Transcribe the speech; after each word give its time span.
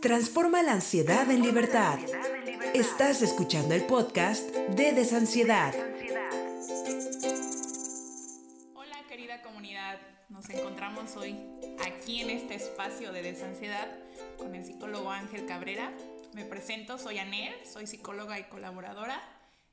Transforma 0.00 0.62
la 0.62 0.74
ansiedad 0.74 1.28
en 1.28 1.42
libertad. 1.42 1.98
Estás 2.72 3.20
escuchando 3.20 3.74
el 3.74 3.84
podcast 3.84 4.48
de 4.48 4.92
Desansiedad. 4.92 5.74
Hola 8.74 9.02
querida 9.08 9.42
comunidad, 9.42 9.98
nos 10.28 10.48
encontramos 10.50 11.16
hoy 11.16 11.36
aquí 11.84 12.20
en 12.20 12.30
este 12.30 12.54
espacio 12.54 13.12
de 13.12 13.22
Desansiedad 13.22 13.88
con 14.36 14.54
el 14.54 14.64
psicólogo 14.64 15.10
Ángel 15.10 15.46
Cabrera. 15.46 15.92
Me 16.32 16.44
presento, 16.44 16.96
soy 16.98 17.18
Anel, 17.18 17.54
soy 17.66 17.88
psicóloga 17.88 18.38
y 18.38 18.44
colaboradora 18.44 19.20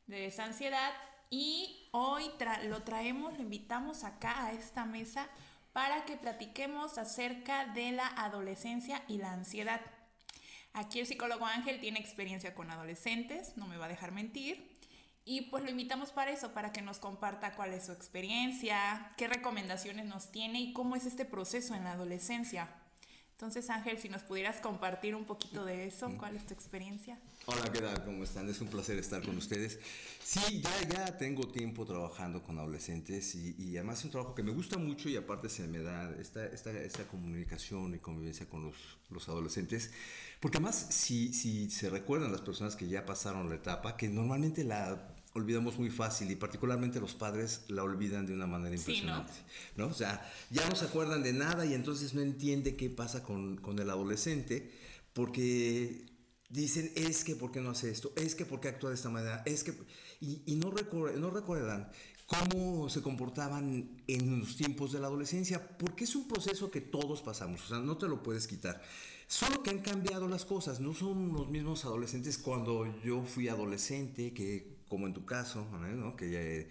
de 0.07 0.21
Desansiedad 0.21 0.91
y 1.29 1.87
hoy 1.91 2.31
lo 2.67 2.81
traemos, 2.81 3.33
lo 3.33 3.43
invitamos 3.43 4.03
acá 4.03 4.45
a 4.45 4.53
esta 4.53 4.85
mesa 4.85 5.29
para 5.71 6.05
que 6.05 6.15
platiquemos 6.15 6.97
acerca 6.97 7.67
de 7.67 7.91
la 7.91 8.07
adolescencia 8.07 9.03
y 9.07 9.17
la 9.17 9.33
ansiedad. 9.33 9.81
Aquí 10.75 10.99
el 10.99 11.07
psicólogo 11.07 11.45
Ángel 11.45 11.79
tiene 11.79 11.99
experiencia 11.99 12.53
con 12.53 12.69
adolescentes, 12.69 13.55
no 13.55 13.65
me 13.65 13.77
va 13.77 13.85
a 13.85 13.87
dejar 13.87 14.11
mentir. 14.11 14.75
Y 15.23 15.43
pues 15.43 15.63
lo 15.63 15.69
invitamos 15.69 16.11
para 16.11 16.31
eso, 16.31 16.53
para 16.53 16.73
que 16.73 16.81
nos 16.81 16.99
comparta 16.99 17.55
cuál 17.55 17.73
es 17.73 17.85
su 17.85 17.93
experiencia, 17.93 19.13
qué 19.15 19.29
recomendaciones 19.29 20.05
nos 20.05 20.33
tiene 20.33 20.59
y 20.59 20.73
cómo 20.73 20.97
es 20.97 21.05
este 21.05 21.23
proceso 21.23 21.75
en 21.75 21.85
la 21.85 21.93
adolescencia. 21.93 22.67
Entonces, 23.35 23.69
Ángel, 23.69 23.97
si 23.97 24.07
nos 24.07 24.21
pudieras 24.21 24.61
compartir 24.61 25.13
un 25.13 25.25
poquito 25.25 25.65
de 25.65 25.87
eso, 25.87 26.09
¿cuál 26.17 26.37
es 26.37 26.45
tu 26.45 26.53
experiencia? 26.53 27.19
Hola, 27.47 27.69
¿qué 27.69 27.81
tal? 27.81 28.05
¿Cómo 28.05 28.23
están? 28.23 28.47
Es 28.47 28.61
un 28.61 28.69
placer 28.69 28.97
estar 28.97 29.21
con 29.21 29.35
ustedes. 29.35 29.77
Sí, 30.23 30.61
ya, 30.61 30.87
ya 30.87 31.17
tengo 31.17 31.45
tiempo 31.49 31.85
trabajando 31.85 32.41
con 32.41 32.57
adolescentes 32.57 33.35
y, 33.35 33.53
y 33.59 33.75
además 33.75 33.99
es 33.99 34.05
un 34.05 34.11
trabajo 34.11 34.35
que 34.35 34.41
me 34.41 34.53
gusta 34.53 34.77
mucho 34.77 35.09
y 35.09 35.17
aparte 35.17 35.49
se 35.49 35.67
me 35.67 35.79
da 35.79 36.15
esta, 36.17 36.45
esta, 36.45 36.71
esta 36.71 37.03
comunicación 37.07 37.93
y 37.93 37.99
convivencia 37.99 38.47
con 38.47 38.63
los, 38.63 38.75
los 39.09 39.27
adolescentes. 39.27 39.91
Porque 40.39 40.59
además, 40.59 40.87
si, 40.91 41.33
si 41.33 41.69
se 41.69 41.89
recuerdan 41.89 42.31
las 42.31 42.39
personas 42.39 42.77
que 42.77 42.87
ya 42.87 43.05
pasaron 43.05 43.49
la 43.49 43.55
etapa, 43.55 43.97
que 43.97 44.07
normalmente 44.07 44.63
la 44.63 45.13
olvidamos 45.35 45.77
muy 45.77 45.89
fácil 45.89 46.31
y 46.31 46.35
particularmente 46.37 46.99
los 46.99 47.13
padres 47.13 47.65
la 47.67 47.83
olvidan 47.83 48.25
de 48.25 48.33
una 48.33 48.47
manera 48.47 48.73
impresionante. 48.73 49.33
¿no? 49.75 49.87
O 49.87 49.93
sea, 49.93 50.25
ya 50.49 50.67
no 50.69 50.75
se 50.77 50.85
acuerdan 50.85 51.23
de 51.23 51.33
nada 51.33 51.65
y 51.65 51.73
entonces 51.73 52.13
no 52.13 52.21
entiende 52.21 52.77
qué 52.77 52.89
pasa 52.89 53.21
con, 53.21 53.57
con 53.57 53.77
el 53.77 53.89
adolescente 53.89 54.71
porque 55.11 56.05
dicen, 56.49 56.89
es 56.95 57.25
que 57.25 57.35
por 57.35 57.51
qué 57.51 57.59
no 57.59 57.71
hace 57.71 57.91
esto, 57.91 58.13
es 58.15 58.33
que 58.33 58.45
por 58.45 58.61
qué 58.61 58.69
actúa 58.69 58.91
de 58.91 58.95
esta 58.95 59.09
manera, 59.09 59.43
es 59.45 59.65
que... 59.65 59.73
Y, 60.21 60.41
y 60.45 60.55
no, 60.55 60.71
recuerdan, 60.71 61.19
no 61.19 61.29
recuerdan 61.29 61.91
cómo 62.27 62.89
se 62.89 63.01
comportaban 63.01 64.01
en 64.07 64.39
los 64.39 64.55
tiempos 64.55 64.93
de 64.93 65.01
la 65.01 65.07
adolescencia, 65.07 65.77
porque 65.77 66.05
es 66.05 66.15
un 66.15 66.29
proceso 66.29 66.71
que 66.71 66.79
todos 66.79 67.21
pasamos, 67.21 67.61
o 67.65 67.67
sea, 67.67 67.79
no 67.79 67.97
te 67.97 68.07
lo 68.07 68.23
puedes 68.23 68.47
quitar. 68.47 68.81
Solo 69.27 69.63
que 69.63 69.71
han 69.71 69.79
cambiado 69.79 70.29
las 70.29 70.45
cosas, 70.45 70.79
no 70.79 70.93
son 70.93 71.33
los 71.33 71.49
mismos 71.49 71.83
adolescentes 71.83 72.37
cuando 72.37 72.85
yo 73.03 73.23
fui 73.23 73.49
adolescente, 73.49 74.33
que 74.33 74.74
como 74.95 75.07
en 75.07 75.13
tu 75.13 75.25
caso, 75.25 75.67
¿no? 75.93 76.15
que 76.15 76.61
eh, 76.61 76.69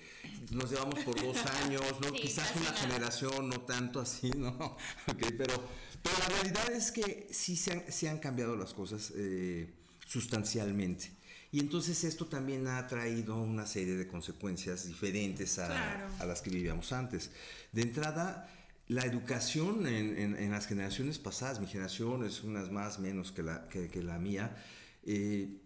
nos 0.50 0.70
llevamos 0.70 0.98
por 1.00 1.14
dos 1.22 1.36
años, 1.62 1.82
¿no? 2.00 2.10
quizás 2.10 2.56
una 2.56 2.72
generación, 2.72 3.50
no 3.50 3.60
tanto 3.60 4.00
así, 4.00 4.30
¿no? 4.30 4.48
okay, 5.12 5.30
pero, 5.36 5.62
pero 6.02 6.16
la 6.20 6.28
realidad 6.28 6.72
es 6.72 6.90
que 6.90 7.28
sí 7.30 7.54
se 7.54 7.72
han, 7.72 7.92
se 7.92 8.08
han 8.08 8.20
cambiado 8.20 8.56
las 8.56 8.72
cosas 8.72 9.12
eh, 9.14 9.68
sustancialmente. 10.06 11.10
Y 11.52 11.60
entonces 11.60 12.02
esto 12.02 12.24
también 12.24 12.66
ha 12.66 12.86
traído 12.86 13.36
una 13.36 13.66
serie 13.66 13.94
de 13.94 14.08
consecuencias 14.08 14.86
diferentes 14.86 15.58
a, 15.58 15.66
claro. 15.66 16.08
a 16.18 16.24
las 16.24 16.40
que 16.40 16.48
vivíamos 16.48 16.92
antes. 16.92 17.30
De 17.72 17.82
entrada, 17.82 18.50
la 18.88 19.04
educación 19.04 19.86
en, 19.86 20.16
en, 20.16 20.36
en, 20.38 20.50
las 20.50 20.66
generaciones 20.66 21.18
pasadas, 21.18 21.60
mi 21.60 21.66
generación 21.66 22.24
es 22.24 22.42
unas 22.42 22.70
más 22.70 22.98
menos 22.98 23.32
que 23.32 23.42
la, 23.42 23.68
que, 23.68 23.88
que 23.88 24.02
la 24.02 24.18
mía, 24.18 24.56
eh, 25.04 25.60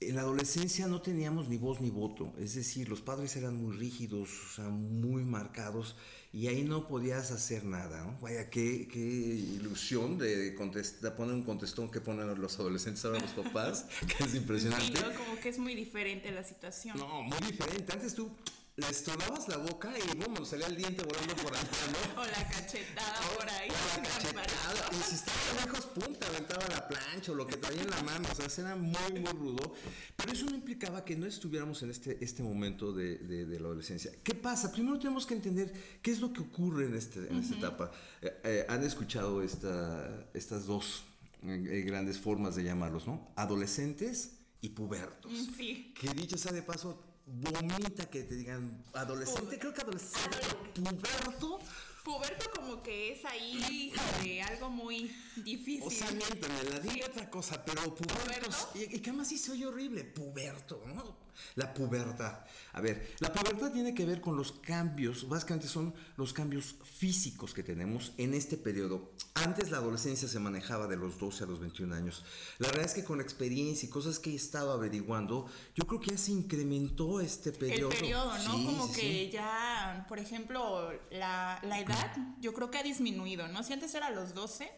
en 0.00 0.14
la 0.14 0.20
adolescencia 0.20 0.86
no 0.86 1.02
teníamos 1.02 1.48
ni 1.48 1.56
voz 1.56 1.80
ni 1.80 1.90
voto, 1.90 2.32
es 2.38 2.54
decir, 2.54 2.88
los 2.88 3.00
padres 3.00 3.34
eran 3.36 3.56
muy 3.56 3.76
rígidos, 3.76 4.28
o 4.30 4.54
sea, 4.54 4.68
muy 4.68 5.24
marcados, 5.24 5.96
y 6.32 6.46
ahí 6.46 6.62
no 6.62 6.86
podías 6.86 7.32
hacer 7.32 7.64
nada, 7.64 8.04
¿no? 8.04 8.18
Vaya, 8.20 8.48
qué, 8.48 8.86
qué 8.86 9.00
ilusión 9.00 10.16
de, 10.18 10.54
contestar, 10.54 11.16
poner 11.16 11.34
un 11.34 11.42
contestón 11.42 11.90
que 11.90 12.00
ponen 12.00 12.40
los 12.40 12.60
adolescentes 12.60 13.04
ahora 13.04 13.18
los 13.18 13.32
papás, 13.32 13.86
que 14.18 14.24
es 14.24 14.34
impresionante. 14.34 14.98
Sí, 14.98 15.04
¿no? 15.04 15.14
como 15.14 15.40
que 15.40 15.48
es 15.48 15.58
muy 15.58 15.74
diferente 15.74 16.30
la 16.30 16.44
situación. 16.44 16.96
No, 16.96 17.22
muy 17.22 17.38
diferente. 17.38 17.92
Antes 17.92 18.14
tú 18.14 18.30
les 18.78 19.02
tronabas 19.02 19.48
la 19.48 19.56
boca 19.56 19.92
y 19.98 20.16
boom, 20.16 20.46
salía 20.46 20.68
el 20.68 20.76
diente 20.76 21.02
volando 21.02 21.34
por 21.42 21.52
allá, 21.52 21.66
¿no? 21.92 22.22
O 22.22 22.24
la 22.24 22.48
cachetada 22.48 23.20
por 23.36 23.50
ahí. 23.50 23.68
O 23.68 23.96
la 23.96 24.08
cachetada. 24.08 24.90
Y 24.92 25.02
si 25.02 25.14
estaba 25.16 25.64
lejos, 25.64 25.86
pum, 25.86 26.14
te 26.14 26.26
aventaba 26.26 26.64
la 26.68 26.86
plancha 26.86 27.32
o 27.32 27.34
lo 27.34 27.44
que 27.44 27.56
traía 27.56 27.82
en 27.82 27.90
la 27.90 28.02
mano. 28.02 28.28
O 28.30 28.34
sea, 28.48 28.64
era 28.64 28.76
muy, 28.76 29.20
muy 29.20 29.32
rudo. 29.32 29.74
Pero 30.16 30.32
eso 30.32 30.46
no 30.46 30.54
implicaba 30.54 31.04
que 31.04 31.16
no 31.16 31.26
estuviéramos 31.26 31.82
en 31.82 31.90
este, 31.90 32.22
este 32.24 32.44
momento 32.44 32.92
de, 32.92 33.18
de, 33.18 33.46
de 33.46 33.60
la 33.60 33.66
adolescencia. 33.66 34.12
¿Qué 34.22 34.34
pasa? 34.34 34.70
Primero 34.70 34.96
tenemos 34.98 35.26
que 35.26 35.34
entender 35.34 35.72
qué 36.00 36.12
es 36.12 36.20
lo 36.20 36.32
que 36.32 36.40
ocurre 36.42 36.86
en, 36.86 36.94
este, 36.94 37.18
en 37.18 37.36
uh 37.36 37.40
-huh. 37.40 37.42
esta 37.42 37.56
etapa. 37.56 37.90
Eh, 38.22 38.40
eh, 38.44 38.66
han 38.68 38.84
escuchado 38.84 39.42
esta, 39.42 40.28
estas 40.34 40.66
dos 40.66 41.02
eh, 41.42 41.82
grandes 41.84 42.18
formas 42.18 42.54
de 42.54 42.62
llamarlos, 42.62 43.08
¿no? 43.08 43.32
Adolescentes 43.34 44.38
y 44.60 44.68
pubertos. 44.70 45.32
Sí. 45.56 45.92
Que 45.98 46.10
dicho 46.14 46.38
sea 46.38 46.52
de 46.52 46.62
paso, 46.62 47.07
vomita 47.28 48.08
que 48.08 48.22
te 48.24 48.34
digan 48.34 48.84
adolescente, 48.94 49.58
creo 49.58 49.72
que 49.72 49.82
adolescente, 49.82 50.38
puberto. 50.74 51.58
Puberto 52.04 52.50
como 52.54 52.82
que 52.82 53.12
es 53.12 53.24
ahí 53.26 53.92
de 54.22 54.40
algo 54.40 54.70
muy 54.70 55.14
difícil. 55.36 55.82
O 55.84 55.90
sea, 55.90 56.10
miéntame, 56.10 56.64
la 56.64 56.80
diga 56.80 57.06
otra 57.06 57.28
cosa, 57.28 57.62
pero 57.62 57.94
pubertos. 57.94 58.68
¿Y, 58.74 58.96
y 58.96 59.00
qué 59.00 59.12
más 59.12 59.28
sí 59.28 59.36
se 59.36 59.52
oye 59.52 59.66
horrible? 59.66 60.04
Puberto, 60.04 60.82
¿no? 60.86 61.27
La 61.54 61.72
pubertad. 61.74 62.40
A 62.72 62.80
ver, 62.80 63.14
la 63.20 63.32
pubertad 63.32 63.72
tiene 63.72 63.94
que 63.94 64.04
ver 64.04 64.20
con 64.20 64.36
los 64.36 64.52
cambios, 64.52 65.28
básicamente 65.28 65.68
son 65.68 65.94
los 66.16 66.32
cambios 66.32 66.76
físicos 66.84 67.54
que 67.54 67.62
tenemos 67.62 68.12
en 68.18 68.34
este 68.34 68.56
periodo. 68.56 69.12
Antes 69.34 69.70
la 69.70 69.78
adolescencia 69.78 70.28
se 70.28 70.38
manejaba 70.38 70.86
de 70.86 70.96
los 70.96 71.18
12 71.18 71.44
a 71.44 71.46
los 71.46 71.60
21 71.60 71.94
años. 71.94 72.24
La 72.58 72.68
verdad 72.68 72.84
es 72.84 72.94
que 72.94 73.04
con 73.04 73.20
experiencia 73.20 73.86
y 73.86 73.90
cosas 73.90 74.18
que 74.18 74.30
he 74.30 74.34
estado 74.34 74.72
averiguando, 74.72 75.46
yo 75.74 75.86
creo 75.86 76.00
que 76.00 76.10
ya 76.10 76.18
se 76.18 76.32
incrementó 76.32 77.20
este 77.20 77.52
periodo. 77.52 77.90
El 77.90 77.96
periodo, 77.98 78.38
¿no? 78.38 78.56
Sí, 78.56 78.64
Como 78.66 78.86
sí, 78.88 78.94
que 78.94 79.00
sí. 79.00 79.30
ya, 79.32 80.06
por 80.08 80.18
ejemplo, 80.18 80.92
la, 81.10 81.60
la 81.62 81.80
edad, 81.80 82.16
yo 82.40 82.52
creo 82.52 82.70
que 82.70 82.78
ha 82.78 82.82
disminuido, 82.82 83.48
¿no? 83.48 83.62
Si 83.62 83.72
antes 83.72 83.94
era 83.94 84.08
a 84.08 84.10
los 84.10 84.34
12, 84.34 84.70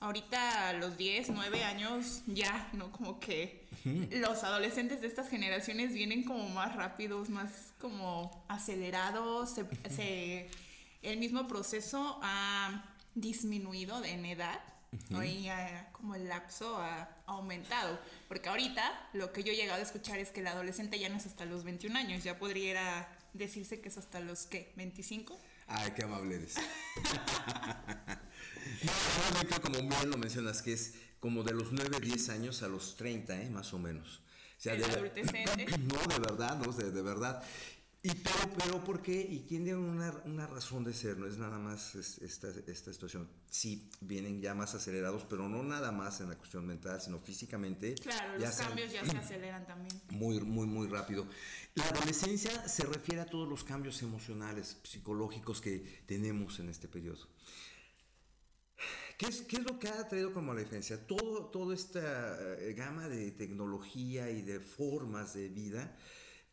ahorita 0.00 0.68
a 0.68 0.72
los 0.74 0.96
10, 0.96 1.30
9 1.30 1.64
años 1.64 2.22
ya, 2.26 2.68
¿no? 2.72 2.92
Como 2.92 3.18
que 3.18 3.66
los 4.10 4.44
adolescentes 4.44 5.00
de 5.00 5.06
estas 5.06 5.28
generaciones 5.28 5.92
vienen 5.92 6.24
como 6.24 6.48
más 6.48 6.76
rápidos, 6.76 7.28
más 7.28 7.72
como 7.78 8.44
acelerados, 8.48 9.54
se, 9.54 9.64
se, 9.90 10.50
el 11.02 11.18
mismo 11.18 11.46
proceso 11.46 12.18
ha 12.22 12.84
disminuido 13.14 14.04
en 14.04 14.24
edad. 14.26 14.60
Uh 15.10 15.18
Hoy 15.18 15.50
uh, 15.50 15.92
como 15.92 16.14
el 16.14 16.28
lapso 16.28 16.78
ha 16.78 17.10
aumentado. 17.26 17.98
Porque 18.26 18.48
ahorita 18.48 19.10
lo 19.12 19.32
que 19.34 19.44
yo 19.44 19.52
he 19.52 19.56
llegado 19.56 19.80
a 19.80 19.82
escuchar 19.82 20.18
es 20.18 20.30
que 20.30 20.40
el 20.40 20.46
adolescente 20.46 20.98
ya 20.98 21.10
no 21.10 21.18
es 21.18 21.26
hasta 21.26 21.44
los 21.44 21.62
21 21.62 21.98
años, 21.98 22.24
ya 22.24 22.38
podría 22.38 23.06
decirse 23.34 23.82
que 23.82 23.90
es 23.90 23.98
hasta 23.98 24.20
los 24.20 24.46
¿qué? 24.46 24.72
25. 24.76 25.38
Ay, 25.66 25.92
qué 25.94 26.04
amable 26.04 26.36
eres. 26.36 26.56
no, 28.82 29.60
como 29.62 29.78
bien 29.88 30.10
lo 30.10 30.16
mencionas, 30.16 30.62
que 30.62 30.72
es 30.72 30.94
como 31.20 31.42
de 31.42 31.52
los 31.52 31.72
9, 31.72 31.98
10 32.00 32.28
años 32.30 32.62
a 32.62 32.68
los 32.68 32.96
30, 32.96 33.42
¿eh? 33.42 33.50
más 33.50 33.72
o 33.74 33.78
menos. 33.78 34.22
O 34.58 34.60
sea, 34.60 34.74
¿El 34.74 34.80
de? 34.80 34.88
No, 35.78 36.00
de 36.12 36.18
verdad, 36.18 36.58
no, 36.58 36.72
de, 36.72 36.90
de 36.90 37.02
verdad. 37.02 37.42
Y 38.00 38.10
pero, 38.10 38.38
pero 38.56 38.84
¿por 38.84 39.02
qué? 39.02 39.20
Y 39.28 39.40
tiene 39.40 39.74
una, 39.74 40.12
una 40.24 40.46
razón 40.46 40.84
de 40.84 40.94
ser, 40.94 41.18
no 41.18 41.26
es 41.26 41.36
nada 41.36 41.58
más 41.58 41.96
esta, 41.96 42.48
esta 42.68 42.92
situación. 42.92 43.28
Sí, 43.50 43.90
vienen 44.00 44.40
ya 44.40 44.54
más 44.54 44.74
acelerados, 44.76 45.24
pero 45.28 45.48
no 45.48 45.64
nada 45.64 45.90
más 45.90 46.20
en 46.20 46.28
la 46.28 46.36
cuestión 46.36 46.64
mental, 46.64 47.00
sino 47.00 47.18
físicamente. 47.18 47.96
Claro, 47.96 48.38
los 48.38 48.54
cambios 48.54 48.92
ya 48.92 49.04
se 49.04 49.16
aceleran 49.18 49.66
también. 49.66 50.00
Muy, 50.10 50.40
muy, 50.40 50.66
muy 50.66 50.86
rápido. 50.86 51.26
La 51.74 51.88
adolescencia 51.88 52.68
se 52.68 52.84
refiere 52.84 53.20
a 53.20 53.26
todos 53.26 53.48
los 53.48 53.64
cambios 53.64 54.00
emocionales, 54.02 54.76
psicológicos 54.84 55.60
que 55.60 56.02
tenemos 56.06 56.60
en 56.60 56.68
este 56.68 56.86
periodo. 56.86 57.26
¿Qué 59.18 59.26
es, 59.26 59.42
¿Qué 59.42 59.56
es, 59.56 59.64
lo 59.64 59.78
que 59.78 59.88
ha 59.88 60.08
traído 60.08 60.32
como 60.32 60.52
adolescencia? 60.52 61.06
Todo, 61.06 61.46
toda 61.50 61.74
esta 61.74 62.38
gama 62.74 63.08
de 63.08 63.32
tecnología 63.32 64.30
y 64.30 64.40
de 64.40 64.60
formas 64.60 65.34
de 65.34 65.50
vida 65.50 65.94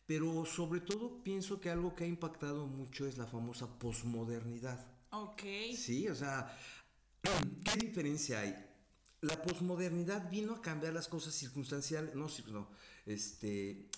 pero 0.06 0.46
sobre 0.46 0.80
todo 0.80 1.22
pienso 1.22 1.60
que 1.60 1.68
algo 1.68 1.94
que 1.94 2.04
ha 2.04 2.06
impactado 2.06 2.66
mucho 2.66 3.06
es 3.06 3.18
la 3.18 3.26
famosa 3.26 3.78
posmodernidad. 3.78 4.86
Ok. 5.10 5.42
Sí, 5.76 6.08
o 6.08 6.14
sea, 6.14 6.56
¿qué 7.64 7.78
diferencia 7.78 8.40
hay? 8.40 8.54
La 9.22 9.42
posmodernidad 9.42 10.30
vino 10.30 10.54
a 10.54 10.62
cambiar 10.62 10.92
las 10.92 11.08
cosas 11.08 11.34
circunstanciales, 11.34 12.14
no, 12.14 12.28
no, 12.52 12.68
este, 13.04 13.88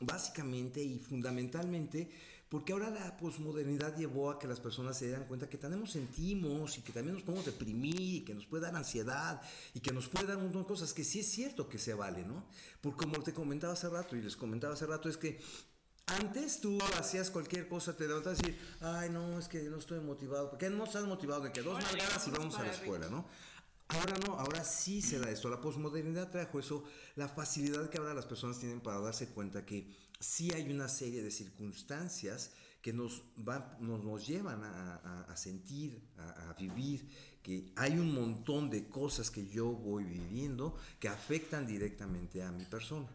básicamente 0.00 0.82
y 0.82 0.98
fundamentalmente 0.98 2.10
Porque 2.48 2.72
ahora 2.72 2.90
la 2.90 3.16
posmodernidad 3.16 3.96
llevó 3.96 4.30
a 4.30 4.38
que 4.38 4.46
las 4.46 4.60
personas 4.60 4.96
se 4.96 5.08
den 5.08 5.24
cuenta 5.24 5.48
que 5.48 5.58
tenemos 5.58 5.90
sentimos 5.90 6.78
y 6.78 6.82
que 6.82 6.92
también 6.92 7.14
nos 7.14 7.24
podemos 7.24 7.44
deprimir 7.44 8.00
y 8.00 8.20
que 8.24 8.34
nos 8.34 8.46
puede 8.46 8.64
dar 8.64 8.76
ansiedad 8.76 9.42
y 9.74 9.80
que 9.80 9.92
nos 9.92 10.08
puede 10.08 10.26
dar 10.26 10.36
un 10.36 10.44
montón 10.44 10.62
de 10.62 10.68
cosas 10.68 10.92
que 10.92 11.02
sí 11.02 11.20
es 11.20 11.28
cierto 11.28 11.68
que 11.68 11.78
se 11.78 11.94
vale, 11.94 12.24
¿no? 12.24 12.46
Porque 12.80 13.04
como 13.04 13.20
te 13.22 13.34
comentaba 13.34 13.72
hace 13.72 13.88
rato 13.88 14.14
y 14.14 14.22
les 14.22 14.36
comentaba 14.36 14.74
hace 14.74 14.86
rato 14.86 15.08
es 15.08 15.16
que 15.16 15.40
antes 16.06 16.60
tú 16.60 16.78
hacías 16.98 17.30
cualquier 17.30 17.68
cosa, 17.68 17.96
te 17.96 18.06
levantas 18.06 18.38
y 18.38 18.42
decir, 18.42 18.60
ay, 18.80 19.10
no, 19.10 19.40
es 19.40 19.48
que 19.48 19.62
no 19.64 19.78
estoy 19.78 19.98
motivado. 19.98 20.50
porque 20.50 20.70
no 20.70 20.84
estás 20.84 21.04
motivado? 21.04 21.42
De 21.42 21.50
que 21.50 21.62
dos 21.62 21.82
nalgadas 21.82 22.28
y 22.28 22.30
vamos 22.30 22.56
a 22.56 22.62
la 22.62 22.70
escuela, 22.70 23.08
¿no? 23.08 23.26
Ahora 23.88 24.14
no, 24.24 24.34
ahora 24.34 24.64
sí 24.64 25.02
se 25.02 25.18
da 25.18 25.30
esto. 25.30 25.48
La 25.48 25.60
posmodernidad 25.60 26.30
trajo 26.30 26.60
eso, 26.60 26.84
la 27.16 27.28
facilidad 27.28 27.88
que 27.88 27.98
ahora 27.98 28.14
las 28.14 28.26
personas 28.26 28.58
tienen 28.58 28.80
para 28.80 29.00
darse 29.00 29.28
cuenta 29.28 29.64
que 29.64 29.96
sí 30.20 30.52
hay 30.52 30.70
una 30.70 30.88
serie 30.88 31.22
de 31.22 31.30
circunstancias 31.30 32.52
que 32.82 32.92
nos, 32.92 33.24
nos, 33.80 34.26
llevan 34.26 34.62
a, 34.62 35.36
sentir, 35.36 36.00
a, 36.18 36.52
vivir, 36.52 37.08
que 37.42 37.72
hay 37.74 37.98
un 37.98 38.14
montón 38.14 38.70
de 38.70 38.88
cosas 38.88 39.30
que 39.30 39.46
yo 39.48 39.66
voy 39.72 40.04
viviendo 40.04 40.76
que 41.00 41.08
afectan 41.08 41.66
directamente 41.66 42.44
a 42.44 42.52
mi 42.52 42.64
persona. 42.64 43.08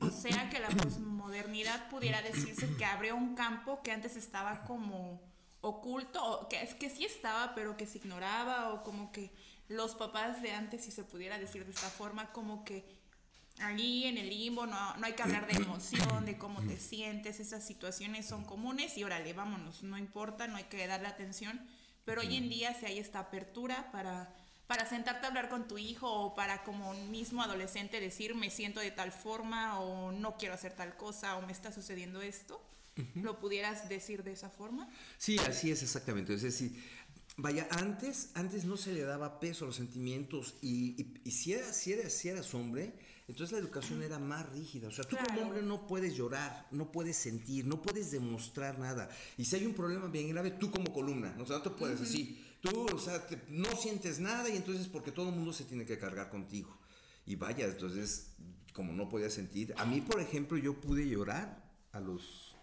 O 0.00 0.10
sea 0.10 0.48
que 0.48 0.58
la 0.60 0.68
posmodernidad 0.68 1.90
pudiera 1.90 2.22
decirse 2.22 2.66
que 2.78 2.84
abrió 2.84 3.16
un 3.16 3.34
campo 3.34 3.82
que 3.82 3.92
antes 3.92 4.16
estaba 4.16 4.64
como 4.64 5.20
oculto, 5.60 6.46
que 6.48 6.62
es 6.62 6.74
que 6.74 6.88
sí 6.88 7.04
estaba, 7.04 7.54
pero 7.54 7.76
que 7.76 7.86
se 7.86 7.98
ignoraba, 7.98 8.72
o 8.72 8.82
como 8.84 9.12
que 9.12 9.32
los 9.68 9.94
papás 9.94 10.40
de 10.40 10.52
antes, 10.52 10.84
si 10.84 10.90
se 10.90 11.04
pudiera 11.04 11.38
decir 11.38 11.64
de 11.64 11.72
esta 11.72 11.90
forma, 11.90 12.32
como 12.32 12.64
que 12.64 12.97
allí 13.60 14.04
en 14.04 14.18
el 14.18 14.28
limbo 14.28 14.66
no, 14.66 14.96
no 14.96 15.06
hay 15.06 15.12
que 15.12 15.22
hablar 15.22 15.46
de 15.46 15.56
emoción, 15.56 16.26
de 16.26 16.38
cómo 16.38 16.60
te 16.62 16.78
sientes, 16.78 17.40
esas 17.40 17.66
situaciones 17.66 18.26
son 18.26 18.44
comunes 18.44 18.96
y 18.96 19.04
órale, 19.04 19.32
vámonos, 19.32 19.82
no 19.82 19.98
importa, 19.98 20.46
no 20.46 20.56
hay 20.56 20.64
que 20.64 20.86
darle 20.86 21.08
atención, 21.08 21.60
pero 22.04 22.20
hoy 22.20 22.36
en 22.36 22.48
día 22.48 22.74
si 22.74 22.86
hay 22.86 22.98
esta 22.98 23.18
apertura 23.20 23.90
para, 23.92 24.34
para 24.66 24.86
sentarte 24.86 25.26
a 25.26 25.28
hablar 25.28 25.48
con 25.48 25.68
tu 25.68 25.78
hijo 25.78 26.10
o 26.10 26.34
para 26.34 26.62
como 26.62 26.90
un 26.90 27.10
mismo 27.10 27.42
adolescente 27.42 28.00
decir 28.00 28.34
me 28.34 28.50
siento 28.50 28.80
de 28.80 28.90
tal 28.90 29.12
forma 29.12 29.80
o 29.80 30.12
no 30.12 30.36
quiero 30.36 30.54
hacer 30.54 30.72
tal 30.72 30.96
cosa 30.96 31.36
o 31.36 31.42
me 31.42 31.52
está 31.52 31.72
sucediendo 31.72 32.22
esto. 32.22 32.62
¿Lo 33.14 33.38
pudieras 33.38 33.88
decir 33.88 34.24
de 34.24 34.32
esa 34.32 34.50
forma? 34.50 34.90
Sí, 35.18 35.38
así 35.46 35.70
es 35.70 35.84
exactamente. 35.84 36.34
Es 36.34 36.42
decir, 36.42 36.72
Vaya, 37.40 37.68
antes, 37.70 38.30
antes 38.34 38.64
no 38.64 38.76
se 38.76 38.92
le 38.92 39.02
daba 39.02 39.38
peso 39.38 39.64
a 39.64 39.68
los 39.68 39.76
sentimientos 39.76 40.56
y, 40.60 41.14
si, 41.30 41.52
eras, 41.52 41.76
si, 41.76 41.92
eras, 41.92 42.12
si 42.12 42.28
eras 42.28 42.52
hombre, 42.52 42.92
entonces 43.28 43.52
la 43.52 43.58
educación 43.58 44.02
era 44.02 44.18
más 44.18 44.48
rígida. 44.50 44.88
O 44.88 44.90
sea, 44.90 45.04
tú 45.04 45.16
como 45.16 45.42
hombre 45.42 45.60
no 45.60 45.86
puedes 45.86 46.16
llorar, 46.16 46.66
no 46.70 46.90
puedes 46.90 47.16
sentir, 47.16 47.66
no 47.66 47.82
puedes 47.82 48.10
demostrar 48.10 48.78
nada. 48.78 49.10
Y 49.36 49.44
si 49.44 49.56
hay 49.56 49.66
un 49.66 49.74
problema 49.74 50.06
bien 50.08 50.30
grave, 50.30 50.52
tú 50.52 50.70
como 50.70 50.90
columna, 50.92 51.34
¿no? 51.36 51.42
o 51.42 51.46
sea, 51.46 51.58
no 51.58 51.62
te 51.62 51.70
puedes 51.70 52.00
así. 52.00 52.42
Tú, 52.62 52.86
o 52.92 52.98
sea, 52.98 53.24
no 53.50 53.76
sientes 53.76 54.18
nada 54.18 54.48
y 54.48 54.56
entonces 54.56 54.88
porque 54.88 55.12
todo 55.12 55.28
el 55.28 55.34
mundo 55.34 55.52
se 55.52 55.64
tiene 55.64 55.84
que 55.84 55.98
cargar 55.98 56.30
contigo. 56.30 56.78
Y 57.26 57.36
vaya, 57.36 57.66
entonces, 57.66 58.30
como 58.72 58.94
no 58.94 59.10
podía 59.10 59.28
sentir, 59.28 59.74
a 59.76 59.84
mí, 59.84 60.00
por 60.00 60.20
ejemplo, 60.20 60.56
yo 60.56 60.80
pude 60.80 61.06
llorar 61.06 61.70
a 61.92 62.00
los, 62.00 62.56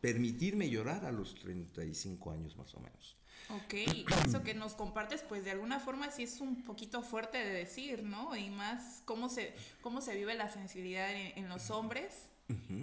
permitirme 0.00 0.70
llorar 0.70 1.04
a 1.04 1.12
los 1.12 1.34
35 1.34 2.30
años 2.30 2.56
más 2.56 2.74
o 2.74 2.80
menos. 2.80 3.16
Ok, 3.48 3.74
eso 4.26 4.42
que 4.42 4.54
nos 4.54 4.74
compartes, 4.74 5.22
pues 5.22 5.44
de 5.44 5.52
alguna 5.52 5.78
forma 5.78 6.10
sí 6.10 6.24
es 6.24 6.40
un 6.40 6.64
poquito 6.64 7.02
fuerte 7.02 7.38
de 7.38 7.52
decir, 7.52 8.02
¿no? 8.02 8.36
Y 8.36 8.50
más 8.50 9.02
cómo 9.04 9.28
se, 9.28 9.54
cómo 9.82 10.00
se 10.00 10.16
vive 10.16 10.34
la 10.34 10.52
sensibilidad 10.52 11.08
en, 11.12 11.48
los 11.48 11.70
hombres 11.70 12.12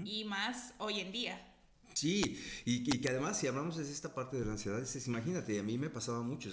y 0.06 0.24
más 0.24 0.74
hoy 0.78 1.02
en 1.02 1.12
día. 1.12 1.54
Sí, 1.94 2.42
y, 2.66 2.84
que 2.84 3.10
además 3.10 3.38
si 3.38 3.48
hablamos 3.48 3.78
de 3.78 3.84
esta 3.84 4.16
parte 4.16 4.40
de 4.40 4.46
la 4.46 4.54
ansiedad, 4.54 4.80
es, 4.80 5.08
imagínate, 5.08 5.60
a 5.60 5.64
mí 5.64 5.78
me 5.78 5.90
pasaba 5.90 6.22
mucho, 6.22 6.50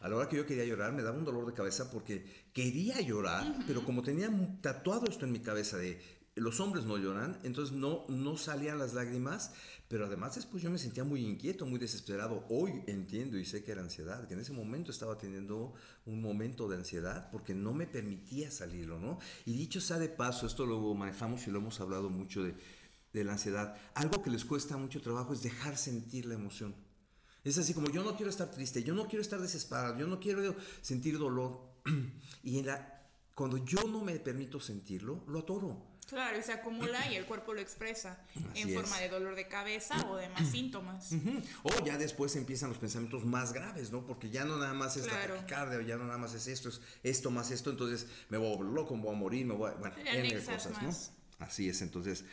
a 0.00 0.08
la 0.08 0.16
hora 0.16 0.28
que 0.28 0.36
yo 0.36 0.46
quería 0.46 0.64
llorar 0.64 0.92
me 0.92 1.02
daba 1.02 1.18
un 1.18 1.24
dolor 1.24 1.46
de 1.46 1.52
cabeza 1.52 1.90
porque 1.90 2.48
quería 2.52 3.00
llorar, 3.00 3.56
pero 3.66 3.84
como 3.84 4.02
tenía 4.02 4.30
tatuado 4.62 5.06
esto 5.06 5.26
en 5.26 5.32
mi 5.32 5.40
cabeza 5.40 5.76
de 5.76 6.00
los 6.34 6.60
hombres 6.60 6.84
no 6.86 6.96
lloran, 6.96 7.38
entonces 7.42 7.76
no, 7.76 8.04
no 8.08 8.36
salían 8.36 8.78
las 8.78 8.94
lágrimas, 8.94 9.52
pero 9.90 10.06
además 10.06 10.36
después 10.36 10.62
yo 10.62 10.70
me 10.70 10.78
sentía 10.78 11.02
muy 11.02 11.26
inquieto, 11.26 11.66
muy 11.66 11.80
desesperado. 11.80 12.46
Hoy 12.48 12.84
entiendo 12.86 13.36
y 13.36 13.44
sé 13.44 13.64
que 13.64 13.72
era 13.72 13.80
ansiedad, 13.80 14.28
que 14.28 14.34
en 14.34 14.40
ese 14.40 14.52
momento 14.52 14.92
estaba 14.92 15.18
teniendo 15.18 15.74
un 16.06 16.22
momento 16.22 16.68
de 16.68 16.76
ansiedad 16.76 17.28
porque 17.32 17.54
no 17.54 17.74
me 17.74 17.88
permitía 17.88 18.52
salirlo, 18.52 19.00
¿no? 19.00 19.18
Y 19.44 19.54
dicho 19.54 19.80
sea 19.80 19.98
de 19.98 20.08
paso, 20.08 20.46
esto 20.46 20.64
lo 20.64 20.94
manejamos 20.94 21.44
y 21.48 21.50
lo 21.50 21.58
hemos 21.58 21.80
hablado 21.80 22.08
mucho 22.08 22.44
de, 22.44 22.54
de 23.12 23.24
la 23.24 23.32
ansiedad, 23.32 23.76
algo 23.94 24.22
que 24.22 24.30
les 24.30 24.44
cuesta 24.44 24.76
mucho 24.76 25.00
trabajo 25.00 25.32
es 25.32 25.42
dejar 25.42 25.76
sentir 25.76 26.26
la 26.26 26.34
emoción. 26.34 26.72
Es 27.42 27.58
así 27.58 27.74
como 27.74 27.90
yo 27.90 28.04
no 28.04 28.14
quiero 28.14 28.30
estar 28.30 28.48
triste, 28.48 28.84
yo 28.84 28.94
no 28.94 29.08
quiero 29.08 29.22
estar 29.22 29.40
desesperado, 29.40 29.98
yo 29.98 30.06
no 30.06 30.20
quiero 30.20 30.54
sentir 30.82 31.18
dolor. 31.18 31.68
y 32.44 32.60
en 32.60 32.66
la, 32.66 33.10
cuando 33.34 33.56
yo 33.56 33.82
no 33.88 34.04
me 34.04 34.20
permito 34.20 34.60
sentirlo, 34.60 35.24
lo 35.26 35.40
atoro. 35.40 35.89
Claro, 36.10 36.36
y 36.36 36.42
se 36.42 36.52
acumula 36.52 37.08
y 37.08 37.14
el 37.14 37.24
cuerpo 37.24 37.54
lo 37.54 37.60
expresa 37.60 38.18
en 38.56 38.74
forma 38.74 38.98
de 38.98 39.08
dolor 39.08 39.36
de 39.36 39.46
cabeza 39.46 39.94
o 40.08 40.16
de 40.16 40.28
más 40.28 40.50
síntomas. 40.50 41.12
O 41.62 41.84
ya 41.84 41.96
después 41.98 42.34
empiezan 42.34 42.70
los 42.70 42.78
pensamientos 42.78 43.24
más 43.24 43.52
graves, 43.52 43.92
¿no? 43.92 44.04
Porque 44.04 44.28
ya 44.28 44.44
no 44.44 44.56
nada 44.56 44.74
más 44.74 44.96
es 44.96 45.06
la 45.06 45.24
taquicardia, 45.24 45.78
o 45.78 45.82
ya 45.82 45.96
no 45.96 46.06
nada 46.06 46.18
más 46.18 46.34
es 46.34 46.48
esto, 46.48 46.68
es 46.68 46.80
esto 47.04 47.30
más 47.30 47.52
esto, 47.52 47.70
entonces 47.70 48.08
me 48.28 48.38
voy 48.38 48.52
a 48.52 48.56
volver 48.56 48.74
loco, 48.74 48.96
me 48.96 49.04
voy 49.04 49.14
a 49.14 49.18
morir, 49.18 49.46
me 49.46 49.54
voy 49.54 49.70
a... 49.70 49.74
Bueno, 49.74 49.94
N 50.04 50.34
cosas, 50.34 50.82
¿no? 50.82 51.46
Así 51.46 51.68
es, 51.68 51.80
entonces... 51.80 52.24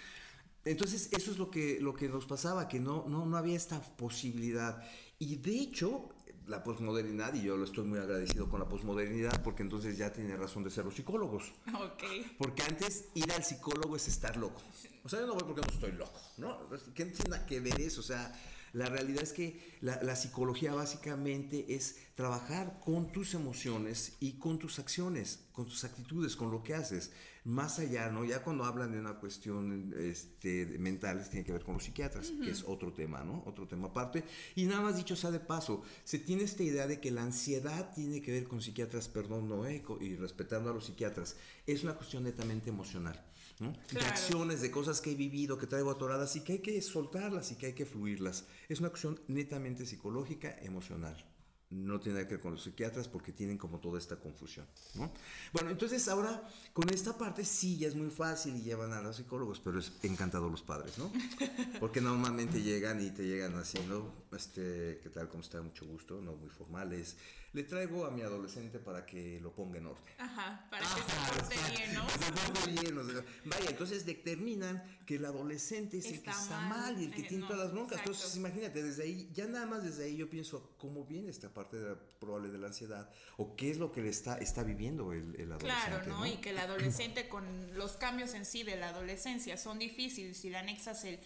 Entonces, 0.66 1.10
eso 1.16 1.32
es 1.32 1.38
lo 1.38 1.52
que, 1.52 1.78
lo 1.80 1.94
que 1.94 2.10
nos 2.10 2.26
pasaba, 2.26 2.68
que 2.68 2.80
no, 2.80 3.06
no, 3.08 3.28
no 3.28 3.38
había 3.38 3.56
esta 3.56 3.80
posibilidad. 3.80 4.84
Y 5.20 5.38
de 5.38 5.52
hecho, 5.52 6.10
la 6.48 6.64
posmodernidad, 6.64 7.34
y 7.34 7.44
yo 7.44 7.58
lo 7.58 7.66
estoy 7.66 7.86
muy 7.86 8.00
agradecido 8.00 8.50
con 8.50 8.60
la 8.60 8.68
posmodernidad, 8.68 9.44
porque 9.44 9.64
entonces 9.64 9.98
ya 9.98 10.12
tiene 10.12 10.36
razón 10.36 10.64
de 10.64 10.70
ser 10.70 10.86
los 10.86 10.96
psicólogos. 10.96 11.54
Ok. 11.74 12.04
Porque 12.38 12.64
antes 12.64 13.10
ir 13.14 13.32
al 13.34 13.44
psicólogo 13.44 13.96
es 13.96 14.08
estar 14.08 14.38
loco. 14.38 14.62
O 15.04 15.10
sea, 15.10 15.20
yo 15.20 15.28
no 15.28 15.34
voy 15.34 15.44
porque 15.44 15.62
no 15.62 15.74
estoy 15.74 15.92
loco, 15.92 16.20
¿no? 16.38 16.70
¿Qué 16.94 17.06
tiene 17.06 17.46
que 17.46 17.60
ver 17.60 17.80
eso? 17.82 18.00
O 18.00 18.04
sea, 18.04 18.34
la 18.74 18.90
realidad 18.90 19.24
es 19.24 19.34
que 19.34 19.78
la, 19.82 20.16
psicología 20.16 20.74
básicamente 20.74 21.74
es 21.76 21.98
trabajar 22.16 22.80
con 22.84 23.12
tus 23.12 23.34
emociones 23.34 24.18
y 24.20 24.34
con 24.34 24.60
tus 24.60 24.80
acciones, 24.80 25.40
con 25.52 25.66
tus 25.66 25.84
actitudes, 25.84 26.36
con 26.36 26.52
lo 26.52 26.64
que 26.64 26.76
haces. 26.76 27.12
Más 27.48 27.80
allá, 27.80 28.10
¿no? 28.10 28.26
Ya 28.26 28.44
cuando 28.44 28.66
hablan 28.66 28.92
de 28.92 29.00
una 29.00 29.14
cuestión 29.14 29.94
este, 29.98 30.66
mental, 30.80 31.26
tiene 31.30 31.46
que 31.46 31.54
ver 31.54 31.64
con 31.64 31.76
los 31.76 31.84
psiquiatras, 31.86 32.34
que 32.44 32.52
es 32.52 32.66
otro 32.66 32.92
tema, 32.92 33.24
¿no? 33.24 33.42
Otro 33.46 33.66
tema 33.66 33.88
aparte. 33.88 34.26
Y 34.56 34.66
nada 34.66 34.82
más 34.82 34.98
dicho 34.98 35.16
sea 35.16 35.32
de 35.32 35.40
paso, 35.40 35.82
se 36.04 36.20
tiene 36.20 36.44
esta 36.44 36.64
idea 36.64 36.88
de 36.88 37.00
que 37.00 37.10
la 37.10 37.24
ansiedad 37.24 37.94
tiene 37.96 38.22
que 38.22 38.34
ver 38.34 38.50
con 38.50 38.62
psiquiatras, 38.62 39.08
perdón, 39.08 39.48
no, 39.48 39.66
eh, 39.66 39.82
y 40.02 40.18
respetando 40.18 40.72
a 40.72 40.74
los 40.74 40.88
psiquiatras, 40.88 41.38
es 41.66 41.86
una 41.86 41.94
cuestión 41.94 42.26
netamente 42.26 42.70
emocional. 42.70 43.24
De 43.60 44.02
acciones, 44.02 44.60
de 44.60 44.70
cosas 44.70 45.00
que 45.00 45.14
he 45.14 45.16
vivido, 45.16 45.58
que 45.58 45.68
traigo 45.68 45.90
atoradas 45.90 46.36
y 46.36 46.42
que 46.42 46.52
hay 46.52 46.60
que 46.60 46.82
soltarlas 46.82 47.54
y 47.54 47.56
que 47.56 47.68
hay 47.68 47.74
que 47.74 47.86
fluirlas. 47.86 48.44
Es 48.68 48.82
una 48.82 48.90
cuestión 48.90 49.22
netamente 49.30 49.86
psicológica, 49.86 50.54
emocional 50.64 51.26
no 51.70 52.00
tiene 52.00 52.20
nada 52.20 52.28
que 52.28 52.36
ver 52.36 52.42
con 52.42 52.54
los 52.54 52.64
psiquiatras 52.64 53.08
porque 53.08 53.34
tienen 53.34 53.58
como 53.58 53.80
toda 53.80 54.00
esta 54.00 54.16
confusión. 54.18 54.66
¿no? 54.96 55.12
Bueno, 55.52 55.70
entonces 55.70 56.08
ahora 56.08 56.48
con 56.74 56.90
esta 56.90 57.18
parte 57.18 57.44
sí 57.44 57.78
ya 57.78 57.88
es 57.88 57.96
muy 57.96 58.10
fácil 58.10 58.56
y 58.56 58.62
llevan 58.62 58.94
a 58.94 59.02
los 59.02 59.18
psicólogos, 59.18 59.60
pero 59.60 59.80
es 59.80 59.92
encantado 60.04 60.50
los 60.50 60.62
padres, 60.62 60.98
¿no? 60.98 61.12
Porque 61.80 62.00
normalmente 62.00 62.62
llegan 62.62 63.06
y 63.06 63.12
te 63.12 63.24
llegan 63.24 63.56
así, 63.56 63.80
¿no? 63.88 64.14
Este, 64.32 65.00
¿qué 65.04 65.10
tal? 65.10 65.28
¿Cómo 65.28 65.44
está? 65.44 65.62
Mucho 65.62 65.86
gusto, 65.86 66.22
¿no? 66.22 66.36
Muy 66.36 66.50
formales 66.50 67.18
le 67.58 67.64
traigo 67.64 68.06
a 68.06 68.12
mi 68.12 68.22
adolescente 68.22 68.78
para 68.78 69.04
que 69.04 69.40
lo 69.42 69.52
ponga 69.52 69.80
en 69.80 69.88
orden. 69.88 70.14
Ajá, 70.20 70.68
para 70.70 70.84
que 70.84 71.02
se 71.02 71.32
porte 71.34 71.76
bien, 71.76 71.94
¿no? 71.96 72.08
Se 72.08 72.32
porte 72.32 72.72
bien. 72.82 73.26
vaya, 73.46 73.70
entonces 73.72 74.06
determinan 74.06 74.84
que 75.08 75.16
el 75.16 75.26
adolescente 75.26 75.98
es 75.98 76.06
el 76.06 76.22
que 76.22 76.30
está 76.30 76.60
mal, 76.62 77.02
y 77.02 77.06
el 77.06 77.12
que 77.16 77.24
tiene 77.24 77.48
todas 77.48 77.64
las 77.64 77.72
broncas. 77.72 77.98
Entonces, 77.98 78.36
imagínate, 78.36 78.84
desde 78.84 79.04
ahí, 79.04 79.32
ya 79.34 79.48
nada 79.48 79.66
más 79.66 79.84
desde 79.84 80.06
ahí 80.06 80.18
yo 80.18 80.30
pienso 80.30 80.76
cómo 80.78 81.06
viene 81.06 81.30
esta 81.30 81.52
parte 81.52 81.78
de 81.78 81.96
probable 82.20 82.50
de 82.50 82.60
la 82.60 82.68
ansiedad 82.68 83.10
o 83.38 83.56
qué 83.56 83.72
es 83.72 83.80
lo 83.80 83.92
que 83.92 84.04
le 84.04 84.10
está, 84.10 84.38
está 84.38 84.62
viviendo 84.62 85.12
el, 85.12 85.34
adolescente. 85.52 85.66
Claro, 85.66 86.06
¿no? 86.06 86.28
Y 86.28 86.38
que 86.38 86.52
el 86.52 86.60
adolescente 86.60 87.28
con 87.28 87.76
los 87.76 87.94
cambios 87.94 88.36
en 88.36 88.46
sí 88.46 88.62
de 88.62 88.76
la 88.76 88.90
adolescencia 88.90 89.58
son 89.58 89.80
difíciles 89.80 90.38
si 90.38 90.52
le 90.52 90.58
anexas 90.58 91.06
el 91.06 91.20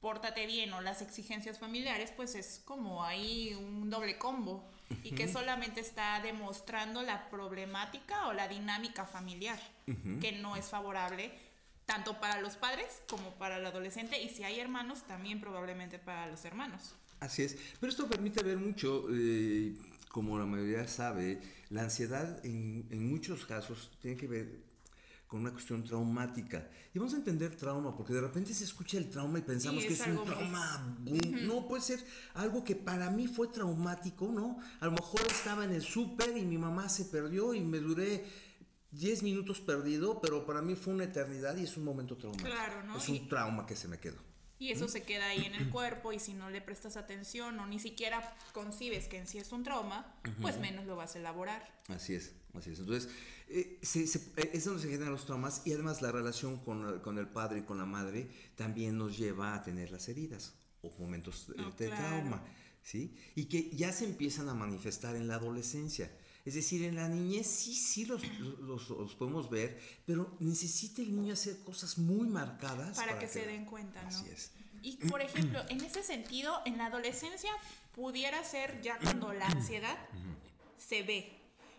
pórtate 0.00 0.46
bien 0.46 0.72
o 0.72 0.80
las 0.80 1.00
exigencias 1.00 1.60
familiares, 1.60 2.12
pues 2.16 2.34
es 2.34 2.60
como 2.64 3.04
ahí 3.04 3.54
un 3.54 3.88
doble 3.88 4.18
combo 4.18 4.68
y 5.02 5.12
que 5.12 5.28
solamente 5.28 5.80
está 5.80 6.20
demostrando 6.20 7.02
la 7.02 7.28
problemática 7.28 8.28
o 8.28 8.32
la 8.32 8.48
dinámica 8.48 9.04
familiar, 9.06 9.58
que 10.20 10.32
no 10.32 10.56
es 10.56 10.66
favorable 10.66 11.32
tanto 11.86 12.18
para 12.20 12.40
los 12.40 12.56
padres 12.56 13.02
como 13.08 13.34
para 13.34 13.58
el 13.58 13.66
adolescente 13.66 14.20
y 14.20 14.28
si 14.28 14.42
hay 14.42 14.58
hermanos, 14.58 15.04
también 15.06 15.40
probablemente 15.40 15.98
para 15.98 16.26
los 16.26 16.44
hermanos. 16.44 16.94
Así 17.20 17.42
es, 17.42 17.56
pero 17.80 17.90
esto 17.90 18.08
permite 18.08 18.42
ver 18.42 18.58
mucho, 18.58 19.06
eh, 19.10 19.74
como 20.08 20.38
la 20.38 20.44
mayoría 20.44 20.86
sabe, 20.88 21.40
la 21.70 21.82
ansiedad 21.82 22.44
en, 22.44 22.86
en 22.90 23.08
muchos 23.08 23.46
casos 23.46 23.90
tiene 24.02 24.16
que 24.16 24.26
ver 24.26 24.65
con 25.26 25.40
una 25.40 25.50
cuestión 25.50 25.82
traumática. 25.82 26.68
Y 26.94 26.98
vamos 26.98 27.14
a 27.14 27.16
entender 27.16 27.56
trauma, 27.56 27.96
porque 27.96 28.12
de 28.14 28.20
repente 28.20 28.54
se 28.54 28.64
escucha 28.64 28.96
el 28.96 29.10
trauma 29.10 29.38
y 29.38 29.42
pensamos 29.42 29.84
que 29.84 29.92
es 29.92 30.06
un 30.06 30.24
trauma. 30.24 30.96
No, 31.42 31.66
puede 31.66 31.82
ser 31.82 32.04
algo 32.34 32.62
que 32.62 32.76
para 32.76 33.10
mí 33.10 33.26
fue 33.26 33.48
traumático, 33.48 34.28
¿no? 34.28 34.58
A 34.80 34.86
lo 34.86 34.92
mejor 34.92 35.20
estaba 35.26 35.64
en 35.64 35.72
el 35.72 35.82
súper 35.82 36.36
y 36.36 36.44
mi 36.44 36.58
mamá 36.58 36.88
se 36.88 37.06
perdió 37.06 37.54
y 37.54 37.60
me 37.60 37.78
duré 37.78 38.24
10 38.92 39.22
minutos 39.24 39.60
perdido, 39.60 40.20
pero 40.20 40.46
para 40.46 40.62
mí 40.62 40.74
fue 40.74 40.94
una 40.94 41.04
eternidad 41.04 41.56
y 41.56 41.64
es 41.64 41.76
un 41.76 41.84
momento 41.84 42.16
traumático. 42.16 42.48
Claro, 42.48 42.84
¿no? 42.84 42.96
Es 42.96 43.08
un 43.08 43.28
trauma 43.28 43.66
que 43.66 43.76
se 43.76 43.88
me 43.88 43.98
quedó. 43.98 44.26
Y 44.58 44.70
eso 44.70 44.88
se 44.88 45.02
queda 45.02 45.26
ahí 45.26 45.44
en 45.44 45.54
el 45.54 45.68
cuerpo 45.68 46.14
y 46.14 46.18
si 46.18 46.32
no 46.32 46.48
le 46.48 46.62
prestas 46.62 46.96
atención 46.96 47.60
o 47.60 47.66
ni 47.66 47.78
siquiera 47.78 48.34
concibes 48.54 49.06
que 49.06 49.18
en 49.18 49.26
sí 49.26 49.36
es 49.36 49.52
un 49.52 49.64
trauma, 49.64 50.14
pues 50.40 50.58
menos 50.58 50.86
lo 50.86 50.96
vas 50.96 51.14
a 51.14 51.18
elaborar. 51.18 51.62
Así 51.88 52.14
es, 52.14 52.32
así 52.58 52.70
es. 52.70 52.78
Entonces, 52.80 53.10
eh, 53.48 53.78
eh, 53.82 54.50
es 54.52 54.64
donde 54.64 54.82
se 54.82 54.88
generan 54.88 55.12
los 55.12 55.24
traumas 55.24 55.62
y 55.64 55.72
además 55.72 56.02
la 56.02 56.12
relación 56.12 56.58
con, 56.58 57.00
con, 57.00 57.18
el 57.18 57.28
padre 57.28 57.60
y 57.60 57.62
con 57.62 57.78
la 57.78 57.86
madre 57.86 58.28
también 58.56 58.98
nos 58.98 59.16
lleva 59.16 59.54
a 59.54 59.62
tener 59.62 59.90
las 59.90 60.08
heridas 60.08 60.54
o 60.82 60.90
momentos 60.98 61.52
de 61.78 61.88
trauma, 61.88 62.42
¿sí? 62.82 63.14
Y 63.34 63.46
que 63.46 63.70
ya 63.70 63.92
se 63.92 64.04
empiezan 64.04 64.48
a 64.48 64.54
manifestar 64.54 65.16
en 65.16 65.28
la 65.28 65.36
adolescencia. 65.36 66.10
Es 66.44 66.54
decir, 66.54 66.84
en 66.84 66.94
la 66.94 67.08
niñez 67.08 67.48
sí, 67.48 67.74
sí 67.74 68.04
los, 68.04 68.22
los, 68.60 69.14
podemos 69.16 69.50
ver, 69.50 69.80
pero 70.06 70.36
necesita 70.38 71.02
el 71.02 71.14
niño 71.14 71.32
hacer 71.32 71.58
cosas 71.64 71.98
muy 71.98 72.28
marcadas. 72.28 72.96
Para, 72.96 73.18
que, 73.18 73.26
se 73.26 73.44
den 73.44 73.64
cuenta, 73.64 74.00
¿no? 74.02 74.08
Así 74.08 74.28
es. 74.30 74.52
Y 74.80 74.96
por 75.08 75.20
ejemplo, 75.20 75.60
en 75.68 75.80
ese 75.80 76.04
sentido, 76.04 76.60
en 76.64 76.78
la 76.78 76.86
adolescencia 76.86 77.50
pudiera 77.96 78.44
ser 78.44 78.80
ya 78.80 78.96
cuando 79.00 79.32
la 79.32 79.46
ansiedad 79.46 79.98
se 80.78 81.02
ve. 81.02 81.32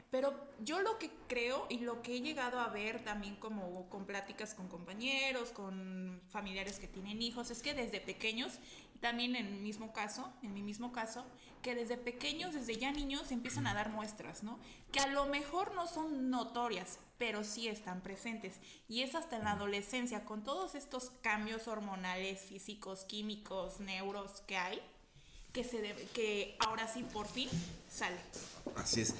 Pero 0.09 0.33
yo 0.63 0.79
lo 0.81 0.97
que 0.99 1.11
creo 1.27 1.65
y 1.69 1.79
lo 1.79 2.01
que 2.01 2.15
he 2.15 2.21
llegado 2.21 2.59
a 2.59 2.69
ver 2.69 3.03
también 3.03 3.35
como 3.35 3.89
con 3.89 4.05
pláticas 4.05 4.53
con 4.53 4.69
compañeros, 4.69 5.49
con 5.49 6.21
familiares 6.29 6.79
que 6.79 6.87
tienen 6.87 7.21
hijos, 7.21 7.51
es 7.51 7.61
que 7.61 7.73
desde 7.73 7.99
pequeños 7.99 8.59
también 8.99 9.35
en 9.35 9.51
mi 9.51 9.59
mismo 9.59 9.93
caso, 9.93 10.31
en 10.41 10.53
mi 10.53 10.63
mismo 10.63 10.91
caso, 10.91 11.25
que 11.61 11.75
desde 11.75 11.97
pequeños, 11.97 12.53
desde 12.53 12.77
ya 12.77 12.91
niños, 12.91 13.31
empiezan 13.31 13.67
a 13.67 13.73
dar 13.73 13.89
muestras, 13.89 14.43
¿no? 14.43 14.59
Que 14.91 14.99
a 14.99 15.07
lo 15.07 15.25
mejor 15.25 15.73
no 15.75 15.87
son 15.87 16.29
notorias, 16.29 16.99
pero 17.17 17.43
sí 17.43 17.67
están 17.67 18.01
presentes. 18.01 18.55
Y 18.87 19.01
es 19.01 19.15
hasta 19.15 19.37
en 19.37 19.43
la 19.43 19.51
adolescencia, 19.51 20.25
con 20.25 20.43
todos 20.43 20.75
estos 20.75 21.11
cambios 21.21 21.67
hormonales, 21.67 22.41
físicos, 22.41 23.05
químicos, 23.05 23.79
neuros 23.79 24.41
que 24.47 24.57
hay, 24.57 24.81
que, 25.53 25.63
se 25.63 25.93
que 26.13 26.55
ahora 26.59 26.87
sí 26.87 27.03
por 27.03 27.27
fin 27.27 27.49
sale. 27.89 28.17
Así 28.75 29.01
es. 29.01 29.15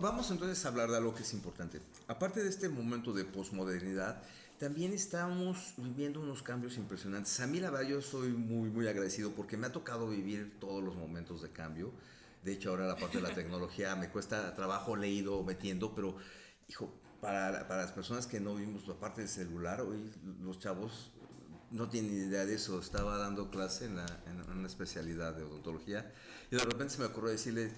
Vamos 0.00 0.30
entonces 0.30 0.64
a 0.64 0.68
hablar 0.68 0.90
de 0.90 0.96
algo 0.96 1.14
que 1.14 1.22
es 1.22 1.32
importante. 1.32 1.80
Aparte 2.08 2.42
de 2.42 2.48
este 2.48 2.68
momento 2.68 3.12
de 3.12 3.24
posmodernidad, 3.24 4.22
también 4.58 4.92
estamos 4.92 5.74
viviendo 5.76 6.20
unos 6.20 6.42
cambios 6.42 6.78
impresionantes. 6.78 7.38
A 7.40 7.46
mí 7.46 7.60
la 7.60 7.70
verdad 7.70 7.88
yo 7.88 8.02
soy 8.02 8.30
muy, 8.30 8.70
muy 8.70 8.88
agradecido 8.88 9.32
porque 9.32 9.56
me 9.56 9.66
ha 9.66 9.72
tocado 9.72 10.08
vivir 10.08 10.56
todos 10.58 10.82
los 10.82 10.96
momentos 10.96 11.42
de 11.42 11.50
cambio. 11.50 11.92
De 12.42 12.52
hecho, 12.52 12.70
ahora 12.70 12.86
la 12.86 12.96
parte 12.96 13.18
de 13.18 13.22
la 13.22 13.34
tecnología 13.34 13.94
me 13.96 14.08
cuesta 14.08 14.54
trabajo 14.54 14.96
leído, 14.96 15.42
metiendo, 15.42 15.94
pero, 15.94 16.16
hijo, 16.68 16.90
para, 17.20 17.68
para 17.68 17.82
las 17.82 17.92
personas 17.92 18.26
que 18.26 18.40
no 18.40 18.54
vimos 18.54 18.88
la 18.88 18.94
parte 18.94 19.20
del 19.20 19.30
celular, 19.30 19.82
hoy 19.82 20.10
los 20.42 20.58
chavos 20.58 21.10
no 21.70 21.88
tienen 21.88 22.12
idea 22.12 22.46
de 22.46 22.54
eso. 22.54 22.80
Estaba 22.80 23.18
dando 23.18 23.50
clase 23.50 23.86
en, 23.86 23.98
en 23.98 24.58
una 24.58 24.68
especialidad 24.68 25.34
de 25.34 25.42
odontología 25.42 26.10
y 26.50 26.56
de 26.56 26.62
repente 26.62 26.94
se 26.94 27.00
me 27.00 27.06
ocurrió 27.06 27.30
decirle, 27.30 27.72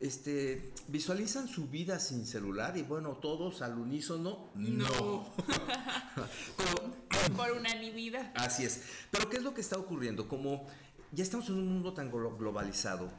este, 0.00 0.72
visualizan 0.88 1.46
su 1.46 1.68
vida 1.68 2.00
sin 2.00 2.26
celular 2.26 2.76
y 2.78 2.82
bueno, 2.82 3.16
todos 3.16 3.60
al 3.60 3.78
unísono, 3.78 4.48
no. 4.54 5.34
Por 7.36 7.52
unanimidad. 7.52 8.32
Así 8.34 8.64
es. 8.64 8.80
Pero 9.10 9.28
¿qué 9.28 9.36
es 9.36 9.42
lo 9.42 9.52
que 9.52 9.60
está 9.60 9.76
ocurriendo? 9.76 10.26
Como 10.26 10.66
ya 11.12 11.22
estamos 11.22 11.50
en 11.50 11.56
un 11.56 11.68
mundo 11.68 11.92
tan 11.92 12.10
globalizado, 12.10 13.10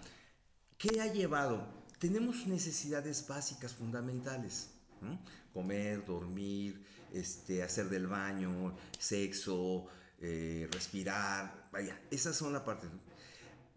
¿qué 0.77 1.01
ha 1.01 1.07
llevado? 1.07 1.67
Tenemos 1.99 2.47
necesidades 2.47 3.27
básicas 3.27 3.73
fundamentales. 3.73 4.71
Comer, 5.53 6.03
dormir, 6.05 6.83
este, 7.13 7.63
hacer 7.63 7.89
del 7.89 8.07
baño, 8.07 8.75
sexo, 8.97 9.87
eh, 10.19 10.67
respirar, 10.71 11.69
vaya, 11.71 11.99
esas 12.09 12.35
son 12.35 12.53
la 12.53 12.65
parte. 12.65 12.87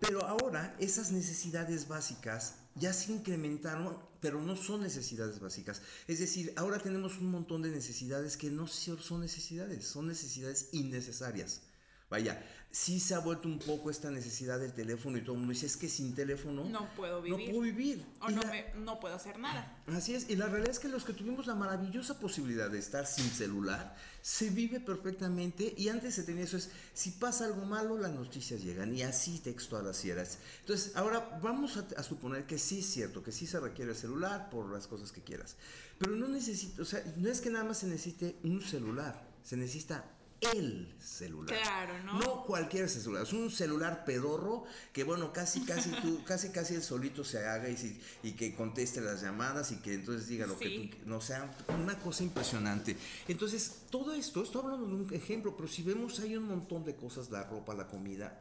Pero 0.01 0.25
ahora 0.25 0.75
esas 0.79 1.13
necesidades 1.13 1.87
básicas 1.89 2.64
ya 2.75 2.93
se 2.93 3.13
incrementaron, 3.13 3.97
pero 4.21 4.41
no 4.41 4.57
son 4.57 4.83
necesidades 4.83 5.41
básicas. 5.41 5.83
Es 6.09 6.19
decir, 6.19 6.53
ahora 6.57 6.79
tenemos 6.79 7.19
un 7.19 7.31
montón 7.31 7.63
de 7.63 7.71
necesidades 7.71 8.37
que 8.37 8.51
no 8.51 8.67
son 8.67 9.21
necesidades, 9.21 9.87
son 9.87 10.09
necesidades 10.09 10.69
innecesarias. 10.73 11.61
Vaya, 12.11 12.45
sí 12.75 12.99
se 12.99 13.15
ha 13.15 13.21
vuelto 13.21 13.47
un 13.47 13.61
poco 13.61 13.89
esta 13.89 14.11
necesidad 14.11 14.59
del 14.59 14.73
teléfono 14.73 15.17
y 15.17 15.21
todo 15.21 15.35
el 15.35 15.39
mundo 15.39 15.53
dice, 15.53 15.67
es 15.67 15.77
que 15.77 15.89
sin 15.89 16.13
teléfono 16.13 16.65
no 16.65 16.93
puedo 16.97 17.23
vivir. 17.23 17.39
No 17.39 17.45
puedo 17.47 17.61
vivir. 17.61 18.05
O 18.21 18.31
no, 18.31 18.43
no, 18.81 19.01
puedo 19.01 19.15
hacer 19.15 19.39
nada. 19.39 19.81
Así 19.87 20.15
es, 20.15 20.29
y 20.29 20.35
la 20.35 20.47
realidad 20.47 20.73
es 20.73 20.81
que 20.81 20.89
los 20.89 21.05
que 21.05 21.13
tuvimos 21.13 21.47
la 21.47 21.55
maravillosa 21.55 22.19
posibilidad 22.19 22.69
de 22.69 22.81
estar 22.81 23.07
sin 23.07 23.31
celular, 23.31 23.97
se 24.23 24.51
vive 24.51 24.81
perfectamente 24.81 25.73
y 25.77 25.89
antes 25.89 26.17
se 26.17 26.25
tenía 26.25 26.45
eso, 26.45 26.57
es, 26.57 26.71
si 26.93 27.13
pasa 27.13 27.45
algo 27.45 27.65
malo, 27.65 27.97
las 27.97 28.13
noticias 28.13 28.63
llegan 28.63 28.93
y 28.93 29.03
así 29.03 29.39
textual 29.39 29.87
así 29.87 30.11
era. 30.11 30.25
Entonces, 30.61 30.97
ahora 30.97 31.39
vamos 31.43 31.77
a, 31.77 31.87
a 31.97 32.03
suponer 32.03 32.45
que 32.45 32.59
sí 32.59 32.81
es 32.81 32.87
cierto, 32.87 33.23
que 33.23 33.31
sí 33.31 33.47
se 33.47 33.61
requiere 33.61 33.93
el 33.93 33.97
celular 33.97 34.51
por 34.51 34.73
las 34.73 34.89
cosas 34.89 35.13
que 35.13 35.23
quieras, 35.23 35.57
pero 35.99 36.17
no 36.17 36.27
necesito, 36.27 36.83
o 36.83 36.85
sea, 36.85 37.05
no 37.17 37.29
es 37.29 37.41
que 37.41 37.51
nada 37.51 37.65
más 37.65 37.79
se 37.79 37.87
necesite 37.87 38.37
un 38.43 38.61
celular, 38.63 39.29
se 39.45 39.57
necesita 39.57 40.05
el 40.53 40.95
celular. 41.01 41.59
Claro, 41.61 42.03
¿no? 42.05 42.19
No 42.19 42.45
cualquier 42.45 42.89
celular, 42.89 43.23
es 43.23 43.33
un 43.33 43.51
celular 43.51 44.05
pedorro 44.05 44.65
que 44.93 45.05
bueno, 45.05 45.33
casi 45.33 45.65
casi 45.65 45.91
tú, 45.91 46.23
casi 46.27 46.51
casi 46.51 46.75
el 46.75 46.83
solito 46.83 47.25
se 47.25 47.47
haga 47.47 47.69
y, 47.69 48.01
y 48.23 48.33
que 48.33 48.55
conteste 48.55 49.01
las 49.01 49.23
llamadas 49.23 49.73
y 49.73 49.77
que 49.77 49.95
entonces 49.95 50.29
diga 50.29 50.47
lo 50.47 50.59
que 50.59 50.91
tú, 50.91 51.09
no 51.09 51.21
sea 51.21 51.55
una 51.83 51.99
cosa 51.99 52.23
impresionante. 52.23 52.97
Entonces, 53.29 53.83
todo 53.91 54.15
esto, 54.15 54.43
estoy 54.43 54.63
hablando 54.63 54.87
de 54.87 54.95
un 54.95 55.15
ejemplo, 55.15 55.57
pero 55.57 55.69
si 55.69 55.83
vemos 55.83 56.21
hay 56.21 56.37
un 56.37 56.45
montón 56.45 56.85
de 56.85 56.95
cosas, 56.95 57.31
la 57.31 57.45
ropa, 57.45 57.75
la 57.75 57.87
comida, 57.87 58.41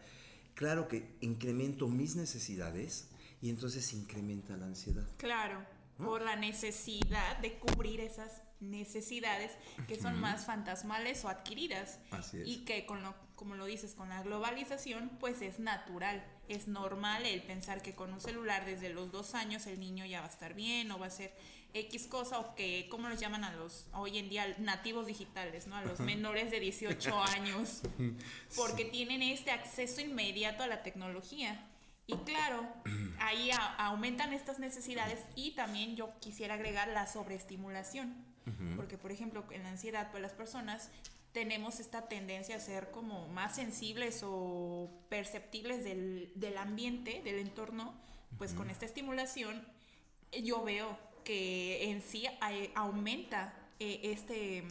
claro 0.55 0.87
que 0.87 1.15
incremento 1.21 1.87
mis 1.87 2.15
necesidades 2.15 3.07
y 3.41 3.49
entonces 3.49 3.91
incrementa 3.93 4.55
la 4.57 4.65
ansiedad. 4.65 5.05
Claro, 5.17 5.65
por 5.97 6.21
la 6.21 6.35
necesidad 6.35 7.37
de 7.39 7.59
cubrir 7.59 7.99
esas 7.99 8.41
necesidades 8.63 9.51
que 9.87 9.99
son 9.99 10.19
más 10.19 10.45
fantasmales 10.45 11.23
o 11.25 11.29
adquiridas. 11.29 11.99
Y 12.45 12.65
que 12.65 12.85
con 12.85 13.03
lo, 13.03 13.15
como 13.35 13.55
lo 13.55 13.65
dices, 13.65 13.93
con 13.93 14.09
la 14.09 14.21
globalización, 14.23 15.09
pues 15.19 15.41
es 15.41 15.59
natural, 15.59 16.23
es 16.47 16.67
normal 16.67 17.25
el 17.25 17.41
pensar 17.41 17.81
que 17.81 17.95
con 17.95 18.13
un 18.13 18.21
celular 18.21 18.65
desde 18.65 18.89
los 18.89 19.11
dos 19.11 19.35
años 19.35 19.65
el 19.67 19.79
niño 19.79 20.05
ya 20.05 20.21
va 20.21 20.27
a 20.27 20.29
estar 20.29 20.53
bien 20.53 20.91
o 20.91 20.99
va 20.99 21.07
a 21.07 21.11
ser 21.11 21.33
X 21.73 22.07
cosa 22.07 22.39
o 22.39 22.55
que, 22.55 22.87
¿cómo 22.89 23.09
los 23.09 23.19
llaman 23.19 23.43
a 23.43 23.53
los 23.53 23.87
hoy 23.93 24.19
en 24.19 24.29
día 24.29 24.55
nativos 24.59 25.07
digitales, 25.07 25.65
¿no? 25.67 25.75
A 25.75 25.83
los 25.83 25.99
menores 25.99 26.51
de 26.51 26.59
18 26.59 27.23
años, 27.35 27.81
porque 28.55 28.85
tienen 28.85 29.23
este 29.23 29.51
acceso 29.51 30.01
inmediato 30.01 30.63
a 30.63 30.67
la 30.67 30.83
tecnología. 30.83 31.67
Y 32.05 32.17
claro, 32.17 32.67
ahí 33.19 33.49
aumentan 33.77 34.33
estas 34.33 34.59
necesidades 34.59 35.19
y 35.35 35.51
también 35.51 35.95
yo 35.95 36.11
quisiera 36.19 36.55
agregar 36.55 36.89
la 36.89 37.07
sobreestimulación. 37.07 38.13
Porque, 38.75 38.97
por 38.97 39.11
ejemplo, 39.11 39.45
en 39.51 39.63
la 39.63 39.69
ansiedad, 39.69 40.11
pues 40.11 40.21
las 40.21 40.33
personas 40.33 40.89
tenemos 41.31 41.79
esta 41.79 42.07
tendencia 42.07 42.57
a 42.57 42.59
ser 42.59 42.91
como 42.91 43.27
más 43.29 43.55
sensibles 43.55 44.21
o 44.23 44.89
perceptibles 45.09 45.83
del, 45.83 46.31
del 46.35 46.57
ambiente, 46.57 47.21
del 47.23 47.39
entorno, 47.39 47.93
pues 48.37 48.53
con 48.53 48.69
esta 48.69 48.85
estimulación 48.85 49.65
yo 50.43 50.63
veo 50.63 50.97
que 51.23 51.89
en 51.89 52.01
sí 52.01 52.25
aumenta 52.75 53.53
eh, 53.79 53.99
este, 54.03 54.63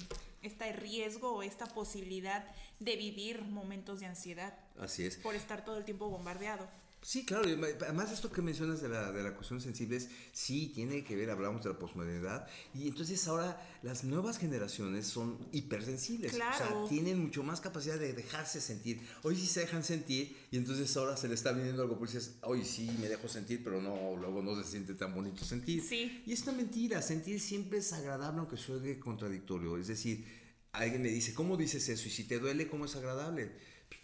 este 0.42 0.72
riesgo 0.72 1.32
o 1.32 1.42
esta 1.42 1.66
posibilidad 1.66 2.44
de 2.80 2.96
vivir 2.96 3.42
momentos 3.42 4.00
de 4.00 4.06
ansiedad. 4.06 4.58
Así 4.78 5.04
es. 5.06 5.16
Por 5.16 5.34
estar 5.34 5.64
todo 5.64 5.78
el 5.78 5.84
tiempo 5.84 6.08
bombardeado. 6.08 6.68
Sí, 7.04 7.24
claro, 7.24 7.48
además 7.80 8.12
esto 8.12 8.30
que 8.30 8.42
mencionas 8.42 8.80
de 8.80 8.88
la, 8.88 9.10
de 9.10 9.24
la 9.24 9.34
cuestión 9.34 9.60
sensibles, 9.60 10.08
sí, 10.32 10.70
tiene 10.72 11.02
que 11.02 11.16
ver, 11.16 11.30
hablamos 11.30 11.64
de 11.64 11.70
la 11.70 11.78
posmodernidad, 11.78 12.46
y 12.74 12.86
entonces 12.86 13.26
ahora 13.26 13.60
las 13.82 14.04
nuevas 14.04 14.38
generaciones 14.38 15.08
son 15.08 15.36
hipersensibles, 15.50 16.32
claro. 16.32 16.84
o 16.84 16.86
sea, 16.86 16.88
tienen 16.88 17.18
mucho 17.18 17.42
más 17.42 17.60
capacidad 17.60 17.98
de 17.98 18.12
dejarse 18.12 18.60
sentir. 18.60 19.00
Hoy 19.24 19.34
sí 19.34 19.48
se 19.48 19.60
dejan 19.60 19.82
sentir, 19.82 20.36
y 20.52 20.56
entonces 20.56 20.96
ahora 20.96 21.16
se 21.16 21.26
le 21.26 21.34
está 21.34 21.50
viniendo 21.50 21.82
algo, 21.82 21.98
pues 21.98 22.12
dices, 22.12 22.36
hoy 22.42 22.64
sí 22.64 22.88
me 23.00 23.08
dejo 23.08 23.26
sentir, 23.26 23.64
pero 23.64 23.82
no, 23.82 24.16
luego 24.16 24.40
no 24.40 24.54
se 24.62 24.70
siente 24.70 24.94
tan 24.94 25.12
bonito 25.12 25.44
sentir. 25.44 25.82
Sí. 25.82 26.22
Y 26.24 26.32
es 26.32 26.44
una 26.44 26.52
mentira, 26.52 27.02
sentir 27.02 27.40
siempre 27.40 27.78
es 27.78 27.92
agradable, 27.92 28.38
aunque 28.38 28.56
suene 28.56 29.00
contradictorio, 29.00 29.76
es 29.76 29.88
decir, 29.88 30.24
alguien 30.70 31.02
me 31.02 31.08
dice, 31.08 31.34
¿cómo 31.34 31.56
dices 31.56 31.88
eso? 31.88 32.06
Y 32.06 32.12
si 32.12 32.24
te 32.24 32.38
duele, 32.38 32.68
¿cómo 32.68 32.84
es 32.84 32.94
agradable? 32.94 33.50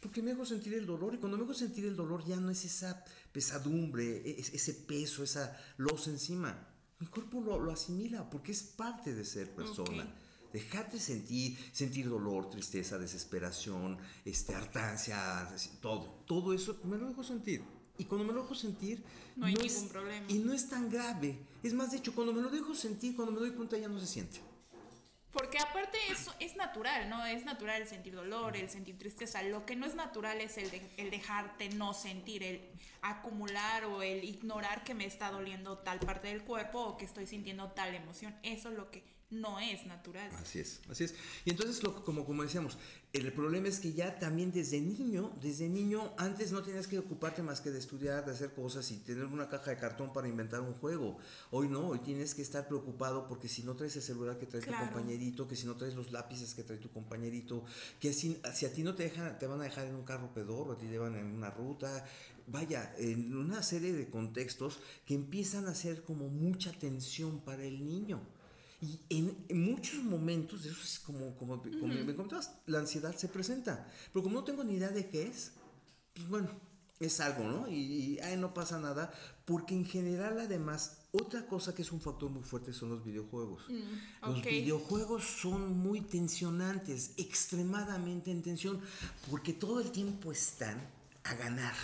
Porque 0.01 0.23
me 0.23 0.33
hago 0.33 0.45
sentir 0.45 0.75
el 0.75 0.87
dolor 0.87 1.15
y 1.15 1.19
cuando 1.19 1.37
me 1.37 1.45
hago 1.45 1.55
sentir 1.55 1.85
el 1.85 1.97
dolor 1.97 2.25
ya 2.25 2.37
no 2.37 2.51
es 2.51 2.65
esa 2.65 3.05
pesadumbre, 3.33 4.23
e-, 4.25 4.41
ese 4.41 4.75
peso, 4.75 5.23
esa 5.23 5.57
losa 5.77 6.11
encima. 6.11 6.67
Mi 7.01 7.07
cuerpo 7.07 7.41
lo, 7.41 7.71
asimila 7.71 8.29
porque 8.29 8.53
es 8.53 8.63
parte 8.63 9.15
de 9.15 9.25
ser 9.25 9.55
persona. 9.55 10.07
Dejarte 10.53 10.99
sentir, 10.99 11.59
sentir 11.73 12.09
dolor, 12.09 12.49
tristeza, 12.49 12.99
desesperación, 12.99 13.99
este, 14.25 14.55
hartancia, 14.55 15.47
todo. 15.81 16.23
Todo 16.27 16.55
eso 16.55 16.81
me 16.85 16.97
lo 16.97 17.07
dejo 17.07 17.23
sentir. 17.23 17.63
Y 17.99 18.05
cuando 18.05 18.27
me 18.27 18.33
lo 18.33 18.43
dejo 18.43 18.55
sentir, 18.55 19.03
no 19.37 19.47
hay 19.47 19.55
ningún 19.55 19.89
problema. 19.89 20.27
Y 20.29 20.39
no 20.39 20.53
es 20.53 20.69
tan 20.69 20.89
grave. 20.89 21.39
Es 21.63 21.75
más, 21.75 21.91
de 21.91 21.99
hecho, 21.99 22.15
cuando 22.15 22.33
me 22.33 22.41
lo 22.41 22.49
dejo 22.49 22.75
sentir, 22.75 23.15
cuando 23.15 23.33
me 23.33 23.41
doy 23.41 23.51
cuenta, 23.51 23.77
ya 23.77 23.89
no 23.89 24.01
se 24.01 24.07
siente. 24.07 24.41
Porque 25.39 25.59
aparte 25.61 25.97
eso 26.11 26.35
es 26.41 26.57
natural, 26.57 27.09
¿no? 27.09 27.25
Es 27.25 27.45
natural 27.45 27.83
el 27.83 27.87
sentir 27.87 28.17
dolor, 28.17 28.57
el 28.57 28.69
sentir 28.69 28.99
tristeza. 28.99 29.41
Lo 29.43 29.65
que 29.65 29.77
no 29.77 29.87
es 29.87 29.95
natural 29.95 30.41
es 30.41 30.59
el, 30.59 30.69
el 30.97 31.11
dejarte 31.11 31.69
no 31.69 31.95
sentir, 31.95 32.43
el 32.43 32.61
acumular 33.03 33.85
o 33.85 34.03
el 34.03 34.25
ignorar 34.25 34.83
que 34.83 34.95
me 34.95 35.07
está 35.07 35.31
doliendo 35.31 35.79
tal 35.79 36.01
parte 36.01 36.27
del 36.27 36.43
cuerpo 36.43 36.81
o 36.81 36.97
que 36.97 37.05
estoy 37.05 37.29
sintiendo 37.29 37.71
tal 37.71 37.95
emoción. 37.95 38.37
Eso 38.43 38.71
es 38.71 38.75
lo 38.75 38.91
que 38.91 39.05
no 39.31 39.61
es 39.61 39.87
natural. 39.87 40.31
Así 40.37 40.59
es, 40.59 40.81
así 40.91 41.05
es. 41.05 41.15
Y 41.45 41.51
entonces, 41.51 41.83
lo, 41.83 42.03
como, 42.05 42.25
como 42.25 42.43
decíamos, 42.43 42.79
el 43.13 43.31
problema 43.33 43.69
es 43.69 43.79
que 43.79 43.93
ya 43.93 44.19
también 44.19 44.53
desde 44.53 44.81
niño, 44.81 45.37
desde 45.43 45.69
niño, 45.69 46.15
antes 46.17 46.51
no 46.51 46.63
tenías 46.63 46.87
que 46.87 46.99
ocuparte 46.99 47.43
más 47.43 47.61
que 47.61 47.71
de 47.71 47.79
estudiar, 47.79 48.25
de 48.25 48.33
hacer 48.33 48.53
cosas 48.55 48.91
y 48.91 48.97
tener 48.97 49.25
una 49.25 49.49
caja 49.49 49.71
de 49.71 49.77
cartón 49.77 50.13
para 50.13 50.29
inventar 50.29 50.61
un 50.61 50.73
juego. 50.75 51.19
Hoy 51.51 51.69
no, 51.69 51.89
hoy 51.89 51.99
tienes 51.99 52.35
que 52.35 52.43
estar 52.43 52.67
preocupado 52.69 53.29
porque 53.29 53.49
si 53.49 53.63
no 53.63 53.77
traes 53.77 53.97
el 53.97 54.03
celular 54.03 54.39
que 54.39 54.47
trae 54.47 54.63
tu 54.63 54.73
compañerito, 54.73 55.47
que 55.47 55.57
si 55.57 55.67
no 55.67 55.77
traes 55.77 55.95
los 55.95 56.11
lápices 56.11 56.55
que 56.55 56.63
trae 56.63 56.79
tu 56.79 56.91
compañerito, 56.91 57.65
que 58.01 58.15
si, 58.15 58.41
si 58.55 58.67
a 58.67 58.73
ti 58.73 58.83
no 58.83 58.95
te 58.95 59.05
dejan, 59.05 59.39
te 59.39 59.47
van 59.47 59.61
a 59.61 59.65
dejar 59.65 59.87
en 59.87 59.95
un 59.95 60.05
carro 60.05 60.33
pedorro, 60.33 60.73
a 60.73 60.79
ti 60.79 60.87
te 60.87 60.93
llevan 60.93 61.17
en 61.17 61.27
una 61.27 61.51
ruta, 61.51 62.07
vaya, 62.47 62.95
en 62.97 63.37
una 63.37 63.63
serie 63.63 63.93
de 63.93 64.09
contextos 64.09 64.81
que 65.05 65.15
empiezan 65.15 65.67
a 65.67 65.75
ser 65.75 66.03
como 66.03 66.29
mucha 66.29 66.73
tensión 66.73 67.41
para 67.41 67.65
el 67.65 67.85
niño. 67.85 68.23
Y 68.81 69.01
en, 69.11 69.37
muchos 69.71 70.03
momentos, 70.05 70.65
eso 70.65 70.81
es 70.83 71.01
como, 71.01 71.37
como, 71.37 71.61
como 71.61 71.95
me 71.95 72.15
contabas, 72.15 72.53
la 72.67 72.79
ansiedad 72.79 73.15
se 73.17 73.29
presenta. 73.29 73.91
Pero 74.13 74.23
como 74.23 74.37
no 74.37 74.45
tengo 74.45 74.63
ni 74.63 74.75
idea 74.75 74.91
de 74.91 75.09
qué 75.09 75.27
es, 75.27 75.53
pues 76.15 76.29
bueno, 76.29 76.49
es 77.01 77.21
algo, 77.21 77.45
¿no? 77.45 77.69
Y, 77.69 78.19
y 78.21 78.37
no 78.37 78.53
pasa 78.55 78.79
nada, 78.79 79.13
porque 79.45 79.75
en 79.75 79.85
general 79.85 80.39
además, 80.41 80.99
otra 81.13 81.47
cosa 81.47 81.75
que 81.75 81.83
es 81.83 81.93
un 81.93 82.01
factor 82.01 82.31
muy 82.31 82.43
fuerte 82.43 82.73
son 82.73 82.91
los 82.91 83.05
videojuegos. 83.05 83.63
Mm, 83.69 84.29
los 84.29 84.43
videojuegos 84.45 85.25
son 85.25 85.79
muy 85.79 86.01
tensionantes, 86.01 87.13
extremadamente 87.17 88.31
en 88.31 88.43
tensión, 88.43 88.81
porque 89.31 89.53
todo 89.53 89.81
el 89.81 89.91
tiempo 89.91 90.33
están 90.33 90.79
a 91.25 91.35
ganar. 91.35 91.75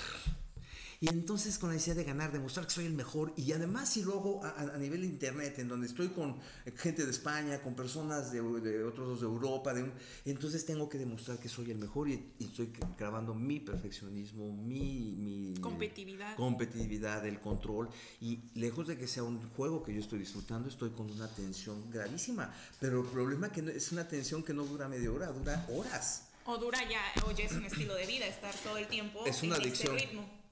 Y 1.00 1.08
entonces 1.08 1.58
con 1.58 1.70
la 1.70 1.74
necesidad 1.74 1.96
de 1.96 2.04
ganar, 2.04 2.32
demostrar 2.32 2.66
que 2.66 2.72
soy 2.72 2.86
el 2.86 2.94
mejor, 2.94 3.32
y 3.36 3.52
además 3.52 3.90
si 3.90 4.02
luego 4.02 4.44
a, 4.44 4.60
a, 4.60 4.78
nivel 4.78 5.02
de 5.02 5.06
internet, 5.06 5.58
en 5.58 5.68
donde 5.68 5.86
estoy 5.86 6.08
con 6.08 6.36
gente 6.76 7.04
de 7.04 7.10
España, 7.10 7.60
con 7.60 7.74
personas 7.74 8.32
de, 8.32 8.42
de 8.60 8.84
otros 8.84 9.20
de 9.20 9.26
Europa, 9.26 9.74
de 9.74 9.84
entonces 10.24 10.64
tengo 10.64 10.88
que 10.88 10.98
demostrar 10.98 11.38
que 11.38 11.48
soy 11.48 11.70
el 11.70 11.78
mejor 11.78 12.08
y, 12.08 12.32
y 12.38 12.44
estoy 12.44 12.72
grabando 12.98 13.34
mi 13.34 13.60
perfeccionismo, 13.60 14.52
mi, 14.52 15.14
mi 15.16 15.54
competitividad. 15.60 16.36
competitividad, 16.36 17.26
el 17.26 17.40
control, 17.40 17.88
y 18.20 18.40
lejos 18.54 18.86
de 18.86 18.96
que 18.96 19.06
sea 19.06 19.22
un 19.22 19.40
juego 19.50 19.82
que 19.82 19.94
yo 19.94 20.00
estoy 20.00 20.18
disfrutando, 20.18 20.68
estoy 20.68 20.90
con 20.90 21.10
una 21.10 21.28
tensión 21.28 21.90
gravísima. 21.90 22.52
Pero 22.80 23.02
el 23.02 23.06
problema 23.08 23.48
es 23.48 23.52
que 23.52 23.62
no, 23.62 23.70
es 23.70 23.92
una 23.92 24.06
tensión 24.06 24.42
que 24.42 24.54
no 24.54 24.64
dura 24.64 24.88
media 24.88 25.10
hora, 25.10 25.26
dura 25.28 25.66
horas. 25.70 26.28
O 26.46 26.58
dura 26.58 26.78
ya, 26.88 27.00
o 27.26 27.30
ya 27.30 27.44
es 27.44 27.52
un 27.52 27.64
estilo 27.64 27.94
de 27.94 28.06
vida, 28.06 28.26
estar 28.26 28.54
todo 28.56 28.76
el 28.76 28.86
tiempo 28.86 29.24
es 29.24 29.42
una 29.42 29.56
en 29.56 29.62
adicción. 29.62 29.96
este 29.96 30.06
ritmo. 30.06 30.43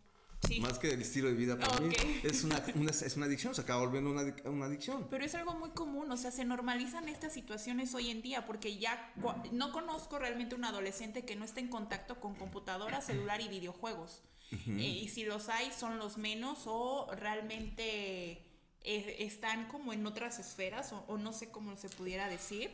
Más 0.61 0.79
que 0.79 0.93
el 0.93 1.03
estilo 1.03 1.29
de 1.29 1.35
vida 1.35 1.59
para 1.59 1.81
mí, 1.81 1.95
es 2.23 2.45
una, 2.45 2.59
es 2.59 3.17
una 3.17 3.27
adicción, 3.27 3.55
se 3.55 3.61
acaba 3.61 3.81
volviendo 3.81 4.11
una, 4.11 4.35
una, 4.45 4.67
adicción. 4.67 5.07
Pero 5.11 5.25
es 5.25 5.35
algo 5.35 5.55
muy 5.55 5.71
común, 5.71 6.11
o 6.11 6.17
sea, 6.17 6.31
se 6.31 6.45
normalizan 6.45 7.09
estas 7.09 7.33
situaciones 7.33 7.95
hoy 7.95 8.11
en 8.11 8.23
día, 8.23 8.47
porque 8.47 8.79
ya 8.79 9.13
no 9.53 9.73
conozco 9.73 10.19
realmente 10.19 10.55
un 10.55 10.65
adolescente 10.65 11.25
que 11.25 11.37
no 11.37 11.45
esté 11.45 11.61
en 11.61 11.69
contacto 11.69 12.21
con 12.21 12.35
computadora, 12.35 13.01
celular 13.01 13.41
y 13.41 13.49
videojuegos. 13.49 14.23
eh, 14.51 15.01
y 15.03 15.09
si 15.09 15.25
los 15.25 15.49
hay, 15.49 15.71
son 15.73 15.99
los 15.99 16.19
menos 16.19 16.65
o 16.67 17.11
realmente 17.15 18.43
eh, 18.83 19.17
están 19.21 19.67
como 19.69 19.93
en 19.93 20.07
otras 20.07 20.39
esferas, 20.39 20.93
o, 20.93 21.05
o 21.09 21.17
no 21.17 21.33
sé 21.33 21.51
cómo 21.51 21.77
se 21.77 21.89
pudiera 21.89 22.29
decir. 22.29 22.71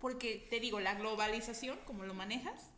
Porque 0.00 0.46
te 0.50 0.58
digo, 0.58 0.80
la 0.80 0.94
globalización, 0.94 1.78
como 1.86 2.04
lo 2.04 2.12
manejas, 2.12 2.72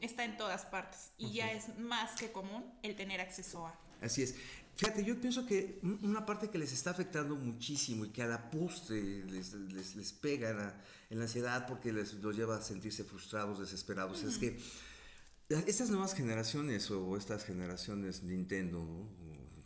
está 0.00 0.24
en 0.24 0.36
todas 0.36 0.64
partes 0.66 1.12
y 1.18 1.32
ya 1.32 1.52
es 1.52 1.78
más 1.78 2.18
que 2.18 2.30
común 2.30 2.64
el 2.82 2.96
tener 2.96 3.20
acceso 3.20 3.66
a. 3.66 3.78
Así 4.00 4.22
es. 4.22 4.34
Fíjate, 4.76 5.04
yo 5.04 5.20
pienso 5.20 5.44
que 5.44 5.80
una 6.02 6.24
parte 6.24 6.50
que 6.50 6.58
les 6.58 6.72
está 6.72 6.90
afectando 6.90 7.34
muchísimo 7.34 8.04
y 8.04 8.10
que 8.10 8.22
a 8.22 8.28
la 8.28 8.48
postre 8.48 9.24
les, 9.24 9.52
les, 9.52 9.96
les 9.96 10.12
pega 10.12 10.50
en 10.50 10.56
la, 10.58 10.84
en 11.10 11.18
la, 11.18 11.24
ansiedad 11.24 11.66
porque 11.66 11.92
les 11.92 12.14
los 12.14 12.36
lleva 12.36 12.58
a 12.58 12.62
sentirse 12.62 13.02
frustrados, 13.02 13.58
desesperados, 13.58 14.22
es 14.22 14.38
que 14.38 14.56
estas 15.48 15.90
nuevas 15.90 16.14
generaciones 16.14 16.90
o 16.92 17.16
estas 17.16 17.44
generaciones 17.44 18.22
Nintendo, 18.22 18.78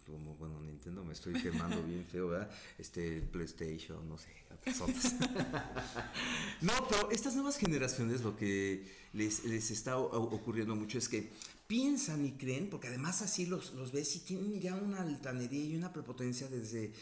como, 0.07 0.35
bueno, 0.37 0.61
Nintendo 0.61 1.05
me 1.05 1.13
estoy 1.13 1.35
quemando 1.35 1.83
bien 1.87 2.05
feo, 2.05 2.29
¿verdad? 2.29 2.51
Este, 2.79 3.21
PlayStation, 3.21 4.09
no 4.09 4.17
sé, 4.17 4.31
otras 4.51 4.81
otras. 4.81 5.15
no, 6.63 6.73
pero 6.89 7.11
estas 7.11 7.35
nuevas 7.35 7.59
generaciones 7.59 8.23
lo 8.23 8.35
que 8.37 8.91
les, 9.13 9.45
les 9.45 9.71
está 9.71 9.99
ocurriendo 9.99 10.75
mucho 10.75 10.97
es 10.97 11.09
que 11.09 11.31
piensan 11.73 12.27
y 12.27 12.33
creen, 12.33 12.69
porque 12.69 12.89
además 12.89 13.23
así 13.23 13.47
los, 13.47 13.73
los 13.73 13.93
ves 13.93 14.15
y 14.17 14.19
tienen 14.19 14.61
ya 14.61 14.75
una 14.75 15.01
altanería 15.01 15.65
y 15.65 15.75
una 15.75 15.91
prepotencia 15.91 16.47
desde... 16.49 16.93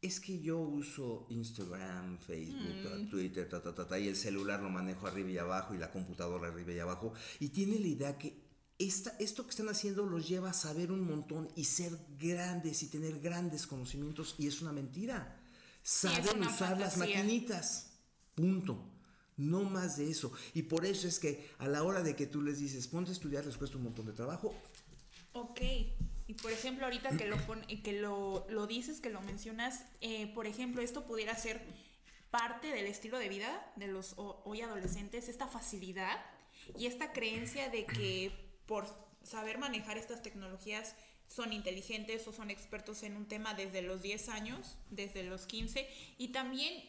Es 0.00 0.20
que 0.20 0.40
yo 0.40 0.60
uso 0.60 1.26
Instagram, 1.30 2.16
Facebook, 2.20 3.06
mm. 3.06 3.10
Twitter, 3.10 3.48
ta, 3.48 3.60
ta, 3.60 3.74
ta, 3.74 3.84
ta, 3.84 3.98
y 3.98 4.06
el 4.06 4.14
celular 4.14 4.62
lo 4.62 4.70
manejo 4.70 5.08
arriba 5.08 5.30
y 5.30 5.38
abajo 5.38 5.74
y 5.74 5.78
la 5.78 5.90
computadora 5.90 6.46
arriba 6.46 6.74
y 6.74 6.78
abajo. 6.78 7.12
Y 7.40 7.48
tiene 7.48 7.80
la 7.80 7.88
idea 7.88 8.16
que 8.16 8.40
esta, 8.78 9.16
esto 9.18 9.42
que 9.42 9.50
están 9.50 9.68
haciendo 9.68 10.06
los 10.06 10.28
lleva 10.28 10.50
a 10.50 10.54
saber 10.54 10.92
un 10.92 11.04
montón 11.04 11.48
y 11.56 11.64
ser 11.64 11.98
grandes 12.20 12.84
y 12.84 12.86
tener 12.86 13.18
grandes 13.18 13.66
conocimientos 13.66 14.36
y 14.38 14.46
es 14.46 14.62
una 14.62 14.70
mentira. 14.70 15.40
Saben 15.82 16.40
usar 16.40 16.78
las 16.78 16.98
maquinitas. 16.98 17.98
Punto. 18.36 18.95
No 19.36 19.64
más 19.64 19.96
de 19.96 20.10
eso. 20.10 20.32
Y 20.54 20.62
por 20.62 20.86
eso 20.86 21.06
es 21.06 21.18
que 21.18 21.50
a 21.58 21.68
la 21.68 21.82
hora 21.82 22.02
de 22.02 22.16
que 22.16 22.26
tú 22.26 22.42
les 22.42 22.58
dices, 22.58 22.88
ponte 22.88 23.10
a 23.10 23.12
estudiar, 23.12 23.44
les 23.44 23.56
cuesta 23.56 23.76
un 23.76 23.84
montón 23.84 24.06
de 24.06 24.12
trabajo. 24.12 24.54
Ok. 25.32 25.60
Y 26.28 26.34
por 26.34 26.50
ejemplo, 26.50 26.86
ahorita 26.86 27.16
que 27.16 27.26
lo, 27.26 27.36
que 27.84 27.92
lo, 27.92 28.46
lo 28.48 28.66
dices, 28.66 29.00
que 29.00 29.10
lo 29.10 29.20
mencionas, 29.20 29.84
eh, 30.00 30.26
por 30.34 30.46
ejemplo, 30.46 30.82
esto 30.82 31.04
pudiera 31.04 31.36
ser 31.36 31.62
parte 32.30 32.68
del 32.68 32.86
estilo 32.86 33.18
de 33.18 33.28
vida 33.28 33.72
de 33.76 33.86
los 33.86 34.14
hoy 34.16 34.60
adolescentes, 34.60 35.28
esta 35.28 35.46
facilidad 35.46 36.18
y 36.76 36.86
esta 36.86 37.12
creencia 37.12 37.68
de 37.68 37.86
que 37.86 38.32
por 38.66 38.86
saber 39.22 39.58
manejar 39.58 39.98
estas 39.98 40.22
tecnologías 40.22 40.94
son 41.28 41.52
inteligentes 41.52 42.26
o 42.26 42.32
son 42.32 42.50
expertos 42.50 43.02
en 43.02 43.16
un 43.16 43.26
tema 43.26 43.54
desde 43.54 43.82
los 43.82 44.02
10 44.02 44.28
años, 44.28 44.76
desde 44.90 45.22
los 45.22 45.46
15, 45.46 45.88
y 46.18 46.28
también, 46.28 46.84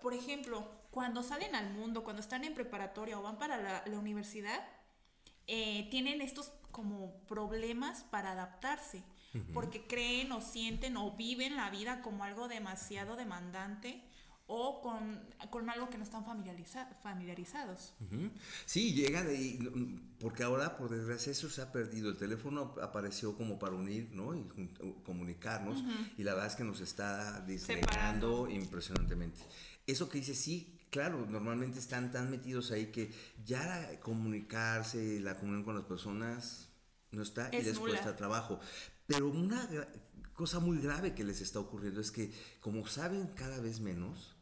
por 0.00 0.14
ejemplo, 0.14 0.66
cuando 0.96 1.22
salen 1.22 1.54
al 1.54 1.74
mundo, 1.74 2.04
cuando 2.04 2.22
están 2.22 2.42
en 2.44 2.54
preparatoria 2.54 3.18
o 3.18 3.22
van 3.22 3.36
para 3.36 3.58
la, 3.58 3.84
la 3.86 3.98
universidad, 3.98 4.66
eh, 5.46 5.88
tienen 5.90 6.22
estos 6.22 6.52
como 6.70 7.20
problemas 7.26 8.04
para 8.04 8.32
adaptarse, 8.32 9.02
uh 9.34 9.38
-huh. 9.38 9.52
porque 9.52 9.86
creen 9.86 10.32
o 10.32 10.40
sienten 10.40 10.96
o 10.96 11.14
viven 11.14 11.54
la 11.54 11.68
vida 11.68 12.00
como 12.00 12.24
algo 12.24 12.48
demasiado 12.48 13.14
demandante 13.14 14.02
o 14.46 14.80
con, 14.80 15.20
con 15.50 15.68
algo 15.68 15.90
que 15.90 15.98
no 15.98 16.04
están 16.04 16.24
familiariza 16.24 16.86
familiarizados. 17.02 17.92
Uh 18.00 18.04
-huh. 18.14 18.30
Sí, 18.64 18.94
llega 18.94 19.22
de 19.22 19.58
porque 20.18 20.44
ahora 20.44 20.78
por 20.78 20.88
desgracia 20.88 21.30
eso 21.30 21.50
se 21.50 21.60
ha 21.60 21.72
perdido. 21.72 22.08
El 22.08 22.16
teléfono 22.16 22.74
apareció 22.80 23.36
como 23.36 23.58
para 23.58 23.74
unir, 23.74 24.12
¿no? 24.14 24.34
Y 24.34 24.44
comunicarnos 25.04 25.82
uh 25.82 25.84
-huh. 25.84 26.12
y 26.16 26.22
la 26.22 26.32
verdad 26.32 26.52
es 26.52 26.56
que 26.56 26.64
nos 26.64 26.80
está 26.80 27.42
disgregando 27.42 28.48
impresionantemente. 28.48 29.40
Eso 29.86 30.08
que 30.08 30.18
dice 30.18 30.34
sí, 30.34 30.75
claro, 30.90 31.26
normalmente 31.26 31.78
están 31.78 32.10
tan 32.10 32.30
metidos 32.30 32.70
ahí 32.70 32.86
que 32.86 33.12
ya 33.44 33.98
comunicarse, 34.00 35.20
la 35.20 35.36
comunión 35.36 35.64
con 35.64 35.74
las 35.74 35.84
personas 35.84 36.68
no 37.10 37.22
está 37.22 37.48
es 37.48 37.62
y 37.62 37.68
les 37.68 37.78
cuesta 37.78 38.16
trabajo. 38.16 38.60
Pero 39.06 39.28
una 39.28 39.68
cosa 40.34 40.58
muy 40.60 40.78
grave 40.78 41.14
que 41.14 41.24
les 41.24 41.40
está 41.40 41.60
ocurriendo 41.60 42.00
es 42.00 42.10
que 42.10 42.32
como 42.60 42.86
saben 42.86 43.28
cada 43.28 43.60
vez 43.60 43.80
menos, 43.80 44.36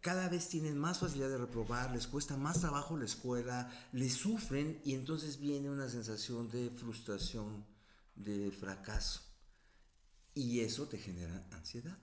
cada 0.00 0.28
vez 0.28 0.48
tienen 0.48 0.78
más 0.78 0.98
facilidad 0.98 1.28
de 1.28 1.38
reprobar, 1.38 1.92
les 1.92 2.06
cuesta 2.06 2.36
más 2.36 2.60
trabajo 2.60 2.96
la 2.96 3.04
escuela, 3.04 3.70
les 3.92 4.14
sufren 4.14 4.80
y 4.84 4.94
entonces 4.94 5.38
viene 5.38 5.70
una 5.70 5.88
sensación 5.88 6.48
de 6.50 6.70
frustración, 6.70 7.66
de 8.14 8.50
fracaso. 8.50 9.20
Y 10.34 10.60
eso 10.60 10.88
te 10.88 10.96
genera 10.96 11.46
ansiedad. 11.50 11.98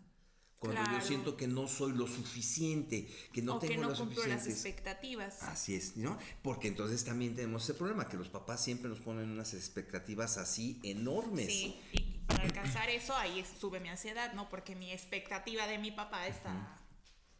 Cuando 0.59 0.81
claro. 0.81 0.99
yo 0.99 1.05
siento 1.05 1.37
que 1.37 1.47
no 1.47 1.67
soy 1.67 1.91
lo 1.91 2.07
suficiente, 2.07 3.07
que 3.31 3.43
no 3.43 3.55
o 3.55 3.59
tengo 3.59 3.73
que 3.73 3.79
no 3.79 3.89
las 3.89 3.99
cumplo 3.99 4.25
las 4.25 4.47
expectativas. 4.47 5.43
Así 5.43 5.75
es, 5.75 5.97
¿no? 5.97 6.17
Porque 6.41 6.67
entonces 6.67 7.03
también 7.03 7.35
tenemos 7.35 7.63
ese 7.63 7.75
problema, 7.75 8.07
que 8.07 8.17
los 8.17 8.29
papás 8.29 8.63
siempre 8.63 8.89
nos 8.89 8.99
ponen 8.99 9.29
unas 9.29 9.53
expectativas 9.53 10.37
así 10.37 10.79
enormes. 10.83 11.47
Sí, 11.47 11.79
y 11.91 12.01
para 12.25 12.43
alcanzar 12.43 12.89
eso 12.89 13.15
ahí 13.15 13.45
sube 13.59 13.79
mi 13.79 13.89
ansiedad, 13.89 14.33
¿no? 14.33 14.49
Porque 14.49 14.75
mi 14.75 14.91
expectativa 14.91 15.67
de 15.67 15.77
mi 15.77 15.91
papá 15.91 16.27
está... 16.27 16.51
Uh 16.51 16.57
-huh 16.57 16.87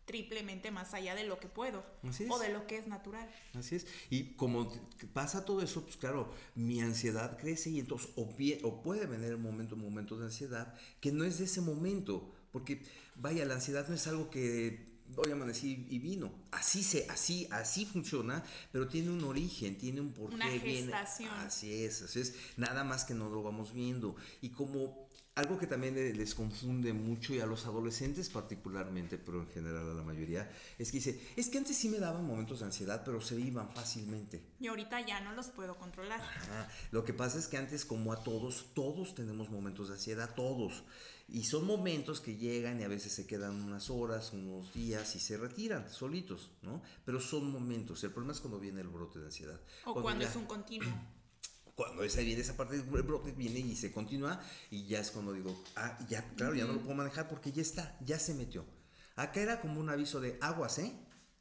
triplemente 0.07 0.71
más 0.71 0.93
allá 0.93 1.15
de 1.15 1.25
lo 1.25 1.37
que 1.37 1.49
puedo 1.49 1.83
Así 2.01 2.23
es. 2.23 2.31
o 2.31 2.39
de 2.39 2.49
lo 2.49 2.65
que 2.65 2.77
es 2.77 2.87
natural. 2.87 3.29
Así 3.53 3.75
es. 3.75 3.85
Y 4.09 4.35
como 4.35 4.71
pasa 5.13 5.43
todo 5.43 5.61
eso, 5.61 5.83
pues 5.83 5.97
claro, 5.97 6.33
mi 6.55 6.79
ansiedad 6.79 7.37
crece 7.37 7.69
y 7.71 7.79
entonces 7.79 8.09
o, 8.15 8.21
o 8.63 8.81
puede 8.81 9.05
venir 9.05 9.35
un 9.35 9.41
momento, 9.41 9.75
un 9.75 9.81
momento 9.81 10.17
de 10.17 10.25
ansiedad 10.25 10.73
que 11.01 11.11
no 11.11 11.25
es 11.25 11.39
de 11.39 11.45
ese 11.45 11.59
momento. 11.59 12.33
Porque, 12.57 12.81
vaya, 13.15 13.45
la 13.45 13.53
ansiedad 13.53 13.87
no 13.87 13.93
es 13.93 14.07
algo 14.07 14.31
que 14.31 14.97
hoy 15.15 15.31
amanecí 15.31 15.85
y 15.91 15.99
vino. 15.99 16.31
Así 16.51 16.81
se, 16.81 17.05
así, 17.07 17.47
así 17.51 17.85
funciona, 17.85 18.43
pero 18.71 18.87
tiene 18.87 19.11
un 19.11 19.23
origen, 19.25 19.77
tiene 19.77 20.01
un 20.01 20.11
porqué. 20.11 20.35
Una 20.35 20.49
viene- 20.49 20.73
gestación. 20.81 21.29
Así 21.35 21.83
es, 21.83 22.01
así 22.01 22.19
es. 22.21 22.33
Nada 22.57 22.83
más 22.83 23.05
que 23.05 23.13
no 23.13 23.29
lo 23.29 23.43
vamos 23.43 23.73
viendo. 23.73 24.15
Y 24.41 24.49
como 24.49 25.07
algo 25.35 25.59
que 25.59 25.67
también 25.67 25.93
le- 25.93 26.15
les 26.15 26.33
confunde 26.33 26.93
mucho 26.93 27.31
y 27.35 27.39
a 27.39 27.45
los 27.45 27.67
adolescentes 27.67 28.27
particularmente, 28.29 29.19
pero 29.19 29.41
en 29.43 29.47
general 29.49 29.91
a 29.91 29.93
la 29.93 30.01
mayoría, 30.01 30.51
es 30.79 30.89
que 30.91 30.97
dice, 30.97 31.21
es 31.35 31.47
que 31.49 31.59
antes 31.59 31.77
sí 31.77 31.89
me 31.89 31.99
daban 31.99 32.25
momentos 32.25 32.59
de 32.61 32.65
ansiedad, 32.65 33.03
pero 33.05 33.21
se 33.21 33.39
iban 33.39 33.69
fácilmente. 33.69 34.41
Y 34.59 34.65
ahorita 34.65 35.05
ya 35.05 35.21
no 35.21 35.33
los 35.33 35.49
puedo 35.49 35.77
controlar. 35.77 36.19
Ajá. 36.21 36.67
Lo 36.89 37.05
que 37.05 37.13
pasa 37.13 37.37
es 37.37 37.47
que 37.47 37.57
antes, 37.57 37.85
como 37.85 38.11
a 38.13 38.23
todos, 38.23 38.73
todos 38.73 39.13
tenemos 39.13 39.51
momentos 39.51 39.89
de 39.89 39.93
ansiedad, 39.93 40.33
todos. 40.35 40.83
Y 41.29 41.43
son 41.43 41.65
momentos 41.65 42.21
que 42.21 42.37
llegan 42.37 42.79
y 42.79 42.83
a 42.83 42.87
veces 42.87 43.11
se 43.13 43.27
quedan 43.27 43.61
unas 43.61 43.89
horas, 43.89 44.31
unos 44.31 44.73
días 44.73 45.13
y 45.15 45.19
se 45.19 45.35
retiran 45.37 45.89
solitos, 45.89 46.51
¿no? 46.61 46.81
Pero 47.05 47.19
son 47.19 47.51
momentos. 47.51 48.01
El 48.05 48.11
problema 48.11 48.33
es 48.33 48.39
cuando 48.39 48.59
viene 48.59 48.79
el 48.81 48.87
brote 48.87 49.19
de 49.19 49.25
ansiedad. 49.25 49.59
O 49.85 50.01
cuando 50.01 50.23
ya- 50.23 50.29
es 50.29 50.35
un 50.37 50.45
continuo. 50.45 50.89
cuando 51.75 52.03
esa 52.03 52.21
viene 52.21 52.41
esa 52.41 52.55
parte 52.57 52.81
del 52.81 53.03
brote 53.03 53.31
viene 53.33 53.59
y 53.59 53.75
se 53.75 53.91
continúa 53.91 54.41
y 54.71 54.85
ya 54.87 54.99
es 55.01 55.11
cuando 55.11 55.33
digo, 55.33 55.63
ah, 55.75 55.97
ya, 56.09 56.27
claro, 56.35 56.55
ya 56.55 56.65
no 56.65 56.73
lo 56.73 56.79
puedo 56.81 56.95
manejar 56.95 57.27
porque 57.27 57.51
ya 57.51 57.61
está, 57.61 57.97
ya 58.05 58.17
se 58.17 58.33
metió. 58.33 58.65
Acá 59.15 59.41
era 59.41 59.59
como 59.61 59.79
un 59.81 59.89
aviso 59.89 60.19
de 60.21 60.37
aguas, 60.41 60.79
¿eh? 60.79 60.91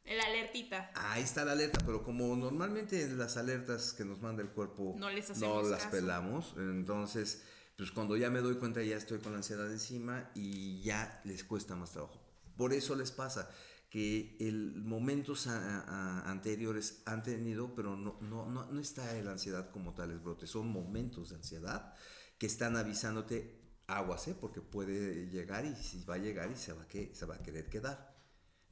El 0.04 0.20
alertita. 0.20 0.90
Ahí 0.94 1.22
está 1.22 1.44
la 1.44 1.52
alerta, 1.52 1.80
pero 1.86 2.02
como 2.04 2.36
normalmente 2.36 3.08
las 3.08 3.36
alertas 3.36 3.92
que 3.92 4.04
nos 4.04 4.20
manda 4.20 4.42
el 4.42 4.50
cuerpo 4.50 4.94
No 4.98 5.10
les 5.10 5.28
no 5.30 5.34
hacemos 5.34 5.68
las 5.70 5.80
caso. 5.84 5.90
pelamos, 5.90 6.54
entonces, 6.58 7.42
pues 7.76 7.90
cuando 7.92 8.16
ya 8.16 8.30
me 8.30 8.40
doy 8.40 8.56
cuenta 8.56 8.82
ya 8.82 8.96
estoy 8.96 9.18
con 9.18 9.32
la 9.32 9.38
ansiedad 9.38 9.70
encima 9.70 10.30
y 10.34 10.80
ya 10.82 11.20
les 11.24 11.44
cuesta 11.44 11.76
más 11.76 11.92
trabajo. 11.92 12.20
Por 12.56 12.72
eso 12.72 12.94
les 12.96 13.10
pasa 13.12 13.50
que 13.90 14.36
el 14.40 14.74
momentos 14.76 15.46
a- 15.46 15.80
a- 15.82 16.30
anteriores 16.30 17.02
han 17.06 17.22
tenido, 17.22 17.74
pero 17.74 17.96
no, 17.96 18.18
no, 18.20 18.46
no, 18.50 18.66
no 18.70 18.80
está 18.80 19.12
la 19.22 19.32
ansiedad 19.32 19.70
como 19.70 19.94
tal, 19.94 20.10
es 20.10 20.22
brote, 20.22 20.46
son 20.46 20.68
momentos 20.68 21.30
de 21.30 21.36
ansiedad 21.36 21.94
que 22.38 22.46
están 22.46 22.76
avisándote 22.76 23.60
aguas, 23.86 24.26
¿eh? 24.28 24.36
porque 24.40 24.60
puede 24.60 25.28
llegar 25.30 25.64
y 25.64 25.74
si 25.76 26.02
va 26.04 26.14
a 26.14 26.18
llegar 26.18 26.50
y 26.50 26.56
se 26.56 26.72
va 26.72 26.88
que, 26.88 27.14
se 27.14 27.26
va 27.26 27.36
a 27.36 27.42
querer 27.42 27.68
quedar. 27.68 28.15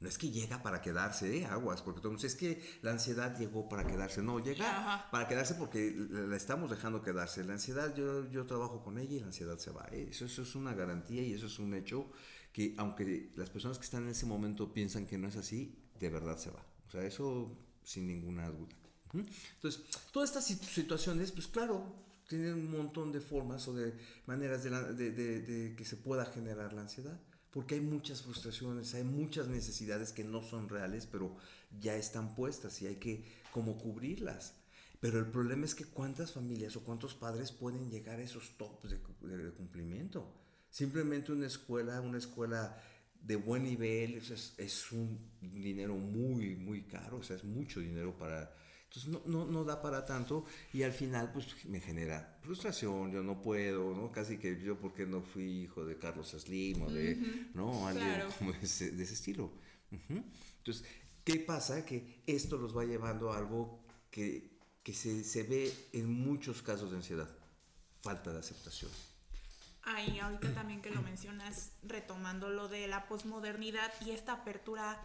No 0.01 0.09
es 0.09 0.17
que 0.17 0.29
llega 0.29 0.61
para 0.61 0.81
quedarse, 0.81 1.37
¿eh? 1.37 1.45
aguas, 1.45 1.81
porque 1.81 2.05
dice, 2.09 2.27
es 2.27 2.35
que 2.35 2.61
la 2.81 2.91
ansiedad 2.91 3.37
llegó 3.39 3.69
para 3.69 3.87
quedarse. 3.87 4.21
No, 4.21 4.39
llega 4.43 4.67
Ajá. 4.69 5.09
para 5.09 5.27
quedarse 5.27 5.55
porque 5.55 5.95
la 6.09 6.35
estamos 6.35 6.69
dejando 6.69 7.01
quedarse. 7.01 7.43
La 7.45 7.53
ansiedad, 7.53 7.95
yo, 7.95 8.29
yo 8.29 8.45
trabajo 8.45 8.83
con 8.83 8.97
ella 8.99 9.15
y 9.15 9.19
la 9.21 9.27
ansiedad 9.27 9.57
se 9.57 9.71
va. 9.71 9.87
¿eh? 9.91 10.07
Eso, 10.11 10.25
eso 10.25 10.41
es 10.41 10.53
una 10.55 10.73
garantía 10.73 11.21
y 11.21 11.33
eso 11.33 11.45
es 11.47 11.59
un 11.59 11.73
hecho 11.73 12.11
que 12.51 12.73
aunque 12.77 13.31
las 13.35 13.49
personas 13.49 13.77
que 13.77 13.85
están 13.85 14.03
en 14.03 14.09
ese 14.09 14.25
momento 14.25 14.73
piensan 14.73 15.05
que 15.05 15.17
no 15.17 15.27
es 15.29 15.37
así, 15.37 15.77
de 15.99 16.09
verdad 16.09 16.37
se 16.37 16.51
va. 16.51 16.65
O 16.87 16.91
sea, 16.91 17.01
eso 17.03 17.57
sin 17.83 18.05
ninguna 18.07 18.49
duda. 18.49 18.75
Entonces, 19.13 19.81
todas 20.11 20.29
estas 20.29 20.49
sit- 20.49 20.61
situaciones, 20.61 21.31
pues 21.31 21.47
claro, 21.47 21.85
tienen 22.27 22.53
un 22.55 22.71
montón 22.71 23.11
de 23.13 23.21
formas 23.21 23.65
o 23.69 23.73
de 23.73 23.93
maneras 24.25 24.63
de, 24.63 24.69
la- 24.71 24.83
de- 24.91 25.11
de- 25.11 25.39
de 25.41 25.75
que 25.75 25.85
se 25.85 25.95
pueda 25.95 26.25
generar 26.25 26.73
la 26.73 26.81
ansiedad. 26.81 27.17
Porque 27.55 27.75
hay 27.75 27.81
muchas 27.81 28.21
frustraciones, 28.21 28.93
hay 28.95 29.05
muchas 29.05 29.47
necesidades 29.47 30.11
que 30.11 30.25
no 30.25 30.41
son 30.43 30.67
reales, 30.69 31.07
pero 31.07 31.37
ya 31.79 31.95
están 31.95 32.35
puestas 32.35 32.81
y 32.81 32.87
hay 32.87 32.97
que 32.97 33.23
como 33.53 33.77
cubrirlas. 33.77 34.55
Pero 34.99 35.19
el 35.19 35.27
problema 35.27 35.63
es 35.65 35.73
que 35.73 35.85
cuántas 35.85 36.33
familias 36.33 36.75
o 36.75 36.83
cuántos 36.83 37.13
padres 37.15 37.53
pueden 37.53 37.89
llegar 37.89 38.19
a 38.19 38.23
esos 38.23 38.57
tops 38.57 38.89
de, 38.91 38.99
de- 39.37 39.51
cumplimiento. 39.53 40.33
Simplemente 40.69 41.31
una 41.31 41.47
escuela, 41.47 42.01
una 42.01 42.17
escuela 42.17 42.77
de 43.21 43.37
buen 43.37 43.63
nivel, 43.63 44.15
es- 44.15 44.53
es 44.57 44.91
un 44.91 45.17
dinero 45.41 45.95
muy, 45.95 46.57
muy 46.57 46.81
caro, 46.83 47.17
o 47.19 47.23
sea, 47.23 47.37
es 47.37 47.45
mucho 47.45 47.79
dinero 47.79 48.17
para... 48.17 48.53
Entonces 48.95 49.07
no, 49.11 49.21
no, 49.25 49.45
no 49.45 49.63
da 49.65 49.81
para 49.81 50.05
tanto 50.05 50.45
y 50.71 50.83
al 50.83 50.93
final 50.93 51.31
pues 51.33 51.65
me 51.65 51.81
genera 51.81 52.37
frustración, 52.41 53.11
yo 53.11 53.21
no 53.23 53.41
puedo, 53.41 53.93
¿no? 53.93 54.09
Casi 54.11 54.37
que 54.37 54.61
yo 54.61 54.79
porque 54.79 55.05
no 55.05 55.21
fui 55.21 55.63
hijo 55.63 55.83
de 55.83 55.97
Carlos 55.97 56.29
Slim 56.31 56.81
o 56.83 56.89
de, 56.89 57.15
¿no? 57.53 57.87
Alguien 57.87 58.07
claro. 58.07 58.29
como 58.39 58.51
ese- 58.51 58.91
de 58.91 59.03
ese 59.03 59.13
estilo. 59.15 59.51
Entonces, 59.91 60.85
¿qué 61.25 61.35
pasa? 61.37 61.85
Que 61.85 62.21
esto 62.25 62.57
los 62.57 62.75
va 62.75 62.85
llevando 62.85 63.31
a 63.33 63.37
algo 63.37 63.83
que, 64.09 64.57
que 64.83 64.93
se, 64.93 65.23
se 65.25 65.43
ve 65.43 65.73
en 65.93 66.09
muchos 66.09 66.61
casos 66.61 66.91
de 66.91 66.97
ansiedad, 66.97 67.29
falta 68.01 68.31
de 68.31 68.39
aceptación. 68.39 68.91
Ay, 69.83 70.19
ahorita 70.19 70.53
también 70.53 70.81
que 70.81 70.89
lo 70.89 71.01
mencionas, 71.01 71.71
retomando 71.83 72.49
lo 72.49 72.67
de 72.69 72.87
la 72.87 73.07
posmodernidad 73.07 73.91
y 74.05 74.11
esta 74.11 74.33
apertura 74.33 75.01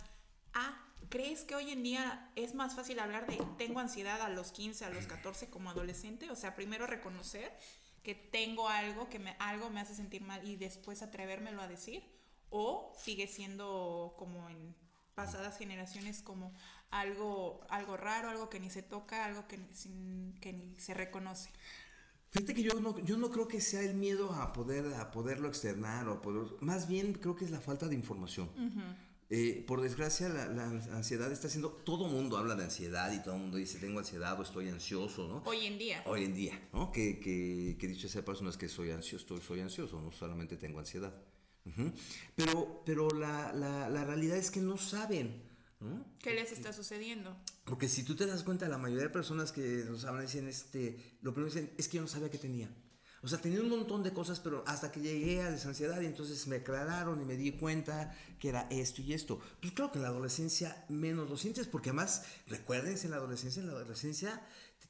a, 0.54 0.89
¿crees 1.08 1.42
que 1.42 1.54
hoy 1.54 1.70
en 1.70 1.82
día 1.82 2.30
es 2.36 2.54
más 2.54 2.74
fácil 2.74 2.98
hablar 3.00 3.26
de 3.26 3.42
tengo 3.58 3.80
ansiedad 3.80 4.20
a 4.22 4.28
los 4.28 4.52
15, 4.52 4.84
a 4.84 4.90
los 4.90 5.06
14 5.06 5.48
como 5.50 5.70
adolescente? 5.70 6.30
O 6.30 6.36
sea, 6.36 6.54
primero 6.54 6.86
reconocer 6.86 7.52
que 8.02 8.14
tengo 8.14 8.68
algo 8.68 9.08
que 9.08 9.18
me, 9.18 9.36
algo 9.38 9.70
me 9.70 9.80
hace 9.80 9.94
sentir 9.94 10.22
mal 10.22 10.46
y 10.46 10.56
después 10.56 11.02
atrevérmelo 11.02 11.60
a 11.60 11.68
decir, 11.68 12.02
o 12.50 12.92
sigue 12.98 13.26
siendo 13.26 14.14
como 14.18 14.48
en 14.48 14.74
pasadas 15.14 15.58
generaciones 15.58 16.22
como 16.22 16.54
algo, 16.90 17.60
algo 17.68 17.96
raro, 17.96 18.30
algo 18.30 18.48
que 18.48 18.58
ni 18.58 18.70
se 18.70 18.82
toca, 18.82 19.24
algo 19.24 19.46
que, 19.46 19.58
sin- 19.74 20.34
que 20.40 20.52
ni 20.52 20.78
se 20.80 20.94
reconoce. 20.94 21.50
Fíjate 22.30 22.54
que 22.54 22.62
yo 22.62 22.74
no, 22.80 22.96
yo 23.00 23.16
no 23.16 23.28
creo 23.30 23.48
que 23.48 23.60
sea 23.60 23.82
el 23.82 23.94
miedo 23.94 24.32
a, 24.32 24.52
poder, 24.52 24.94
a 24.94 25.10
poderlo 25.10 25.48
externar 25.48 26.08
o 26.08 26.12
a 26.14 26.22
poder, 26.22 26.46
más 26.60 26.86
bien 26.88 27.12
creo 27.12 27.34
que 27.34 27.44
es 27.44 27.50
la 27.50 27.60
falta 27.60 27.86
de 27.88 27.96
información. 27.96 28.48
Eh, 29.32 29.64
por 29.64 29.80
desgracia, 29.80 30.28
la, 30.28 30.46
la 30.48 30.64
ansiedad 30.64 31.30
está 31.30 31.46
haciendo, 31.46 31.70
todo 31.70 32.08
mundo 32.08 32.36
habla 32.36 32.56
de 32.56 32.64
ansiedad 32.64 33.12
y 33.12 33.22
todo 33.22 33.36
el 33.36 33.40
mundo 33.42 33.58
dice 33.58 33.78
tengo 33.78 34.00
ansiedad 34.00 34.38
o 34.38 34.42
estoy 34.42 34.68
ansioso, 34.68 35.28
¿no? 35.28 35.42
Hoy 35.48 35.66
en 35.66 35.78
día. 35.78 36.02
Hoy 36.04 36.24
en 36.24 36.34
día, 36.34 36.68
¿no? 36.72 36.90
Que, 36.90 37.20
que, 37.20 37.76
que 37.78 37.86
dicho 37.86 38.08
sea 38.08 38.24
paso, 38.24 38.42
no 38.42 38.50
es 38.50 38.56
que 38.56 38.68
soy 38.68 38.90
ansioso, 38.90 39.22
estoy, 39.22 39.40
soy 39.40 39.60
ansioso, 39.60 40.00
no 40.00 40.10
solamente 40.10 40.56
tengo 40.56 40.80
ansiedad. 40.80 41.14
Pero, 42.34 42.82
pero 42.84 43.08
la, 43.10 43.52
la, 43.52 43.88
la 43.88 44.04
realidad 44.04 44.36
es 44.36 44.50
que 44.50 44.60
no 44.60 44.76
saben, 44.76 45.44
¿no? 45.78 46.04
¿Qué 46.18 46.34
les 46.34 46.50
está 46.50 46.72
sucediendo? 46.72 47.36
Porque 47.64 47.88
si 47.88 48.02
tú 48.02 48.16
te 48.16 48.26
das 48.26 48.42
cuenta, 48.42 48.68
la 48.68 48.78
mayoría 48.78 49.04
de 49.04 49.10
personas 49.10 49.52
que 49.52 49.84
nos 49.88 50.04
hablan 50.06 50.26
dicen, 50.26 50.48
este, 50.48 51.18
lo 51.22 51.32
primero 51.32 51.54
que 51.54 51.60
dicen 51.60 51.74
es 51.78 51.86
que 51.86 51.98
yo 51.98 52.02
no 52.02 52.08
sabía 52.08 52.32
que 52.32 52.38
tenía. 52.38 52.68
O 53.22 53.28
sea, 53.28 53.38
tenía 53.38 53.60
un 53.60 53.68
montón 53.68 54.02
de 54.02 54.12
cosas, 54.12 54.40
pero 54.40 54.64
hasta 54.66 54.90
que 54.90 55.00
llegué 55.00 55.42
a 55.42 55.50
la 55.50 55.62
ansiedad 55.62 56.00
y 56.00 56.06
entonces 56.06 56.46
me 56.46 56.56
aclararon 56.56 57.20
y 57.20 57.24
me 57.24 57.36
di 57.36 57.52
cuenta 57.52 58.16
que 58.38 58.48
era 58.48 58.66
esto 58.70 59.02
y 59.02 59.12
esto. 59.12 59.38
Pues 59.60 59.72
claro 59.74 59.92
que 59.92 59.98
en 59.98 60.04
la 60.04 60.08
adolescencia 60.08 60.84
menos 60.88 61.28
lo 61.28 61.36
sientes, 61.36 61.66
porque 61.66 61.90
además, 61.90 62.24
recuérdense, 62.46 63.06
en 63.06 63.10
la 63.10 63.18
adolescencia, 63.18 63.60
en 63.60 63.66
la 63.66 63.74
adolescencia 63.74 64.40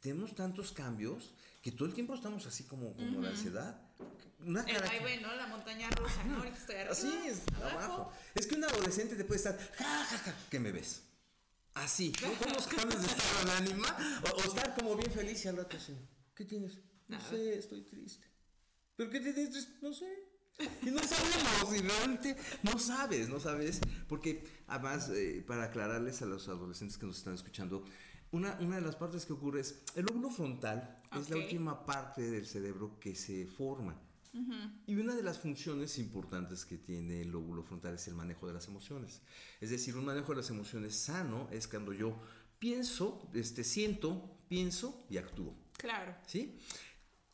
tenemos 0.00 0.34
tantos 0.34 0.72
cambios 0.72 1.34
que 1.60 1.72
todo 1.72 1.86
el 1.86 1.94
tiempo 1.94 2.14
estamos 2.14 2.46
así 2.46 2.64
como, 2.64 2.94
como 2.94 3.20
la 3.20 3.30
ansiedad. 3.30 3.80
Una 4.46 4.62
El 4.62 5.22
¿no? 5.22 5.34
La 5.34 5.46
montaña 5.48 5.90
rusa, 5.90 6.24
¿no? 6.24 6.36
Ahorita 6.36 6.56
estoy 6.56 6.76
arriba, 6.76 6.92
Así 6.92 7.12
es, 7.26 7.42
abajo. 7.62 8.12
Es 8.34 8.46
que 8.46 8.54
un 8.54 8.64
adolescente 8.64 9.16
te 9.16 9.24
puede 9.24 9.38
estar, 9.38 9.58
ja, 9.76 10.04
ja, 10.04 10.18
ja, 10.18 10.34
¿qué 10.48 10.58
me 10.58 10.72
ves? 10.72 11.02
Así, 11.74 12.12
¿no? 12.22 12.32
Con 12.34 12.52
los 12.52 12.66
cambios 12.66 13.02
de 13.02 13.08
estado 13.08 13.44
de 13.44 13.52
ánima, 13.52 14.22
o, 14.24 14.36
o 14.36 14.40
estar 14.40 14.74
como 14.74 14.96
bien 14.96 15.12
feliz 15.12 15.44
y 15.44 15.48
al 15.48 15.58
rato 15.58 15.76
así, 15.76 15.94
¿qué 16.34 16.44
tienes? 16.46 16.78
No 17.10 17.20
sé, 17.20 17.58
estoy 17.58 17.82
triste. 17.82 18.26
¿Pero 18.96 19.10
qué 19.10 19.20
tienes? 19.20 19.68
No 19.82 19.92
sé. 19.92 20.06
Y 20.82 20.90
no 20.90 21.02
sabemos, 21.02 21.74
y 21.74 21.80
realmente 21.80 22.36
no 22.62 22.78
sabes, 22.78 23.30
no 23.30 23.40
sabes, 23.40 23.80
porque 24.06 24.44
además, 24.66 25.08
eh, 25.08 25.42
para 25.46 25.64
aclararles 25.64 26.20
a 26.20 26.26
los 26.26 26.48
adolescentes 26.48 26.98
que 26.98 27.06
nos 27.06 27.16
están 27.16 27.34
escuchando, 27.34 27.82
una, 28.30 28.58
una 28.60 28.76
de 28.76 28.82
las 28.82 28.96
partes 28.96 29.24
que 29.24 29.32
ocurre 29.32 29.60
es, 29.60 29.82
el 29.94 30.04
lóbulo 30.04 30.30
frontal 30.30 31.02
es 31.18 31.30
la 31.30 31.36
última 31.36 31.86
parte 31.86 32.30
del 32.30 32.46
cerebro 32.46 32.98
que 33.00 33.14
se 33.14 33.46
forma. 33.46 33.98
Y 34.86 34.94
una 34.94 35.16
de 35.16 35.24
las 35.24 35.40
funciones 35.40 35.98
importantes 35.98 36.64
que 36.64 36.78
tiene 36.78 37.22
el 37.22 37.30
lóbulo 37.30 37.64
frontal 37.64 37.94
es 37.94 38.06
el 38.06 38.14
manejo 38.14 38.46
de 38.46 38.54
las 38.54 38.68
emociones. 38.68 39.22
Es 39.60 39.70
decir, 39.70 39.96
un 39.96 40.04
manejo 40.04 40.32
de 40.32 40.36
las 40.36 40.50
emociones 40.50 40.94
sano 40.94 41.48
es 41.50 41.66
cuando 41.66 41.92
yo 41.92 42.16
pienso, 42.60 43.28
este, 43.34 43.64
siento, 43.64 44.38
pienso 44.48 45.04
y 45.10 45.16
actúo. 45.16 45.56
Claro. 45.76 46.14
¿Sí? 46.26 46.60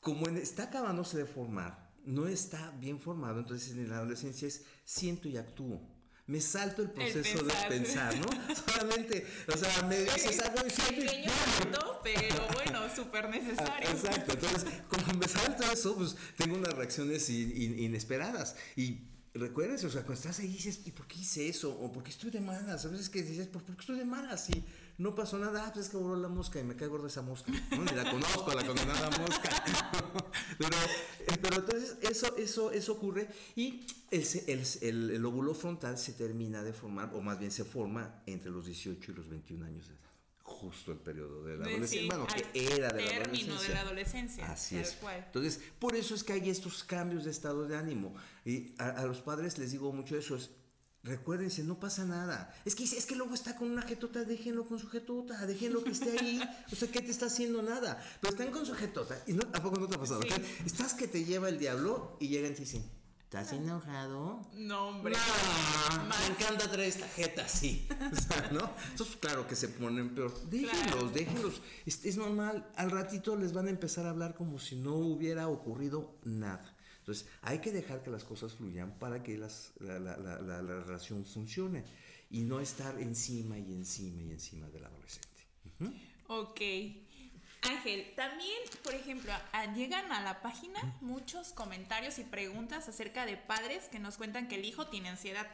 Como 0.07 0.29
está 0.29 0.63
acabándose 0.63 1.19
de 1.19 1.27
formar, 1.27 1.91
no 2.05 2.29
está 2.29 2.71
bien 2.79 3.01
formado, 3.01 3.41
entonces 3.41 3.73
en 3.73 3.89
la 3.89 3.97
adolescencia 3.97 4.47
es 4.47 4.63
siento 4.85 5.29
y 5.29 5.37
actúo. 5.37 5.83
Me 6.29 6.41
salto 6.41 6.81
el 6.83 6.91
proceso 6.93 7.41
pensar. 7.45 7.69
de 7.69 7.77
pensar, 7.79 8.15
¿no? 8.21 8.27
Solamente, 8.73 9.27
o 9.53 9.57
sea, 9.57 9.83
me 9.89 9.99
dices 10.05 10.39
algo 10.39 10.65
y 10.65 10.71
siento 10.71 11.13
y 11.13 11.25
acto, 11.25 12.01
pero 12.05 12.47
bueno, 12.55 12.83
súper 12.95 13.29
necesario. 13.31 13.89
Ah, 13.89 13.93
Exacto, 13.93 14.33
entonces 14.35 14.65
como 14.89 15.19
me 15.19 15.27
salto 15.27 15.65
eso, 15.73 15.97
pues 15.97 16.15
tengo 16.37 16.55
unas 16.57 16.73
reacciones 16.75 17.29
in- 17.29 17.61
in- 17.61 17.79
inesperadas 17.81 18.55
y 18.77 19.09
recuérdense, 19.35 19.87
o 19.87 19.91
sea, 19.91 20.03
cuando 20.03 20.21
estás 20.21 20.39
ahí 20.39 20.47
dices, 20.47 20.83
¿y 20.85 20.93
por 20.93 21.09
qué 21.09 21.19
hice 21.19 21.49
eso? 21.49 21.77
O 21.81 21.91
¿por 21.93 22.05
qué 22.05 22.11
estoy 22.11 22.31
de 22.31 22.41
malas? 22.41 22.85
A 22.85 22.89
veces 22.91 23.09
que 23.09 23.25
dices, 23.25 23.49
¿por, 23.49 23.65
qué 23.65 23.73
estoy 23.73 23.99
de 23.99 24.05
malas? 24.05 24.49
Y 24.51 24.65
no 24.99 25.15
pasó 25.15 25.39
nada, 25.39 25.67
ah, 25.67 25.73
pues 25.73 25.87
es 25.87 25.91
que 25.91 25.97
voló 25.97 26.17
la 26.17 26.29
mosca 26.29 26.59
y 26.59 26.65
me 26.65 26.77
cae 26.77 26.89
gorda 26.89 27.09
esa 27.09 27.23
mosca. 27.23 27.53
¿no? 27.71 27.85
Ni 27.85 27.93
la 27.93 28.11
conozco, 28.11 28.55
la 28.55 28.67
condenada 28.67 29.11
mosca. 29.11 29.51
pero, 30.59 30.77
eh, 30.77 31.39
pero 31.41 31.57
entonces 31.57 31.99
eso, 32.03 32.37
eso, 32.37 32.73
eso 32.73 32.93
ocurre 32.93 33.29
y 33.55 33.87
el, 34.11 34.27
el, 34.47 35.11
el, 35.11 35.25
óvulo 35.25 35.55
frontal 35.55 35.99
se 35.99 36.13
termina 36.13 36.63
de 36.63 36.73
formar, 36.73 37.13
o 37.15 37.21
más 37.21 37.39
bien 37.39 37.51
se 37.51 37.65
forma 37.65 38.23
entre 38.27 38.51
los 38.51 38.67
18 38.67 39.13
y 39.13 39.15
los 39.15 39.29
21 39.29 39.67
años 39.67 39.89
de 39.89 39.95
edad 39.95 40.07
justo 40.47 40.93
el 40.93 40.99
periodo 40.99 41.43
de 41.43 41.57
la 41.57 41.67
adolescencia. 41.67 42.07
bueno, 42.07 42.27
que 42.27 42.75
era 42.77 42.89
de 42.93 43.05
la 43.05 43.17
adolescencia. 43.17 43.69
de 43.69 43.75
la 43.75 43.81
adolescencia. 43.81 44.51
Así 44.53 44.79
es. 44.79 44.97
Entonces, 45.27 45.61
por 45.79 45.97
eso 45.97 46.15
es 46.15 46.23
que 46.23 46.33
hay 46.33 46.49
estos 46.49 46.85
cambios 46.85 47.25
de 47.25 47.33
estado 47.33 47.67
de 47.67 47.77
ánimo. 47.77 48.15
Y 48.45 48.75
a, 48.79 49.05
los 49.05 49.21
padres 49.21 49.59
les 49.59 49.73
digo 49.73 49.93
mucho 49.93 50.17
eso, 50.17 50.37
es, 50.37 50.51
recuérdense, 51.07 51.65
no 51.65 51.81
pasa 51.81 52.05
nada. 52.05 52.55
Es 52.65 52.75
que, 52.75 52.85
es 52.85 53.07
que 53.07 53.17
luego 53.17 53.35
está 53.35 53.57
con 53.57 53.71
una 53.71 53.83
jetota, 53.83 54.25
déjenlo 54.25 54.67
con 54.67 54.79
su 54.79 54.89
jetota, 54.89 55.47
déjenlo 55.47 55.83
que 55.83 55.91
esté 55.91 56.19
ahí. 56.19 56.41
O 56.71 56.77
sea, 56.77 56.91
¿qué 56.91 57.01
te 57.01 57.11
está 57.11 57.27
haciendo 57.27 57.63
nada? 57.63 58.03
Pero 58.21 58.33
están 58.33 58.51
con 58.51 58.67
su 58.67 58.75
jetota. 58.75 59.19
¿Y 59.27 59.33
no, 59.33 59.43
¿A 59.53 59.63
poco 59.63 59.79
no 59.79 59.89
te 59.89 59.97
ha 59.97 59.99
pasado? 59.99 60.21
Estás 60.65 60.95
que 60.95 61.09
te 61.09 61.25
lleva 61.25 61.49
el 61.49 61.59
diablo 61.59 62.17
y 62.21 62.29
llegan 62.29 62.53
y 62.53 62.57
dicen, 62.57 62.85
¿Estás 63.27 63.53
enojado? 63.55 64.41
No, 64.55 64.89
hombre. 64.89 65.17
me 66.09 66.27
encanta 66.33 66.71
traer 66.71 66.91
esta 66.91 67.09
jeta 67.09 67.45
así. 67.45 67.89
¿no? 68.53 68.71
Entonces, 68.93 69.17
claro 69.17 69.49
que 69.49 69.57
se 69.57 69.69
ponen 69.69 70.15
peor. 70.15 70.33
Déjenlos, 70.49 71.13
déjenlos. 71.13 71.61
Es, 71.85 72.17
normal. 72.17 72.71
Al 72.77 72.93
ratito 72.93 73.35
les 73.35 73.53
van 73.53 73.67
a 73.67 73.71
empezar 73.71 74.07
a 74.07 74.11
hablar 74.11 74.37
como 74.37 74.61
si 74.61 74.77
no 74.77 74.95
hubiera 74.95 75.49
ocurrido 75.49 76.21
nada. 76.23 76.76
Entonces, 77.07 77.29
hay 77.43 77.61
que 77.61 77.71
dejar 77.71 78.03
que 78.03 78.11
las 78.11 78.25
cosas 78.25 78.55
fluyan 78.55 78.99
para 78.99 79.23
que 79.23 79.39
las, 79.39 79.75
la, 79.79 80.01
la, 80.01 80.17
la, 80.17 80.41
la, 80.41 80.81
relación 80.81 81.25
funcione 81.25 81.85
y 82.31 82.41
no 82.41 82.59
estar 82.59 83.01
encima 83.01 83.57
y 83.57 83.73
encima 83.75 84.23
y 84.23 84.33
encima 84.33 84.69
del 84.71 84.87
adolescente. 84.87 85.47
Ok. 86.27 86.61
Ángel, 87.63 88.13
también, 88.17 88.59
por 88.83 88.93
ejemplo, 88.95 89.33
llegan 89.77 90.11
a 90.11 90.21
la 90.21 90.43
página 90.43 90.97
muchos 91.01 91.53
comentarios 91.53 92.19
y 92.19 92.25
preguntas 92.25 92.89
acerca 92.89 93.25
de 93.25 93.37
padres 93.37 93.85
que 93.85 94.01
nos 94.01 94.17
cuentan 94.17 94.49
que 94.49 94.57
el 94.57 94.65
hijo 94.65 94.89
tiene 94.89 95.09
ansiedad. 95.09 95.47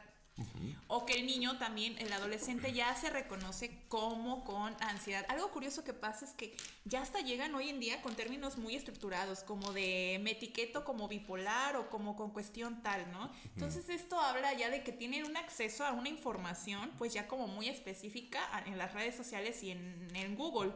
O 0.87 1.05
que 1.05 1.15
el 1.15 1.27
niño 1.27 1.59
también, 1.59 1.97
el 1.99 2.13
adolescente 2.13 2.73
ya 2.73 2.95
se 2.95 3.11
reconoce 3.11 3.79
como 3.89 4.45
con 4.45 4.75
ansiedad. 4.81 5.25
Algo 5.29 5.51
curioso 5.51 5.85
que 5.85 5.93
pasa 5.93 6.25
es 6.25 6.33
que 6.33 6.57
ya 6.85 7.03
hasta 7.03 7.21
llegan 7.21 7.55
hoy 7.55 7.69
en 7.69 7.81
día 7.81 8.01
con 8.03 8.15
términos 8.15 8.57
muy 8.57 8.75
estructurados, 8.75 9.41
como 9.41 9.73
de 9.73 10.21
me 10.23 10.33
etiqueto 10.33 10.85
como 10.85 11.09
bipolar 11.09 11.77
o 11.77 11.91
como 11.91 12.17
con 12.17 12.31
cuestión 12.31 12.83
tal, 12.83 13.11
¿no? 13.13 13.31
Entonces 13.55 13.89
esto 13.89 14.19
habla 14.21 14.53
ya 14.55 14.71
de 14.71 14.83
que 14.83 14.93
tienen 14.93 15.25
un 15.25 15.37
acceso 15.37 15.85
a 15.85 15.93
una 15.93 16.09
información 16.09 16.91
pues 16.99 17.13
ya 17.13 17.29
como 17.29 17.47
muy 17.47 17.69
específica 17.69 18.41
en 18.67 18.79
las 18.79 18.95
redes 18.95 19.15
sociales 19.15 19.63
y 19.63 19.71
en, 19.71 20.09
en 20.15 20.35
Google. 20.35 20.73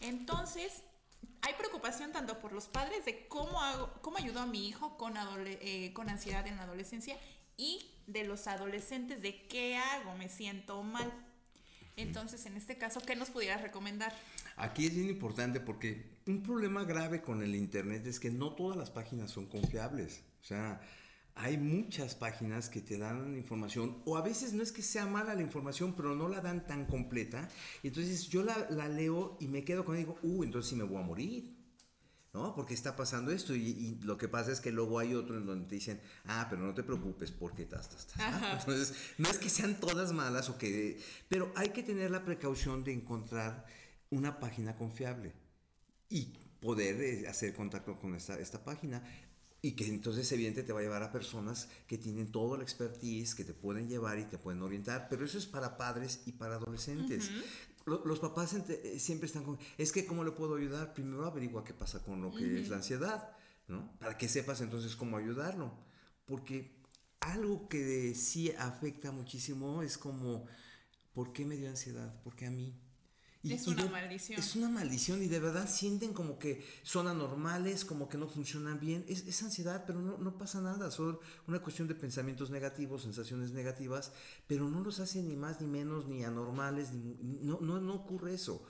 Entonces, 0.00 0.82
hay 1.42 1.54
preocupación 1.54 2.12
tanto 2.12 2.38
por 2.40 2.52
los 2.52 2.66
padres 2.66 3.04
de 3.04 3.26
cómo, 3.28 3.60
hago, 3.60 3.92
cómo 4.02 4.18
ayudo 4.18 4.40
a 4.40 4.46
mi 4.46 4.68
hijo 4.68 4.96
con, 4.96 5.14
eh, 5.16 5.92
con 5.94 6.08
ansiedad 6.08 6.46
en 6.46 6.56
la 6.56 6.64
adolescencia 6.64 7.16
y 7.56 7.90
de 8.06 8.24
los 8.24 8.46
adolescentes 8.46 9.22
de 9.22 9.46
qué 9.48 9.76
hago, 9.76 10.16
me 10.16 10.28
siento 10.28 10.82
mal. 10.82 11.12
Entonces, 11.96 12.44
en 12.46 12.56
este 12.56 12.76
caso, 12.76 13.00
¿qué 13.00 13.16
nos 13.16 13.30
pudieras 13.30 13.62
recomendar? 13.62 14.12
Aquí 14.56 14.86
es 14.86 14.94
bien 14.94 15.08
importante 15.08 15.60
porque 15.60 16.18
un 16.26 16.42
problema 16.42 16.84
grave 16.84 17.22
con 17.22 17.42
el 17.42 17.54
Internet 17.54 18.06
es 18.06 18.20
que 18.20 18.30
no 18.30 18.52
todas 18.54 18.76
las 18.76 18.90
páginas 18.90 19.30
son 19.30 19.46
confiables. 19.46 20.22
O 20.42 20.44
sea, 20.44 20.80
hay 21.34 21.58
muchas 21.58 22.14
páginas 22.14 22.70
que 22.70 22.80
te 22.80 22.96
dan 22.96 23.36
información, 23.36 24.02
o 24.06 24.16
a 24.16 24.22
veces 24.22 24.54
no 24.54 24.62
es 24.62 24.72
que 24.72 24.82
sea 24.82 25.06
mala 25.06 25.34
la 25.34 25.42
información, 25.42 25.94
pero 25.94 26.14
no 26.14 26.28
la 26.28 26.40
dan 26.40 26.66
tan 26.66 26.86
completa. 26.86 27.48
Entonces 27.82 28.28
yo 28.28 28.42
la, 28.42 28.88
leo 28.88 29.36
y 29.38 29.48
me 29.48 29.62
quedo 29.62 29.84
con 29.84 29.96
digo, 29.96 30.18
uh, 30.22 30.44
entonces 30.44 30.70
sí 30.70 30.76
me 30.76 30.84
voy 30.84 30.96
a 30.96 31.06
morir. 31.06 31.55
¿No? 32.36 32.54
Porque 32.54 32.74
está 32.74 32.94
pasando 32.96 33.32
esto 33.32 33.54
y, 33.54 33.98
lo 34.02 34.18
que 34.18 34.28
pasa 34.28 34.52
es 34.52 34.60
que 34.60 34.70
luego 34.70 34.98
hay 34.98 35.14
otro 35.14 35.38
en 35.38 35.46
donde 35.46 35.66
te 35.66 35.76
dicen, 35.76 36.02
ah, 36.26 36.46
pero 36.50 36.60
no 36.60 36.74
te 36.74 36.82
preocupes 36.82 37.30
porque 37.30 37.62
estás, 37.62 37.88
estás, 37.96 38.60
Entonces, 38.60 38.94
no 39.16 39.30
es 39.30 39.38
que 39.38 39.48
sean 39.48 39.80
todas 39.80 40.12
malas 40.12 40.50
o 40.50 40.58
que... 40.58 41.00
Pero 41.30 41.50
hay 41.56 41.70
que 41.70 41.82
tener 41.82 42.10
la 42.10 42.26
precaución 42.26 42.84
de 42.84 42.92
encontrar 42.92 43.64
una 44.10 44.38
página 44.38 44.76
confiable 44.76 45.32
y 46.10 46.34
poder 46.60 47.00
eh, 47.00 47.26
hacer 47.26 47.54
contacto 47.54 47.98
con 47.98 48.14
esta, 48.14 48.38
esta 48.38 48.62
página. 48.62 49.02
Y 49.62 49.72
que 49.72 49.86
entonces 49.86 50.30
evidente 50.30 50.62
te 50.62 50.74
va 50.74 50.80
a 50.80 50.82
llevar 50.82 51.02
a 51.02 51.10
personas 51.10 51.70
que 51.86 51.96
tienen 51.96 52.30
todo 52.30 52.58
la 52.58 52.64
expertise, 52.64 53.34
que 53.34 53.44
te 53.44 53.54
pueden 53.54 53.88
llevar 53.88 54.18
y 54.18 54.24
te 54.24 54.36
pueden 54.36 54.60
orientar, 54.60 55.06
pero 55.08 55.24
eso 55.24 55.38
es 55.38 55.46
para 55.46 55.78
padres 55.78 56.20
y 56.26 56.32
para 56.32 56.56
adolescentes. 56.56 57.30
Los, 57.86 58.18
papás 58.18 58.52
eh, 58.54 58.98
siempre 58.98 59.26
están 59.26 59.44
con, 59.44 59.58
es 59.78 59.92
que 59.92 60.04
¿cómo 60.06 60.24
le 60.24 60.32
puedo 60.32 60.56
ayudar? 60.56 60.92
Primero 60.92 61.24
averigua 61.24 61.64
qué 61.64 61.72
pasa 61.72 62.02
con 62.02 62.20
lo 62.20 62.34
que 62.34 62.60
es 62.60 62.68
la 62.68 62.76
ansiedad, 62.76 63.30
¿no? 63.68 63.96
Para 63.98 64.18
que 64.18 64.28
sepas 64.28 64.60
entonces 64.60 64.96
cómo 64.96 65.16
ayudarlo. 65.16 65.72
Porque 66.26 66.82
algo 67.20 67.68
que 67.68 68.14
sí 68.14 68.50
afecta 68.58 69.12
muchísimo 69.12 69.82
es 69.82 69.98
como, 69.98 70.46
¿por 71.14 71.32
qué 71.32 71.44
me 71.44 71.56
dio 71.56 71.68
ansiedad? 71.68 72.20
¿Por 72.22 72.34
qué 72.34 72.46
a 72.46 72.50
mí? 72.50 72.74
Es 73.50 73.66
una 73.66 73.86
maldición. 73.86 74.38
Es 74.38 74.56
una 74.56 74.68
maldición 74.68 75.22
y 75.22 75.26
de 75.26 75.40
verdad 75.40 75.68
sienten 75.68 76.12
como 76.12 76.38
que 76.38 76.64
son 76.82 77.08
anormales, 77.08 77.84
como 77.84 78.08
que 78.08 78.18
no 78.18 78.26
funcionan 78.26 78.80
bien. 78.80 79.04
Es, 79.08 79.42
ansiedad, 79.42 79.84
pero 79.86 80.00
no, 80.00 80.18
no, 80.18 80.38
pasa 80.38 80.60
nada. 80.60 80.90
Son 80.90 81.18
una 81.46 81.60
cuestión 81.60 81.88
de 81.88 81.94
pensamientos 81.94 82.50
negativos, 82.50 83.02
sensaciones 83.02 83.52
negativas, 83.52 84.12
pero 84.46 84.68
no 84.68 84.80
los 84.80 85.00
hace 85.00 85.22
ni 85.22 85.36
más 85.36 85.60
ni 85.60 85.66
menos, 85.66 86.06
ni 86.06 86.24
anormales, 86.24 86.92
no, 86.92 87.60
no, 87.60 87.80
no 87.80 87.94
ocurre 87.94 88.34
eso. 88.34 88.64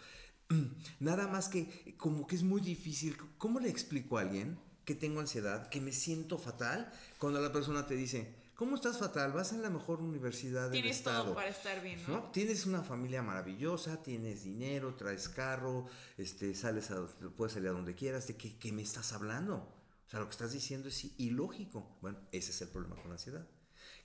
Nada 1.01 1.27
más 1.29 1.49
que 1.49 1.97
como 1.97 2.27
que 2.27 2.37
es 2.37 2.43
muy 2.43 2.61
difícil. 2.61 3.17
¿Cómo 3.39 3.61
le 3.61 3.69
explico 3.69 4.19
a 4.19 4.23
alguien 4.23 4.59
que 4.87 4.95
tengo 4.95 5.21
ansiedad, 5.21 5.69
que 5.69 5.81
me 5.81 5.93
siento 5.93 6.39
fatal, 6.39 6.91
cuando 7.19 7.41
la 7.41 7.53
persona 7.53 7.87
te 7.87 7.97
dice, 7.97 8.33
¿Cómo 8.57 8.75
estás 8.75 8.97
fatal? 8.97 9.33
Vas 9.33 9.53
en 9.53 9.61
la 9.61 9.69
mejor 9.69 10.01
universidad 10.01 10.71
del 10.71 10.81
tienes 10.81 10.97
estado. 10.97 11.25
Todo 11.25 11.35
para 11.35 11.51
estar 11.51 11.83
bien, 11.83 12.01
¿no? 12.09 12.31
Tienes 12.31 12.65
una 12.65 12.83
familia 12.83 13.23
maravillosa, 13.23 14.03
tienes 14.03 14.45
dinero, 14.45 14.95
traes 14.95 15.29
carro, 15.29 15.87
este, 16.17 16.55
sales 16.55 16.91
a, 16.91 17.07
puedes 17.37 17.53
salir 17.53 17.69
a 17.69 17.73
donde 17.73 17.95
quieras. 17.95 18.27
¿De 18.27 18.37
qué, 18.37 18.57
qué 18.59 18.73
me 18.73 18.81
estás 18.81 19.13
hablando? 19.13 19.57
O 19.57 20.11
sea, 20.11 20.21
lo 20.21 20.27
que 20.27 20.33
estás 20.33 20.53
diciendo 20.53 20.89
es 20.89 21.05
ilógico. 21.19 21.99
Bueno, 22.01 22.19
ese 22.33 22.51
es 22.51 22.63
el 22.63 22.69
problema 22.69 22.97
con 22.97 23.09
la 23.09 23.17
ansiedad. 23.17 23.47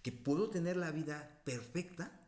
Que 0.01 0.11
puedo 0.11 0.49
tener 0.49 0.75
la 0.75 0.91
vida 0.91 1.41
perfecta, 1.45 2.27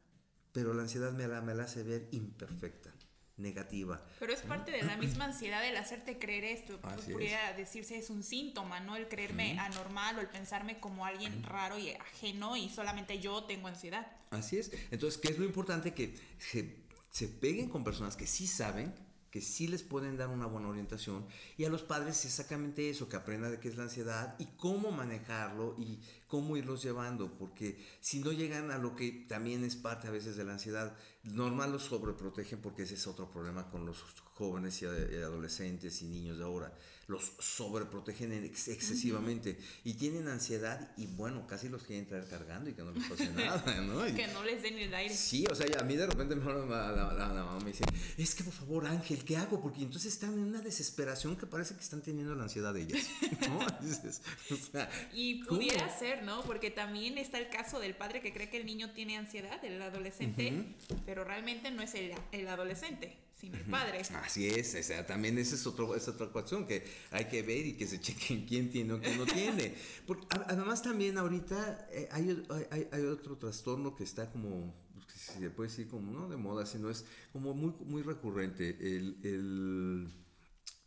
pero 0.53 0.73
la 0.73 0.83
ansiedad 0.83 1.11
me 1.11 1.27
la, 1.27 1.41
me 1.41 1.53
la 1.53 1.63
hace 1.63 1.83
ver 1.83 2.07
imperfecta 2.11 2.93
negativa. 3.37 4.01
Pero 4.19 4.33
es 4.33 4.41
parte 4.41 4.71
de 4.71 4.83
la 4.83 4.95
misma 4.97 5.25
ansiedad 5.25 5.65
el 5.67 5.75
hacerte 5.77 6.19
creer 6.19 6.43
esto. 6.43 6.79
Podría 6.79 7.53
decirse 7.53 7.97
es 7.97 8.09
un 8.09 8.23
síntoma, 8.23 8.79
¿no? 8.79 8.95
El 8.95 9.07
creerme 9.07 9.59
anormal 9.59 10.17
o 10.17 10.21
el 10.21 10.27
pensarme 10.27 10.79
como 10.79 11.05
alguien 11.05 11.43
raro 11.43 11.77
y 11.77 11.89
ajeno 11.89 12.55
y 12.55 12.69
solamente 12.69 13.19
yo 13.19 13.43
tengo 13.45 13.67
ansiedad. 13.67 14.07
Así 14.29 14.57
es. 14.57 14.71
Entonces, 14.91 15.19
¿qué 15.19 15.29
es 15.29 15.39
lo 15.39 15.45
importante? 15.45 15.93
Que 15.93 16.15
se, 16.37 16.75
se 17.11 17.27
peguen 17.27 17.69
con 17.69 17.83
personas 17.83 18.15
que 18.15 18.27
sí 18.27 18.45
saben, 18.45 18.93
que 19.31 19.41
sí 19.41 19.67
les 19.67 19.81
pueden 19.81 20.15
dar 20.15 20.29
una 20.29 20.45
buena 20.45 20.69
orientación 20.69 21.25
y 21.57 21.65
a 21.65 21.69
los 21.69 21.81
padres 21.81 22.23
exactamente 22.25 22.87
eso, 22.91 23.09
que 23.09 23.15
aprendan 23.15 23.49
de 23.49 23.59
qué 23.59 23.67
es 23.67 23.75
la 23.75 23.83
ansiedad 23.83 24.35
y 24.37 24.45
cómo 24.57 24.91
manejarlo 24.91 25.75
y 25.79 25.99
cómo 26.33 26.57
irlos 26.57 26.81
llevando, 26.81 27.31
porque 27.37 27.77
si 28.01 28.17
no 28.17 28.31
llegan 28.31 28.71
a 28.71 28.79
lo 28.79 28.95
que 28.95 29.23
también 29.29 29.63
es 29.63 29.75
parte 29.75 30.07
a 30.07 30.09
veces 30.09 30.35
de 30.35 30.43
la 30.43 30.53
ansiedad, 30.53 30.97
normal 31.21 31.71
los 31.71 31.83
sobreprotegen 31.83 32.59
porque 32.59 32.83
ese 32.83 32.95
es 32.95 33.05
otro 33.05 33.29
problema 33.29 33.69
con 33.69 33.85
los 33.85 34.03
jóvenes 34.33 34.81
y 34.81 34.85
adolescentes 34.85 36.01
y 36.01 36.05
niños 36.05 36.37
de 36.37 36.43
ahora. 36.43 36.73
Los 37.05 37.33
sobreprotegen 37.37 38.31
excesivamente 38.31 39.57
y 39.83 39.95
tienen 39.95 40.29
ansiedad 40.29 40.93
y 40.95 41.05
bueno, 41.05 41.45
casi 41.45 41.67
los 41.67 41.83
quieren 41.83 42.07
traer 42.07 42.25
cargando 42.27 42.69
y 42.69 42.73
que 42.73 42.81
no 42.81 42.91
les 42.91 43.07
pase 43.07 43.29
nada, 43.33 43.81
¿no? 43.81 44.03
que 44.15 44.27
no 44.27 44.43
les 44.43 44.63
den 44.63 44.79
el 44.79 44.93
aire. 44.93 45.13
Sí, 45.13 45.45
o 45.51 45.53
sea, 45.53 45.67
a 45.79 45.83
mí 45.83 45.95
de 45.95 46.07
repente 46.07 46.35
me 46.35 46.45
la, 46.45 46.91
la, 46.91 47.43
mamá 47.43 47.59
me 47.59 47.71
dice, 47.71 47.83
es 48.17 48.33
que 48.33 48.43
por 48.43 48.53
favor 48.53 48.87
Ángel, 48.87 49.25
¿qué 49.25 49.35
hago? 49.35 49.61
Porque 49.61 49.81
entonces 49.81 50.13
están 50.13 50.33
en 50.33 50.39
una 50.39 50.61
desesperación 50.61 51.35
que 51.35 51.45
parece 51.45 51.75
que 51.75 51.81
están 51.81 52.01
teniendo 52.01 52.33
la 52.35 52.43
ansiedad 52.43 52.73
de 52.73 52.83
ellas. 52.83 53.05
y 55.13 55.43
pudiera 55.43 55.99
ser, 55.99 56.22
¿no? 56.23 56.41
Porque 56.43 56.71
también 56.71 57.17
está 57.17 57.39
el 57.39 57.49
caso 57.49 57.79
del 57.79 57.95
padre 57.95 58.21
que 58.21 58.33
cree 58.33 58.49
que 58.49 58.57
el 58.57 58.65
niño 58.65 58.91
tiene 58.91 59.17
ansiedad, 59.17 59.63
el 59.63 59.81
adolescente, 59.81 60.65
pero 61.05 61.23
realmente 61.23 61.71
no 61.71 61.81
es 61.81 61.93
el, 61.95 62.13
el 62.31 62.47
adolescente 62.47 63.17
sin 63.43 63.53
el 63.55 63.65
padre. 63.65 63.99
Así 63.99 64.47
es, 64.47 64.73
o 64.73 64.83
sea, 64.83 65.05
también 65.05 65.37
esa 65.37 65.55
es, 65.55 65.67
otro, 65.67 65.95
es 65.95 66.07
otra 66.07 66.27
cuestión 66.27 66.65
que 66.65 66.85
hay 67.11 67.25
que 67.25 67.41
ver 67.41 67.65
y 67.65 67.73
que 67.73 67.87
se 67.87 67.99
chequen 68.01 68.45
quién 68.45 68.69
tiene 68.69 68.93
o 68.93 69.01
quién 69.01 69.17
no 69.17 69.25
tiene. 69.25 69.75
Porque 70.07 70.25
además 70.47 70.81
también 70.81 71.17
ahorita 71.17 71.87
eh, 71.91 72.07
hay, 72.11 72.43
hay, 72.71 72.87
hay, 72.91 73.01
otro 73.03 73.37
trastorno 73.37 73.95
que 73.95 74.05
está 74.05 74.31
como, 74.31 74.73
pues, 74.95 75.39
se 75.39 75.49
puede 75.49 75.69
decir 75.69 75.87
como 75.89 76.11
no 76.11 76.29
de 76.29 76.37
moda, 76.37 76.65
sino 76.65 76.89
es 76.89 77.05
como 77.33 77.53
muy, 77.53 77.73
muy 77.85 78.01
recurrente, 78.01 78.77
el, 78.79 79.17
el, 79.23 80.07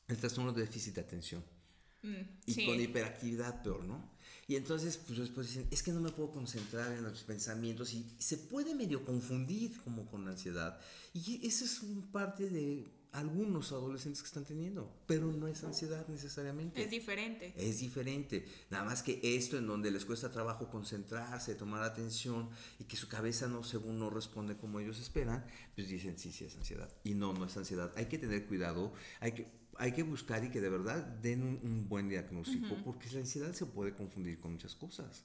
el 0.09 0.17
trastorno 0.17 0.53
de 0.53 0.63
déficit 0.63 0.95
de 0.95 1.01
atención. 1.03 1.45
Mm, 2.03 2.23
y 2.47 2.67
con 2.67 2.81
hiperactividad 2.81 3.63
peor, 3.63 3.85
¿no? 3.85 4.16
Y 4.49 4.55
entonces, 4.55 4.97
pues 4.97 5.19
después 5.19 5.49
dicen, 5.49 5.67
es 5.71 5.83
que 5.83 5.93
no 5.93 6.01
me 6.01 6.13
puedo 6.13 6.31
concentrar 6.31 6.93
en 6.93 7.03
los 7.03 7.25
pensamientos 7.25 7.93
y 7.95 8.07
se 8.19 8.37
puede 8.39 8.75
medio 8.75 9.05
confundir 9.05 9.77
como 9.83 10.07
con 10.07 10.29
ansiedad. 10.29 10.79
Y 11.13 11.45
eso 11.47 11.65
es 11.65 11.83
un 11.83 12.03
parte 12.13 12.49
de 12.49 12.97
algunos 13.17 13.73
adolescentes 13.73 14.21
que 14.21 14.27
están 14.27 14.45
teniendo, 14.45 14.95
pero 15.07 15.33
no 15.33 15.49
es 15.49 15.65
ansiedad 15.65 16.07
necesariamente. 16.07 16.83
Es 16.83 16.91
diferente. 16.91 17.55
Es 17.57 17.81
diferente. 17.81 18.47
Nada 18.71 18.85
más 18.85 19.03
que 19.03 19.19
esto 19.23 19.57
en 19.57 19.67
donde 19.67 19.91
les 19.91 20.05
cuesta 20.05 20.31
trabajo 20.31 20.69
concentrarse, 20.69 21.55
tomar 21.55 21.83
atención 21.83 22.51
y 22.79 22.85
que 22.85 22.97
su 22.97 23.09
cabeza 23.09 23.49
no, 23.49 23.65
según 23.65 23.99
no 23.99 24.11
responde 24.11 24.57
como 24.57 24.81
ellos 24.81 25.01
esperan, 25.01 25.47
pues 25.75 25.89
dicen 25.89 26.19
sí, 26.19 26.31
sí 26.31 26.45
es 26.45 26.57
ansiedad. 26.57 26.95
Y 27.05 27.15
no, 27.15 27.33
no 27.33 27.47
es 27.47 27.57
ansiedad. 27.57 27.91
Hay 27.97 28.07
que 28.07 28.19
tener 28.19 28.47
cuidado, 28.47 28.93
hay 29.21 29.33
que, 29.33 29.47
hay 29.79 29.93
que 29.93 30.03
buscar 30.03 30.45
y 30.45 30.51
que 30.51 30.61
de 30.61 30.69
verdad 30.69 30.99
den 30.99 31.43
un, 31.43 31.89
buen 31.89 32.09
diagnóstico, 32.09 32.77
porque 32.85 33.11
la 33.13 33.21
ansiedad 33.21 33.53
se 33.53 33.67
puede 33.67 33.95
confundir 33.95 34.39
con 34.41 34.53
muchas 34.53 34.75
cosas, 34.75 35.25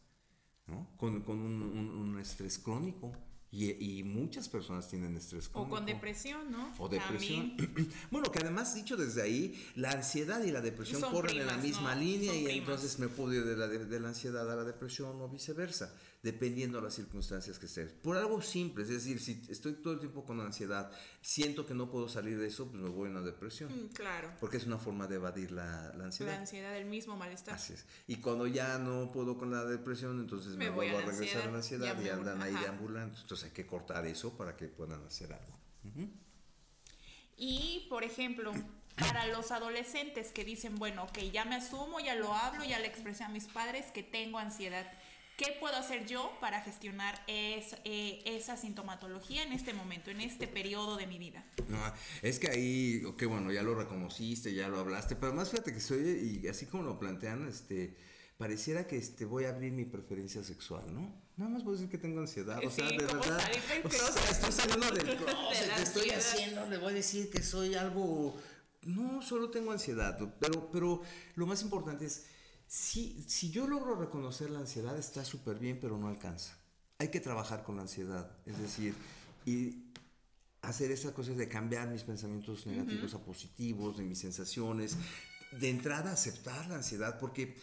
¿no? 0.68 0.88
Con, 0.98 1.22
con 1.22 1.40
un, 1.40 1.62
un 1.62 2.20
estrés 2.20 2.60
crónico. 2.60 3.12
Y, 3.54 4.04
muchas 4.04 4.48
personas 4.48 4.88
tienen 4.88 5.18
estrés 5.18 5.50
crónico. 5.50 5.76
O 5.76 5.76
con 5.76 5.86
depresión, 5.86 6.50
¿no? 6.50 6.74
O 6.78 6.88
depresión. 6.88 7.58
bueno, 8.10 8.32
que 8.32 8.40
además, 8.40 8.74
dicho 8.74 8.96
desde 8.96 9.22
ahí, 9.22 9.62
la 9.76 9.92
ansiedad 9.92 10.42
y 10.42 10.52
la 10.52 10.62
depresión 10.62 11.02
corren 11.02 11.38
en 11.38 11.48
la 11.48 11.58
misma 11.58 11.94
línea 11.94 12.34
y 12.34 12.60
entonces 12.60 12.98
me 12.98 13.10
puedo 13.10 13.34
ir 13.34 13.44
de 13.44 13.58
la, 13.58 13.68
de 13.68 14.00
la 14.00 14.08
ansiedad 14.08 14.50
a 14.50 14.56
la 14.56 14.64
depresión 14.64 15.22
o 15.22 15.28
viceversa 15.28 15.94
dependiendo 16.24 16.78
de 16.78 16.84
las 16.84 16.94
circunstancias 16.94 17.58
que 17.58 17.66
estés. 17.66 17.92
Por 17.92 18.16
algo 18.16 18.42
simple, 18.42 18.84
es 18.84 18.90
decir, 18.90 19.20
si 19.20 19.42
estoy 19.50 19.74
todo 19.74 19.94
el 19.94 20.00
tiempo 20.00 20.24
con 20.24 20.40
ansiedad, 20.40 20.92
siento 21.22 21.66
que 21.66 21.74
no 21.74 21.90
puedo 21.90 22.08
salir 22.08 22.38
de 22.38 22.48
eso, 22.48 22.68
pues 22.70 22.82
me 22.82 22.90
voy 22.90 23.08
a 23.08 23.12
una 23.12 23.22
depresión. 23.22 23.72
Mm, 23.74 23.90
claro. 23.90 24.32
Porque 24.40 24.58
es 24.58 24.66
una 24.66 24.78
forma 24.78 25.08
de 25.08 25.16
evadir 25.16 25.52
la, 25.52 25.92
la, 25.96 26.06
ansiedad. 26.06 26.34
La 26.34 26.40
ansiedad, 26.40 26.78
el 26.78 26.86
mismo 26.86 27.18
malestar. 27.18 27.56
Así 27.56 27.74
es. 27.74 27.86
Y 28.08 28.18
cuando 28.18 28.46
ya 28.46 28.78
no 28.78 29.12
puedo 29.12 29.38
con 29.38 29.50
la 29.50 29.66
depresión, 29.66 30.20
entonces 30.20 30.56
me, 30.56 30.70
vuelvo 30.70 31.00
a, 31.00 31.02
regresar 31.02 31.44
a 31.44 31.52
la 31.52 31.58
ansiedad 31.58 32.00
y, 32.00 32.10
andan 32.10 32.42
ahí 32.42 32.54
deambulando. 32.54 33.18
Entonces 33.20 33.48
hay 33.48 33.54
que 33.54 33.66
cortar 33.66 34.06
eso 34.06 34.38
para 34.38 34.56
que 34.56 34.68
puedan 34.68 35.04
hacer 35.06 35.34
algo. 35.34 35.60
Y, 37.36 37.88
por 37.90 38.04
ejemplo, 38.04 38.54
para 38.96 39.26
los 39.26 39.52
adolescentes 39.52 40.32
que 40.32 40.46
dicen, 40.46 40.76
bueno, 40.76 41.04
ok, 41.06 41.18
ya 41.32 41.46
me 41.46 41.56
asumo, 41.56 42.00
ya 42.00 42.14
lo 42.14 42.32
hablo, 42.34 42.64
ya 42.64 42.78
le 42.78 42.86
expresé 42.86 43.24
a 43.24 43.30
mis 43.30 43.48
padres 43.48 43.88
que 43.92 44.04
tengo 44.04 44.38
ansiedad. 44.38 44.86
¿Qué 45.44 45.58
puedo 45.60 45.76
hacer 45.76 46.06
yo 46.06 46.32
para 46.40 46.62
gestionar 46.62 47.20
eh, 47.26 48.22
esa 48.26 48.58
sintomatología 48.58 49.42
en 49.42 49.54
este 49.54 49.74
momento, 49.74 50.12
en 50.12 50.22
este 50.22 50.48
periodo 50.48 50.98
de 50.98 51.08
mi 51.08 51.18
vida? 51.18 51.44
No, 51.68 51.80
es 52.22 52.38
que 52.38 52.48
ahí, 52.48 53.04
ok, 53.06 53.24
bueno, 53.26 53.52
ya 53.52 53.64
lo 53.64 53.74
reconociste, 53.74 54.54
ya 54.54 54.68
lo 54.68 54.80
hablaste, 54.80 55.16
pero 55.16 55.34
más 55.34 55.50
fíjate 55.50 55.74
que 55.74 55.80
soy, 55.80 56.42
y 56.44 56.48
así 56.48 56.68
como 56.68 56.84
lo 56.84 57.00
plantean, 57.00 57.48
este, 57.48 57.98
pareciera 58.38 58.86
que 58.86 58.98
este, 58.98 59.26
voy 59.26 59.46
a 59.46 59.50
abrir 59.50 59.72
mi 59.72 59.84
preferencia 59.86 60.44
sexual, 60.44 60.94
¿no? 60.94 61.12
Nada 61.38 61.50
más 61.50 61.66
a 61.66 61.72
decir 61.72 61.90
que 61.90 61.98
tengo 61.98 62.20
ansiedad, 62.20 62.64
o 62.64 62.70
sea, 62.70 62.88
de 62.88 62.98
verdad. 62.98 63.42
O 63.84 63.90
sea, 63.90 64.30
estoy 64.30 64.52
saliendo 64.52 64.92
del 64.92 65.18
closet, 65.18 65.76
de 65.76 65.82
estoy 65.82 66.10
haciendo, 66.12 66.70
le 66.70 66.78
voy 66.78 66.92
a 66.92 66.96
decir 66.98 67.32
que 67.32 67.42
soy 67.42 67.74
algo. 67.74 68.40
No, 68.84 69.24
solo 69.24 69.50
tengo 69.50 69.72
ansiedad, 69.72 70.20
pero, 70.40 70.70
pero 70.72 71.02
lo 71.34 71.48
más 71.48 71.64
importante 71.64 72.06
es 72.06 72.26
si, 72.72 73.26
si 73.28 73.52
yo 73.52 73.68
logro 73.68 73.96
reconocer 73.96 74.50
la 74.50 74.60
ansiedad 74.60 74.98
está 74.98 75.26
súper 75.26 75.60
bien, 75.60 75.78
pero 75.82 75.98
no 75.98 76.08
alcanza. 76.08 76.58
Hay 77.00 77.10
que 77.10 77.20
trabajar 77.20 77.64
con 77.64 77.76
la 77.76 77.82
ansiedad, 77.82 78.32
es 78.46 78.58
decir, 78.60 78.96
y 79.46 79.88
hacer 80.62 80.90
esas 80.90 81.12
cosas 81.12 81.36
de 81.36 81.50
cambiar 81.50 81.90
mis 81.90 82.04
pensamientos 82.04 82.66
negativos 82.66 83.14
a 83.14 83.20
positivos, 83.20 83.98
de 83.98 84.04
mis 84.04 84.20
sensaciones, 84.20 84.96
de 85.52 85.70
entrada 85.70 86.14
aceptar 86.14 86.66
la 86.68 86.76
ansiedad, 86.76 87.20
porque 87.20 87.58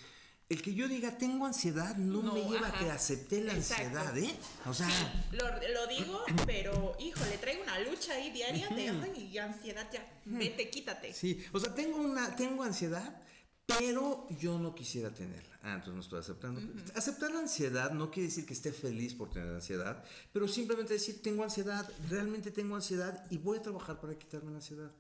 el 0.51 0.61
que 0.61 0.75
yo 0.75 0.87
diga 0.89 1.17
tengo 1.17 1.47
ansiedad 1.47 1.97
no, 1.97 2.35
me 2.35 2.45
lleva 2.45 2.69
a 2.69 2.79
que 2.79 2.91
acepte 2.91 3.43
la 3.43 3.55
ansiedad, 3.55 4.15
¿eh? 4.19 4.37
O 4.67 4.75
sea, 4.75 4.91
lo, 5.33 5.47
lo, 5.47 5.87
digo, 5.87 6.23
pero 6.45 6.95
híjole, 7.01 7.39
traigo 7.39 7.63
una 7.63 7.79
lucha 7.79 8.13
ahí 8.13 8.31
diaria 8.31 8.69
de 8.69 8.91
ay, 8.91 9.39
ansiedad 9.39 9.91
ya, 9.91 10.07
vete, 10.27 10.69
quítate. 10.69 11.15
Sí, 11.15 11.43
o 11.53 11.59
sea, 11.59 11.75
tengo 11.75 11.97
una 11.97 12.37
tengo 12.37 12.63
ansiedad, 12.63 13.23
pero 13.69 14.27
yo 14.31 14.59
no 14.59 14.75
quisiera 14.75 15.11
tenerla. 15.11 15.59
Ah, 15.63 15.75
entonces 15.75 15.95
no 15.95 16.01
estoy 16.01 16.21
aceptando. 16.21 16.63
Aceptar 16.95 17.31
la 17.31 17.41
ansiedad 17.41 17.93
no 17.93 18.11
quiere 18.11 18.29
decir 18.29 18.47
que 18.47 18.55
esté 18.55 18.73
feliz 18.73 19.13
por 19.13 19.29
tener 19.29 19.55
ansiedad, 19.55 20.03
pero 20.33 20.49
simplemente 20.49 20.95
decir, 20.95 21.21
tengo 21.21 21.45
ansiedad, 21.45 21.87
realmente 22.09 22.51
tengo 22.51 22.77
ansiedad 22.77 23.27
y 23.31 23.37
voy 23.37 23.59
a 23.59 23.63
trabajar 23.63 24.01
para 24.01 24.19
quitarme 24.19 24.51
la 24.53 24.57
ansiedad. 24.57 24.91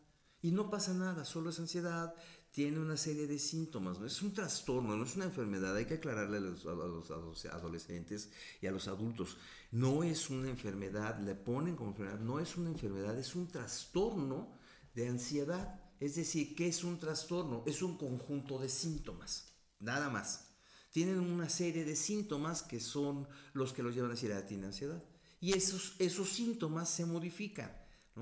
Y 0.43 0.51
no 0.51 0.69
pasa 0.69 0.93
nada, 0.93 1.25
solo 1.25 1.49
es 1.49 1.59
ansiedad, 1.59 2.15
tiene 2.51 2.79
una 2.79 2.99
serie 2.99 3.27
de 3.27 3.39
síntomas, 3.39 3.99
¿no? 3.99 4.07
es 4.07 4.21
un 4.21 4.35
trastorno, 4.35 4.97
no 4.97 5.05
es 5.05 5.17
una 5.17 5.25
enfermedad, 5.25 5.75
hay 5.75 5.87
que 5.87 5.95
aclararle 5.95 6.37
a 6.37 6.41
los, 6.41 6.67
a 6.67 6.75
los, 6.75 7.47
adolescentes 7.47 8.31
y 8.61 8.67
a 8.67 8.71
los 8.71 8.87
adultos, 8.87 9.39
no 9.71 10.05
es 10.05 10.29
una 10.29 10.51
enfermedad, 10.51 11.19
le 11.21 11.35
ponen 11.35 11.75
como 11.75 11.91
enfermedad, 11.91 12.21
no 12.21 12.39
es 12.39 12.57
una 12.57 12.69
enfermedad, 12.69 13.19
es 13.19 13.35
un 13.35 13.49
trastorno 13.49 14.53
de 14.95 15.09
ansiedad. 15.09 15.81
Es 16.01 16.15
decir, 16.15 16.55
¿qué 16.55 16.69
es 16.69 16.85
un 16.85 16.99
trastorno? 16.99 17.65
Es 17.67 17.83
un 17.83 17.97
conjunto 17.97 18.59
de 18.59 18.69
síntomas, 18.69 19.53
nada 19.81 20.09
más. 20.09 20.47
Tienen 20.93 21.19
una 21.19 21.49
serie 21.49 21.85
de 21.85 21.97
síntomas 21.97 22.63
que 22.63 22.81
son 22.81 23.29
los 23.53 23.73
que 23.73 23.83
los 23.83 23.95
llevan 23.95 24.11
a 24.11 24.15
decir, 24.15 24.33
ah, 24.33 24.47
tiene 24.47 24.67
ansiedad. 24.67 25.03
Y 25.41 25.53
esos, 25.53 25.95
esos 25.99 26.31
síntomas 26.31 26.89
se 26.89 27.05
modifican. 27.05 27.71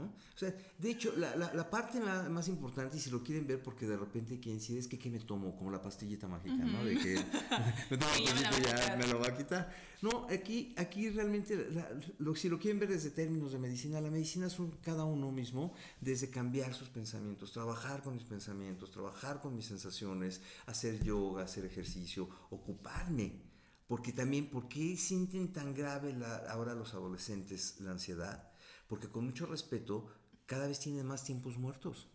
O 0.04 0.38
sea, 0.38 0.54
de 0.78 0.90
hecho, 0.90 1.14
la, 1.16 1.70
parte 1.70 1.98
más, 2.00 2.48
importante, 2.48 2.96
y 2.96 3.00
si 3.00 3.10
lo 3.10 3.22
quieren 3.22 3.46
ver, 3.46 3.62
porque 3.62 3.86
de 3.86 3.96
repente 3.96 4.38
quieren 4.38 4.58
decir, 4.58 4.78
es 4.78 4.86
que 4.86 4.98
¿qué 4.98 5.10
me 5.10 5.18
tomo? 5.20 5.56
Como 5.56 5.70
la 5.70 5.80
pastillita 5.80 6.28
mágica, 6.28 6.64
¿no? 6.64 6.84
De 6.84 6.96
que 6.98 7.14
me 7.90 7.96
tomo 7.96 8.12
ya 8.62 8.96
me 8.96 9.06
lo 9.06 9.20
va 9.20 9.28
a 9.28 9.36
quitar. 9.36 9.72
No, 10.02 10.26
aquí, 10.30 10.74
aquí 10.76 11.08
realmente, 11.08 11.68
lo, 12.18 12.34
si 12.34 12.48
lo 12.48 12.58
quieren 12.58 12.78
ver 12.78 12.90
desde 12.90 13.10
términos 13.10 13.52
de 13.52 13.58
medicina, 13.58 14.00
la 14.00 14.10
medicina 14.10 14.50
son 14.50 14.72
cada 14.82 15.04
uno 15.04 15.32
mismo, 15.32 15.72
desde 16.00 16.28
cambiar 16.28 16.74
sus 16.74 16.88
pensamientos, 16.90 17.52
trabajar 17.52 18.02
con 18.02 18.14
mis 18.14 18.24
pensamientos, 18.24 18.90
trabajar 18.90 19.40
con 19.40 19.56
mis 19.56 19.66
sensaciones, 19.66 20.42
hacer 20.66 21.02
yoga, 21.02 21.44
hacer 21.44 21.64
ejercicio, 21.64 22.28
ocuparme. 22.50 23.46
Porque 23.86 24.12
también, 24.12 24.50
¿por 24.50 24.68
qué 24.68 24.96
sienten 24.96 25.52
tan 25.52 25.72
grave 25.72 26.14
ahora 26.48 26.74
los 26.74 26.92
adolescentes 26.94 27.80
la 27.80 27.92
ansiedad? 27.92 28.50
Porque 28.88 29.08
con 29.08 29.24
mucho 29.24 29.46
respeto, 29.46 30.06
cada 30.46 30.66
vez 30.68 30.80
tienen 30.80 31.06
más 31.06 31.24
tiempos 31.24 31.58
muertos. 31.58 32.08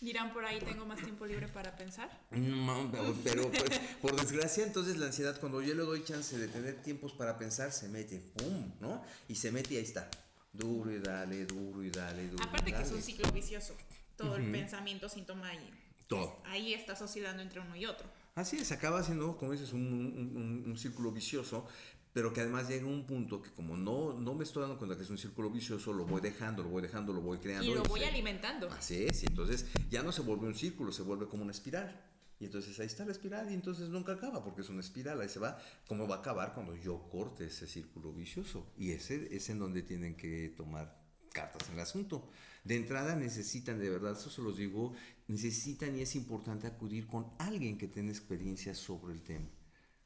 Dirán 0.00 0.32
por 0.32 0.44
ahí, 0.44 0.58
tengo 0.58 0.84
más 0.84 0.98
tiempo 1.00 1.24
libre 1.26 1.46
para 1.46 1.76
pensar. 1.76 2.10
No, 2.32 2.90
pero 3.22 3.48
pues, 3.52 3.80
por 4.00 4.20
desgracia, 4.20 4.66
entonces 4.66 4.96
la 4.96 5.06
ansiedad, 5.06 5.38
cuando 5.38 5.62
yo 5.62 5.74
le 5.74 5.82
doy 5.84 6.02
chance 6.02 6.36
de 6.36 6.48
tener 6.48 6.82
tiempos 6.82 7.12
para 7.12 7.38
pensar, 7.38 7.70
se 7.70 7.88
mete, 7.88 8.18
¡pum! 8.18 8.72
¿no? 8.80 9.04
Y 9.28 9.36
se 9.36 9.52
mete 9.52 9.74
y 9.74 9.76
ahí 9.76 9.84
está. 9.84 10.10
Duro 10.52 10.90
y 10.90 10.98
dale, 10.98 11.46
duro 11.46 11.84
y 11.84 11.90
dale, 11.90 12.28
duro. 12.28 12.42
Aparte 12.42 12.72
que 12.72 12.82
es 12.82 12.90
un 12.90 13.00
ciclo 13.00 13.30
vicioso. 13.30 13.76
Todo 14.16 14.36
el 14.36 14.50
pensamiento, 14.50 15.08
síntoma 15.08 15.48
ahí. 15.48 15.70
Todo. 16.08 16.42
ahí 16.44 16.74
estás 16.74 17.00
oscilando 17.00 17.40
entre 17.40 17.60
uno 17.60 17.74
y 17.76 17.86
otro. 17.86 18.06
Así 18.34 18.58
es, 18.58 18.72
acaba 18.72 19.02
siendo, 19.04 19.36
como 19.38 19.52
dices, 19.52 19.72
un, 19.72 20.64
un 20.66 20.76
círculo 20.76 21.12
vicioso, 21.12 21.66
pero 22.12 22.32
que 22.32 22.42
además 22.42 22.68
llega 22.68 22.86
un 22.86 23.06
punto 23.06 23.40
que 23.40 23.50
como 23.50 23.76
no, 23.76 24.12
no 24.12 24.34
me 24.34 24.44
estoy 24.44 24.62
dando 24.62 24.76
cuenta 24.76 24.96
que 24.96 25.02
es 25.02 25.10
un 25.10 25.18
círculo 25.18 25.50
vicioso, 25.50 25.92
lo 25.92 26.04
voy 26.04 26.20
dejando, 26.20 26.62
lo 26.62 26.68
voy 26.68 26.82
dejando, 26.82 27.12
lo 27.12 27.22
voy 27.22 27.38
creando. 27.38 27.70
Y 27.70 27.74
lo 27.74 27.82
voy 27.84 28.04
alimentando. 28.04 28.68
Así 28.70 29.04
es, 29.04 29.22
y 29.22 29.26
entonces 29.26 29.66
ya 29.90 30.02
no 30.02 30.12
se 30.12 30.20
vuelve 30.20 30.46
un 30.46 30.54
círculo, 30.54 30.92
se 30.92 31.02
vuelve 31.02 31.26
como 31.26 31.42
una 31.42 31.52
espiral. 31.52 32.08
Y 32.38 32.46
entonces 32.46 32.78
ahí 32.80 32.86
está 32.86 33.04
la 33.04 33.12
espiral 33.12 33.50
y 33.50 33.54
entonces 33.54 33.88
nunca 33.88 34.12
acaba 34.12 34.42
porque 34.42 34.62
es 34.62 34.68
una 34.68 34.80
espiral, 34.80 35.20
ahí 35.20 35.28
se 35.28 35.38
va. 35.38 35.58
¿Cómo 35.86 36.08
va 36.08 36.16
a 36.16 36.18
acabar 36.18 36.54
cuando 36.54 36.74
yo 36.74 37.08
corte 37.08 37.46
ese 37.46 37.66
círculo 37.66 38.12
vicioso? 38.12 38.66
Y 38.76 38.90
ese 38.90 39.34
es 39.34 39.48
en 39.48 39.60
donde 39.60 39.82
tienen 39.82 40.16
que 40.16 40.52
tomar 40.56 41.00
cartas 41.32 41.68
en 41.68 41.74
el 41.74 41.80
asunto. 41.80 42.28
De 42.64 42.76
entrada 42.76 43.16
necesitan, 43.16 43.78
de 43.78 43.88
verdad, 43.88 44.12
eso 44.12 44.28
se 44.28 44.42
los 44.42 44.56
digo, 44.56 44.92
necesitan 45.28 45.96
y 45.96 46.02
es 46.02 46.14
importante 46.16 46.66
acudir 46.66 47.06
con 47.06 47.30
alguien 47.38 47.78
que 47.78 47.88
tenga 47.88 48.10
experiencia 48.10 48.74
sobre 48.74 49.14
el 49.14 49.22
tema 49.22 49.48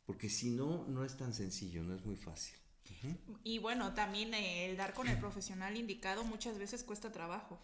porque 0.06 0.30
si 0.30 0.50
no, 0.50 0.84
no 0.88 1.04
es 1.04 1.16
tan 1.16 1.34
sencillo, 1.34 1.82
no 1.82 1.94
es 1.94 2.04
muy 2.04 2.16
fácil. 2.16 2.54
Y 3.42 3.58
bueno, 3.58 3.92
también 3.94 4.32
eh, 4.32 4.70
el 4.70 4.76
dar 4.76 4.94
con 4.94 5.08
el 5.08 5.18
profesional 5.18 5.76
indicado 5.76 6.24
muchas 6.24 6.58
veces 6.58 6.84
cuesta 6.84 7.10
trabajo. 7.10 7.58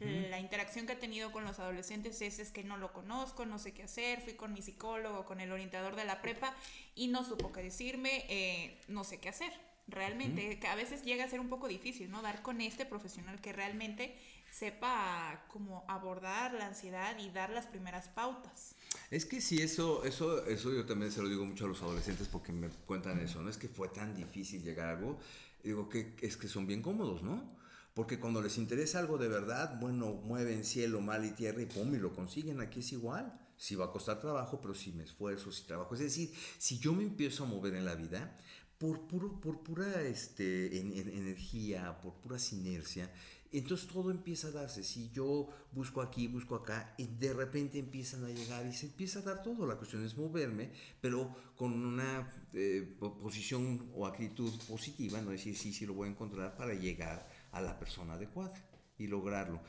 La 0.00 0.40
interacción 0.40 0.86
que 0.86 0.94
he 0.94 0.96
tenido 0.96 1.32
con 1.32 1.44
los 1.44 1.58
adolescentes 1.58 2.20
es, 2.20 2.38
es 2.38 2.50
que 2.50 2.64
no 2.64 2.76
lo 2.76 2.92
conozco, 2.92 3.46
no 3.46 3.58
sé 3.58 3.72
qué 3.72 3.84
hacer, 3.84 4.20
fui 4.20 4.34
con 4.34 4.52
mi 4.52 4.60
psicólogo, 4.60 5.24
con 5.24 5.40
el 5.40 5.52
orientador 5.52 5.96
de 5.96 6.04
la 6.04 6.20
prepa 6.22 6.54
y 6.94 7.08
no 7.08 7.24
supo 7.24 7.52
qué 7.52 7.62
decirme, 7.62 8.24
eh, 8.28 8.80
no 8.88 9.04
sé 9.04 9.18
qué 9.18 9.28
hacer. 9.28 9.52
Realmente, 9.88 10.58
que 10.58 10.66
a 10.66 10.74
veces 10.74 11.04
llega 11.04 11.24
a 11.24 11.28
ser 11.28 11.38
un 11.38 11.48
poco 11.48 11.68
difícil, 11.68 12.10
¿no? 12.10 12.20
Dar 12.20 12.42
con 12.42 12.60
este 12.60 12.84
profesional 12.84 13.40
que 13.40 13.52
realmente 13.52 14.16
sepa 14.50 15.44
cómo 15.48 15.84
abordar 15.86 16.54
la 16.54 16.66
ansiedad 16.66 17.16
y 17.18 17.30
dar 17.30 17.50
las 17.50 17.66
primeras 17.66 18.08
pautas. 18.08 18.74
Es 19.10 19.24
que 19.26 19.40
sí, 19.40 19.62
eso, 19.62 20.04
eso, 20.04 20.44
eso 20.46 20.72
yo 20.72 20.86
también 20.86 21.12
se 21.12 21.22
lo 21.22 21.28
digo 21.28 21.44
mucho 21.44 21.66
a 21.66 21.68
los 21.68 21.82
adolescentes 21.82 22.26
porque 22.26 22.52
me 22.52 22.68
cuentan 22.68 23.20
eso, 23.20 23.42
no 23.42 23.48
es 23.48 23.58
que 23.58 23.68
fue 23.68 23.88
tan 23.88 24.14
difícil 24.14 24.62
llegar 24.62 24.88
a 24.88 24.98
algo, 24.98 25.20
digo 25.62 25.88
que 25.88 26.14
es 26.20 26.36
que 26.36 26.48
son 26.48 26.66
bien 26.66 26.82
cómodos, 26.82 27.22
¿no? 27.22 27.56
Porque 27.96 28.20
cuando 28.20 28.42
les 28.42 28.58
interesa 28.58 28.98
algo 28.98 29.16
de 29.16 29.26
verdad, 29.26 29.80
bueno, 29.80 30.12
mueven 30.12 30.64
cielo, 30.64 31.00
mal 31.00 31.24
y 31.24 31.30
tierra 31.30 31.62
y 31.62 31.64
pum, 31.64 31.94
y 31.94 31.98
lo 31.98 32.14
consiguen, 32.14 32.60
aquí 32.60 32.80
es 32.80 32.92
igual. 32.92 33.40
Sí 33.56 33.74
va 33.74 33.86
a 33.86 33.90
costar 33.90 34.20
trabajo, 34.20 34.60
pero 34.60 34.74
si 34.74 34.92
me 34.92 35.04
esfuerzo, 35.04 35.50
si 35.50 35.62
trabajo. 35.62 35.94
Es 35.94 36.00
decir, 36.00 36.30
si 36.58 36.78
yo 36.78 36.92
me 36.92 37.04
empiezo 37.04 37.44
a 37.44 37.46
mover 37.46 37.74
en 37.74 37.86
la 37.86 37.94
vida, 37.94 38.36
por, 38.76 39.06
puro, 39.06 39.40
por 39.40 39.62
pura 39.62 40.02
este, 40.02 40.78
energía, 40.78 41.98
por 42.02 42.12
pura 42.16 42.38
sinergia, 42.38 43.10
entonces 43.50 43.88
todo 43.88 44.10
empieza 44.10 44.48
a 44.48 44.50
darse. 44.50 44.84
Si 44.84 45.10
yo 45.12 45.48
busco 45.72 46.02
aquí, 46.02 46.28
busco 46.28 46.54
acá, 46.54 46.94
y 46.98 47.06
de 47.06 47.32
repente 47.32 47.78
empiezan 47.78 48.26
a 48.26 48.28
llegar 48.28 48.66
y 48.66 48.74
se 48.74 48.84
empieza 48.84 49.20
a 49.20 49.22
dar 49.22 49.42
todo. 49.42 49.66
La 49.66 49.76
cuestión 49.76 50.04
es 50.04 50.18
moverme, 50.18 50.70
pero 51.00 51.34
con 51.56 51.72
una 51.72 52.30
eh, 52.52 52.94
posición 53.22 53.90
o 53.94 54.06
actitud 54.06 54.52
positiva, 54.68 55.22
no 55.22 55.30
decir 55.30 55.56
sí, 55.56 55.72
sí 55.72 55.86
lo 55.86 55.94
voy 55.94 56.08
a 56.08 56.10
encontrar 56.10 56.58
para 56.58 56.74
llegar 56.74 57.26
a 57.56 57.60
la 57.60 57.78
persona 57.78 58.14
adecuada 58.14 58.54
y 58.98 59.06
lograrlo. 59.06 59.62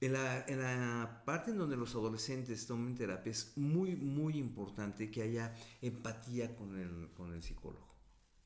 En 0.00 0.12
la, 0.12 0.44
en 0.46 0.60
la, 0.60 1.22
parte 1.24 1.50
en 1.50 1.58
donde 1.58 1.76
los 1.76 1.94
adolescentes 1.94 2.66
tomen 2.66 2.94
terapia 2.94 3.30
es 3.30 3.56
muy, 3.56 3.96
muy 3.96 4.36
importante 4.36 5.10
que 5.10 5.22
haya 5.22 5.54
empatía 5.80 6.54
con 6.54 6.78
el, 6.78 7.10
con 7.14 7.32
el 7.32 7.42
psicólogo. 7.42 7.94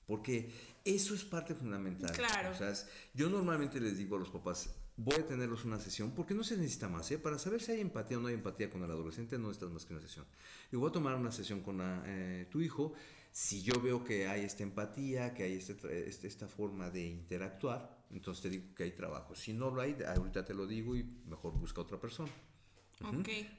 Porque 0.07 0.51
eso 0.85 1.15
es 1.15 1.25
parte 1.25 1.55
fundamental. 1.55 2.13
Claro. 2.13 2.51
O 2.51 2.55
sea, 2.55 2.73
yo 3.13 3.29
normalmente 3.29 3.81
les 3.81 3.99
digo 3.99 4.17
a 4.17 4.19
los 4.19 4.31
papás, 4.31 4.75
voy 4.97 5.15
a 5.15 5.27
tenerlos 5.27 5.65
una 5.65 5.79
sesión, 5.79 6.13
porque 6.13 6.35
no 6.35 6.43
se 6.43 6.57
necesita 6.57 6.89
más, 6.89 7.11
¿eh? 7.11 7.19
Para 7.19 7.39
saber 7.39 7.61
si 7.61 7.73
hay 7.73 7.81
empatía 7.81 8.19
o 8.19 8.21
no 8.21 8.29
hay 8.29 8.35
empatía 8.35 8.69
con 8.69 8.83
el 8.83 8.91
adolescente, 8.91 9.39
no 9.39 9.49
necesitas 9.49 9.71
más 9.71 9.85
que 9.85 9.93
una 9.95 10.03
sesión. 10.03 10.27
Y 10.73 10.77
voy 10.77 10.89
a 10.89 10.93
tomar 10.93 11.15
una 11.15 11.31
sesión 11.31 11.61
con 11.61 11.79
eh, 11.81 12.47
tu 12.51 12.61
hijo. 12.61 12.95
Si 13.39 13.63
yo 13.63 13.81
veo 13.81 14.03
que 14.03 14.27
hay 14.27 14.43
esta 14.43 14.65
empatía, 14.65 15.33
que 15.33 15.45
hay 15.45 15.53
este, 15.53 16.09
este, 16.09 16.27
esta 16.27 16.49
forma 16.49 16.91
de 16.91 17.07
interactuar, 17.07 18.05
entonces 18.11 18.43
te 18.43 18.51
digo 18.51 18.75
que 18.75 18.83
hay 18.83 18.91
trabajo. 18.91 19.37
Si 19.37 19.53
no 19.53 19.71
lo 19.71 19.81
hay, 19.81 19.97
ahorita 20.05 20.45
te 20.45 20.55
lo 20.55 20.67
digo 20.67 20.97
y 20.97 21.05
mejor 21.05 21.53
busca 21.53 21.81
otra 21.81 22.01
persona. 22.01 22.33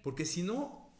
Porque 0.04 0.26
si 0.26 0.44
no, 0.44 0.92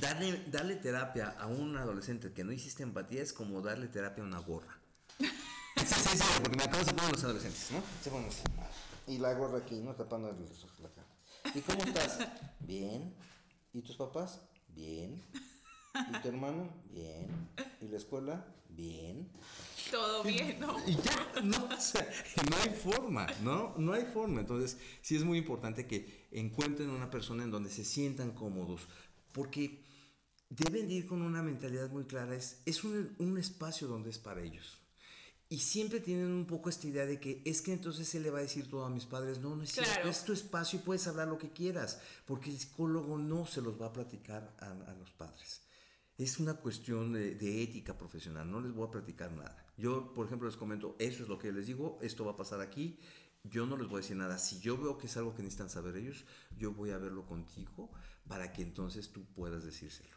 Darle, 0.00 0.44
darle 0.46 0.76
terapia 0.76 1.36
a 1.38 1.46
un 1.46 1.76
adolescente 1.76 2.32
que 2.32 2.42
no 2.42 2.52
hiciste 2.52 2.82
empatía 2.82 3.20
es 3.20 3.34
como 3.34 3.60
darle 3.60 3.88
terapia 3.88 4.24
a 4.24 4.26
una 4.26 4.38
gorra. 4.38 4.78
sí, 5.18 5.28
sí, 5.76 6.16
sí, 6.16 6.24
porque 6.42 6.56
me 6.56 6.64
acabo 6.64 6.84
de 6.84 6.94
poner 6.94 7.12
los 7.12 7.24
adolescentes, 7.24 7.70
¿no? 7.70 7.82
Se 8.02 8.10
ponen 8.10 8.28
así. 8.28 8.42
Y 9.08 9.18
la 9.18 9.34
gorra 9.34 9.58
aquí, 9.58 9.78
¿no? 9.80 9.94
Tapando 9.94 10.32
los 10.32 10.64
ojos 10.64 10.80
la 10.80 10.88
cara. 10.88 11.08
¿Y 11.54 11.60
cómo 11.60 11.82
estás? 11.82 12.18
Bien. 12.60 13.14
¿Y 13.74 13.82
tus 13.82 13.96
papás? 13.96 14.40
Bien. 14.68 15.22
¿Y 15.94 16.22
tu 16.22 16.28
hermano? 16.28 16.68
Bien. 16.92 17.48
¿Y 17.80 17.88
la 17.88 17.96
escuela? 17.96 18.44
Bien. 18.68 19.28
Todo 19.90 20.22
bien, 20.22 20.60
¿no? 20.60 20.76
Y 20.86 20.94
ya, 20.94 21.42
no, 21.42 21.64
o 21.64 21.80
sea, 21.80 22.08
no 22.48 22.56
hay 22.58 22.70
forma, 22.70 23.26
¿no? 23.42 23.74
No 23.76 23.92
hay 23.92 24.04
forma. 24.04 24.40
Entonces, 24.40 24.78
sí 25.02 25.16
es 25.16 25.24
muy 25.24 25.38
importante 25.38 25.86
que 25.86 26.28
encuentren 26.30 26.90
una 26.90 27.10
persona 27.10 27.42
en 27.42 27.50
donde 27.50 27.70
se 27.70 27.84
sientan 27.84 28.30
cómodos, 28.30 28.82
porque 29.32 29.82
deben 30.48 30.90
ir 30.90 31.06
con 31.06 31.22
una 31.22 31.42
mentalidad 31.42 31.90
muy 31.90 32.04
clara, 32.04 32.36
es, 32.36 32.60
es 32.66 32.84
un, 32.84 33.14
un, 33.18 33.38
espacio 33.38 33.88
donde 33.88 34.10
es 34.10 34.18
para 34.18 34.42
ellos. 34.42 34.78
Y 35.48 35.58
siempre 35.58 35.98
tienen 35.98 36.30
un 36.30 36.46
poco 36.46 36.68
esta 36.68 36.86
idea 36.86 37.06
de 37.06 37.18
que 37.18 37.42
es 37.44 37.60
que 37.60 37.72
entonces 37.72 38.14
él 38.14 38.22
le 38.22 38.30
va 38.30 38.38
a 38.38 38.42
decir 38.42 38.70
todo 38.70 38.84
a 38.84 38.90
mis 38.90 39.06
padres, 39.06 39.40
no, 39.40 39.56
no 39.56 39.64
es 39.64 39.72
cierto, 39.72 40.08
es 40.08 40.24
tu 40.24 40.32
espacio 40.32 40.78
y 40.78 40.82
puedes 40.82 41.08
hablar 41.08 41.26
lo 41.26 41.38
que 41.38 41.50
quieras, 41.50 42.00
porque 42.24 42.50
el 42.50 42.58
psicólogo 42.58 43.18
no 43.18 43.46
se 43.46 43.60
los 43.60 43.80
va 43.80 43.86
a 43.86 43.92
platicar 43.92 44.54
a, 44.60 44.70
a 44.70 44.94
los 44.94 45.10
padres. 45.10 45.62
Es 46.20 46.38
una 46.38 46.52
cuestión 46.52 47.14
de, 47.14 47.62
ética 47.62 47.96
profesional, 47.96 48.50
no 48.50 48.60
les 48.60 48.74
voy 48.74 48.86
a 48.86 48.90
platicar 48.90 49.32
nada. 49.32 49.56
Yo, 49.78 50.12
por 50.12 50.26
ejemplo, 50.26 50.46
les 50.46 50.56
comento, 50.58 50.94
eso 50.98 51.22
es 51.22 51.30
lo 51.30 51.38
que 51.38 51.50
les 51.50 51.66
digo, 51.66 51.98
esto 52.02 52.26
va 52.26 52.32
a 52.32 52.36
pasar 52.36 52.60
aquí, 52.60 52.98
yo 53.42 53.64
no 53.64 53.74
les 53.78 53.88
voy 53.88 54.00
a 54.00 54.02
decir 54.02 54.18
nada. 54.18 54.36
Si 54.36 54.60
yo 54.60 54.76
veo 54.76 54.98
que 54.98 55.06
es 55.06 55.16
algo 55.16 55.34
que 55.34 55.42
necesitan 55.42 55.70
saber 55.70 55.96
ellos, 55.96 56.26
yo 56.58 56.72
voy 56.72 56.90
a 56.90 56.98
verlo 56.98 57.24
contigo 57.24 57.90
para 58.28 58.52
que 58.52 58.60
entonces 58.60 59.10
tú 59.10 59.24
puedas 59.32 59.64
decírselo. 59.64 60.14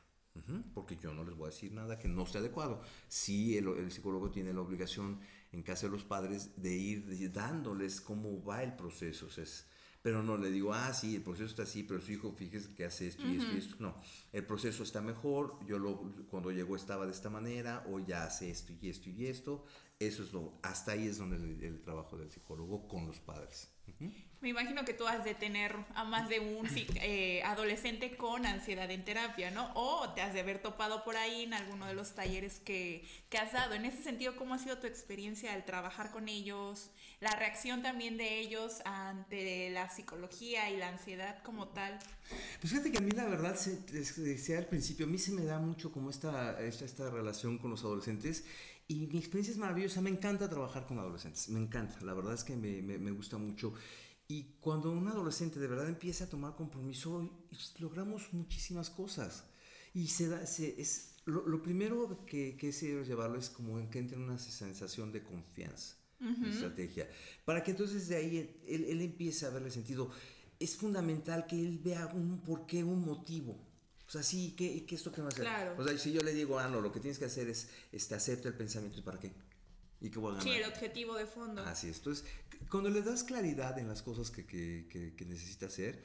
Porque 0.73 0.97
yo 0.97 1.13
no 1.13 1.23
les 1.23 1.37
voy 1.37 1.47
a 1.47 1.51
decir 1.51 1.71
nada 1.71 1.97
que 1.97 2.09
no 2.09 2.23
esté 2.23 2.39
adecuado. 2.39 2.81
Sí, 3.07 3.57
el, 3.57 3.69
el, 3.69 3.89
psicólogo 3.89 4.29
tiene 4.29 4.51
la 4.51 4.59
obligación 4.59 5.21
en 5.53 5.63
casa 5.63 5.85
de 5.85 5.93
los 5.93 6.03
padres 6.03 6.61
de 6.61 6.75
ir 6.75 7.31
dándoles 7.31 8.01
cómo 8.01 8.43
va 8.43 8.61
el 8.61 8.75
proceso. 8.75 9.27
O 9.27 9.29
sea, 9.29 9.45
es, 9.45 9.67
pero 10.03 10.21
no 10.21 10.37
le 10.37 10.51
digo, 10.51 10.73
ah, 10.73 10.93
sí, 10.93 11.15
el 11.15 11.23
proceso 11.23 11.45
está 11.49 11.63
así, 11.63 11.81
pero 11.83 12.01
su 12.01 12.11
hijo, 12.11 12.33
fíjese 12.33 12.75
que 12.75 12.83
hace 12.83 13.07
esto 13.07 13.25
y 13.25 13.37
esto 13.37 13.51
y 13.53 13.57
esto. 13.57 13.75
No, 13.79 13.95
el 14.33 14.45
proceso 14.45 14.83
está 14.83 15.01
mejor, 15.01 15.57
yo 15.65 15.79
lo, 15.79 16.11
cuando 16.29 16.51
llegó 16.51 16.75
estaba 16.75 17.05
de 17.05 17.13
esta 17.13 17.29
manera, 17.29 17.85
o 17.89 17.99
ya 17.99 18.25
hace 18.25 18.51
esto 18.51 18.73
y 18.81 18.89
esto 18.89 19.09
y 19.09 19.27
esto. 19.27 19.65
Eso 19.97 20.23
es 20.23 20.33
lo, 20.33 20.59
hasta 20.61 20.91
ahí 20.91 21.07
es 21.07 21.17
donde 21.17 21.37
el, 21.37 21.63
el 21.63 21.81
trabajo 21.81 22.17
del 22.17 22.29
psicólogo 22.29 22.85
con 22.89 23.07
los 23.07 23.21
padres. 23.21 23.71
Uh 23.87 23.91
-huh. 24.03 24.13
Me 24.43 24.49
imagino 24.49 24.83
que 24.83 24.93
tú 24.93 25.07
has 25.07 25.23
de 25.23 25.35
tener 25.35 25.73
a 25.95 26.03
más 26.03 26.27
de 26.27 26.41
un 26.41 26.67
eh, 26.95 27.41
adolescente 27.45 28.17
con 28.17 28.45
ansiedad 28.45 28.91
en 28.91 29.05
terapia, 29.05 29.51
¿no? 29.51 29.71
O 29.73 30.09
te 30.09 30.21
has 30.21 30.33
de 30.33 30.41
haber 30.41 30.61
topado 30.61 31.05
por 31.05 31.15
ahí 31.15 31.43
en 31.43 31.53
alguno 31.53 31.85
de 31.85 31.93
los 31.93 32.13
talleres 32.13 32.59
que, 32.59 33.07
que, 33.29 33.37
has 33.37 33.53
dado. 33.53 33.73
En 33.73 33.85
ese 33.85 34.03
sentido, 34.03 34.35
¿cómo 34.35 34.53
ha 34.53 34.59
sido 34.59 34.79
tu 34.79 34.85
experiencia 34.85 35.53
al 35.53 35.63
trabajar 35.63 36.11
con 36.11 36.27
ellos? 36.27 36.89
La 37.21 37.33
reacción 37.37 37.83
también 37.83 38.17
de 38.17 38.41
ellos 38.41 38.81
ante 38.83 39.69
la 39.69 39.89
psicología 39.89 40.69
y 40.69 40.75
la 40.75 40.89
ansiedad 40.89 41.41
como 41.43 41.69
tal. 41.69 41.97
Pues 42.59 42.73
fíjate 42.73 42.91
que 42.91 42.97
a 42.97 43.01
mí 43.01 43.11
la 43.11 43.29
verdad, 43.29 43.55
se, 43.55 43.77
decía 43.77 44.57
al 44.57 44.67
principio, 44.67 45.05
a 45.05 45.09
mí 45.09 45.19
se 45.19 45.31
me 45.31 45.45
da 45.45 45.59
mucho 45.59 45.89
como 45.93 46.09
esta, 46.09 46.59
esta, 46.59 46.83
esta 46.83 47.09
relación 47.09 47.59
con 47.59 47.71
los 47.71 47.85
adolescentes. 47.85 48.43
Y 48.89 49.07
mi 49.07 49.19
experiencia 49.19 49.53
es 49.53 49.57
maravillosa, 49.57 50.01
me 50.01 50.09
encanta 50.09 50.49
trabajar 50.49 50.85
con 50.85 50.99
adolescentes, 50.99 51.47
me 51.47 51.61
encanta, 51.61 52.01
la 52.01 52.13
verdad 52.13 52.33
es 52.33 52.43
que 52.43 52.57
me, 52.57 52.81
me, 52.81 52.97
me 52.97 53.11
gusta 53.11 53.37
mucho. 53.37 53.73
Y 54.33 54.55
cuando 54.61 54.91
un 54.91 55.07
adolescente 55.07 55.59
de 55.59 55.67
verdad 55.67 55.87
empieza 55.87 56.23
a 56.23 56.27
tomar 56.27 56.55
compromiso, 56.55 57.29
logramos 57.77 58.33
muchísimas 58.33 58.89
cosas. 58.89 59.43
Y 59.93 60.07
se 60.07 60.27
da, 60.27 60.47
se, 60.47 60.81
es, 60.81 61.17
lo, 61.25 61.45
lo, 61.47 61.61
primero 61.61 62.25
que, 62.25 62.57
que 62.57 62.69
es 62.69 62.81
llevarlo 62.81 63.37
es 63.37 63.51
como 63.51 63.87
que 63.91 63.99
entre 63.99 64.17
en 64.17 64.23
una 64.23 64.39
sensación 64.39 65.11
de 65.11 65.21
confianza, 65.21 65.97
uh 66.19 66.25
-huh. 66.25 66.49
estrategia, 66.49 67.07
para 67.45 67.63
que 67.63 67.69
entonces 67.71 68.07
de 68.07 68.15
ahí 68.15 68.37
él, 68.67 68.85
él 68.85 69.01
empiece 69.01 69.45
a 69.45 69.51
verle 69.51 69.69
sentido. 69.69 70.09
Es 70.59 70.75
fundamental 70.77 71.45
que 71.45 71.59
él 71.59 71.77
vea 71.77 72.07
un 72.07 72.41
porqué, 72.41 72.83
un 72.83 73.05
motivo. 73.05 73.51
O 74.07 74.09
sea, 74.09 74.23
sí, 74.23 74.55
¿qué, 74.57 74.83
qué 74.87 74.95
esto 74.95 75.11
que 75.11 75.21
va 75.21 75.27
a 75.27 75.29
hacer? 75.29 75.43
Claro. 75.43 75.75
O 75.77 75.83
sea, 75.83 75.95
si 75.95 76.11
yo 76.11 76.21
le 76.21 76.33
digo, 76.33 76.57
ah, 76.57 76.67
no, 76.69 76.81
lo 76.81 76.91
que 76.91 76.99
tienes 76.99 77.19
que 77.19 77.25
hacer 77.25 77.49
es 77.49 77.69
este, 77.91 78.15
acepta 78.15 78.47
el 78.47 78.55
pensamiento, 78.55 78.97
¿y 78.97 79.03
para 79.03 79.19
qué? 79.19 79.31
¿Y 80.03 80.09
qué 80.09 80.19
voy 80.19 80.31
a 80.31 80.37
ganar? 80.37 80.43
Sí, 80.43 80.59
el 80.59 80.65
objetivo 80.65 81.15
de 81.15 81.25
fondo. 81.25 81.63
Así 81.63 81.87
es. 81.87 81.97
Entonces, 81.97 82.25
cuando 82.69 82.89
le 82.89 83.01
das 83.01 83.23
claridad 83.23 83.77
en 83.79 83.87
las 83.87 84.01
cosas 84.01 84.31
que, 84.31 84.45
que, 84.45 84.87
que, 84.89 85.15
que, 85.15 85.25
necesita 85.25 85.67
hacer, 85.67 86.03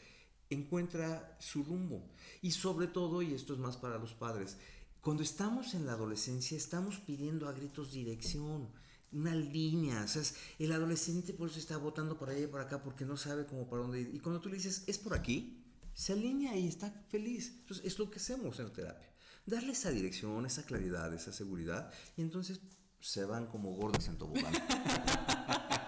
encuentra 0.51 1.37
su 1.41 1.63
rumbo. 1.63 2.11
Y 2.43 2.53
sobre 2.53 2.87
todo, 2.87 3.23
y 3.23 3.35
esto 3.35 3.53
es 3.55 3.59
más 3.59 3.77
para 3.77 3.99
los 3.99 4.15
padres, 4.15 4.57
cuando 5.01 5.23
estamos 5.23 5.75
en 5.75 5.87
la 5.87 5.93
adolescencia 5.93 6.57
estamos 6.57 6.99
pidiendo 6.99 7.49
a 7.49 7.53
gritos 7.53 7.93
dirección, 7.93 8.69
una 9.13 9.35
línea. 9.35 10.03
O 10.03 10.09
sea, 10.09 10.23
el 10.59 10.73
adolescente 10.73 11.33
por 11.33 11.49
eso 11.49 11.59
está 11.59 11.77
votando 11.77 12.19
por 12.19 12.31
allá 12.31 12.41
y 12.41 12.47
por 12.47 12.61
acá 12.61 12.83
porque 12.83 13.05
no 13.05 13.17
sabe 13.17 13.47
cómo 13.47 13.69
para 13.69 13.83
dónde 13.83 14.01
ir. 14.01 14.15
Y 14.15 14.21
cuando 14.21 14.41
tú 14.41 14.49
le 14.49 14.57
dices, 14.57 14.85
es 14.87 14.99
por 14.99 15.15
aquí, 15.15 15.65
se 15.95 16.13
alinea 16.13 16.57
y 16.57 16.69
está 16.69 16.91
feliz. 17.09 17.55
Entonces, 17.61 17.87
es 17.87 17.99
lo 17.99 18.11
que 18.11 18.19
hacemos 18.19 18.59
en 18.59 18.67
la 18.67 18.73
terapia. 18.73 19.09
Darle 19.47 19.73
esa 19.73 19.91
dirección, 19.91 20.45
esa 20.45 20.65
claridad, 20.65 21.13
esa 21.15 21.33
seguridad. 21.33 21.93
Y 22.17 22.23
entonces 22.23 22.61
se 23.01 23.25
van 23.25 23.47
como 23.47 23.75
gordas 23.75 24.09
en 24.09 24.19
tobogán. 24.19 24.53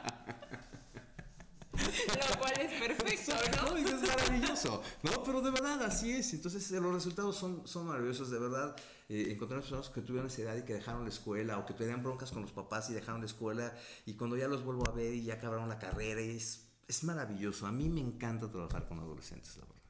Lo 2.29 2.39
cual 2.39 2.53
es 2.61 2.81
perfecto, 2.81 3.33
¿no? 3.57 3.77
Es 3.77 4.03
maravilloso, 4.03 4.83
¿no? 5.03 5.23
Pero 5.23 5.41
de 5.41 5.51
verdad 5.51 5.83
así 5.83 6.13
es. 6.13 6.33
Entonces 6.35 6.71
los 6.71 6.93
resultados 6.93 7.37
son, 7.37 7.67
son 7.67 7.87
maravillosos, 7.87 8.31
de 8.31 8.39
verdad. 8.39 8.77
Eh, 9.09 9.33
encontrar 9.33 9.61
personas 9.61 9.89
que 9.89 10.03
tuvieron 10.03 10.29
esa 10.29 10.43
edad 10.43 10.57
y 10.57 10.63
que 10.63 10.75
dejaron 10.75 11.03
la 11.03 11.09
escuela 11.09 11.59
o 11.59 11.67
que 11.67 11.75
tenían 11.75 12.03
broncas 12.03 12.31
con 12.31 12.43
los 12.43 12.53
papás 12.53 12.91
y 12.91 12.93
dejaron 12.93 13.21
la 13.21 13.27
escuela 13.27 13.75
y 14.07 14.15
cuando 14.15 14.37
ya 14.37 14.47
los 14.47 14.63
vuelvo 14.63 14.89
a 14.89 14.93
ver 14.93 15.13
y 15.13 15.25
ya 15.25 15.35
acabaron 15.35 15.69
la 15.69 15.81
carrera, 15.81 16.21
es, 16.21 16.69
es 16.87 17.03
maravilloso. 17.03 17.67
A 17.67 17.73
mí 17.73 17.89
me 17.89 18.01
encanta 18.01 18.49
trabajar 18.49 18.87
con 18.87 19.01
adolescentes, 19.01 19.57
la 19.57 19.65
verdad. 19.65 19.81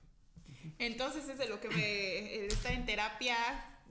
Entonces 0.78 1.28
es 1.28 1.37
de 1.37 1.49
lo 1.49 1.61
que 1.61 1.68
me 1.68 2.47
estar 2.47 2.72
en 2.72 2.87
terapia 2.87 3.37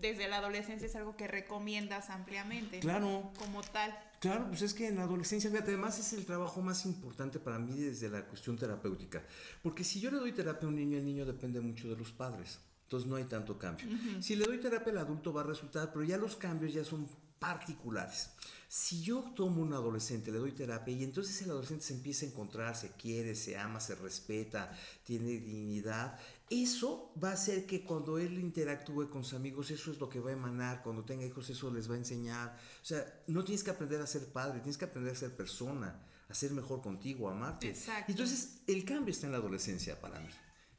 desde 0.01 0.27
la 0.27 0.37
adolescencia 0.37 0.87
es 0.87 0.95
algo 0.95 1.15
que 1.15 1.27
recomiendas 1.27 2.09
ampliamente. 2.09 2.79
Claro. 2.79 3.31
Como 3.37 3.61
tal. 3.61 3.97
Claro, 4.19 4.47
pues 4.49 4.61
es 4.61 4.73
que 4.73 4.87
en 4.87 4.97
la 4.97 5.03
adolescencia, 5.03 5.49
fíjate, 5.49 5.71
además 5.71 5.97
es 5.97 6.11
el 6.13 6.25
trabajo 6.25 6.61
más 6.61 6.85
importante 6.85 7.39
para 7.39 7.57
mí 7.57 7.79
desde 7.79 8.09
la 8.09 8.25
cuestión 8.25 8.57
terapéutica. 8.57 9.23
Porque 9.63 9.83
si 9.83 9.99
yo 9.99 10.11
le 10.11 10.17
doy 10.17 10.33
terapia 10.33 10.65
a 10.65 10.69
un 10.69 10.75
niño, 10.75 10.97
el 10.97 11.05
niño 11.05 11.25
depende 11.25 11.61
mucho 11.61 11.89
de 11.89 11.95
los 11.95 12.11
padres. 12.11 12.59
Entonces 12.83 13.07
no 13.09 13.15
hay 13.15 13.25
tanto 13.25 13.57
cambio. 13.57 13.87
Uh 13.87 13.91
-huh. 13.91 14.21
Si 14.21 14.35
le 14.35 14.45
doy 14.45 14.59
terapia 14.59 14.91
al 14.91 14.97
adulto 14.99 15.31
va 15.31 15.41
a 15.41 15.45
resultar, 15.45 15.93
pero 15.93 16.03
ya 16.03 16.17
los 16.17 16.35
cambios 16.35 16.73
ya 16.73 16.83
son 16.83 17.07
particulares. 17.39 18.31
Si 18.67 19.01
yo 19.01 19.23
tomo 19.35 19.61
un 19.61 19.73
adolescente, 19.73 20.31
le 20.31 20.39
doy 20.39 20.51
terapia 20.51 20.93
y 20.93 21.03
entonces 21.03 21.41
el 21.41 21.51
adolescente 21.51 21.85
se 21.85 21.93
empieza 21.93 22.25
a 22.25 22.29
encontrar, 22.29 22.75
se 22.75 22.91
quiere, 22.91 23.33
se 23.35 23.57
ama, 23.57 23.79
se 23.79 23.95
respeta, 23.95 24.71
tiene 25.03 25.39
dignidad, 25.39 26.19
eso 26.49 27.13
va 27.23 27.29
a 27.29 27.33
hacer 27.33 27.65
que 27.65 27.83
cuando 27.83 28.17
él 28.17 28.39
interactúe 28.39 29.09
con 29.09 29.23
sus 29.23 29.35
amigos, 29.35 29.69
eso 29.71 29.91
es 29.91 29.99
lo 29.99 30.09
que 30.09 30.19
va 30.19 30.31
a 30.31 30.33
emanar, 30.33 30.81
cuando 30.81 31.03
tenga 31.03 31.25
hijos, 31.25 31.49
eso 31.49 31.71
les 31.71 31.89
va 31.89 31.95
a 31.95 31.97
enseñar. 31.97 32.57
O 32.81 32.85
sea, 32.85 33.05
no 33.27 33.43
tienes 33.43 33.63
que 33.63 33.69
aprender 33.69 34.01
a 34.01 34.07
ser 34.07 34.31
padre, 34.31 34.59
tienes 34.59 34.77
que 34.77 34.85
aprender 34.85 35.13
a 35.13 35.15
ser 35.15 35.35
persona, 35.35 36.03
a 36.27 36.33
ser 36.33 36.51
mejor 36.51 36.81
contigo, 36.81 37.29
a 37.29 37.33
amarte. 37.33 37.69
Exacto. 37.69 38.11
Entonces, 38.11 38.61
el 38.67 38.83
cambio 38.83 39.11
está 39.11 39.27
en 39.27 39.33
la 39.33 39.37
adolescencia 39.37 39.99
para 39.99 40.19
mí. 40.19 40.29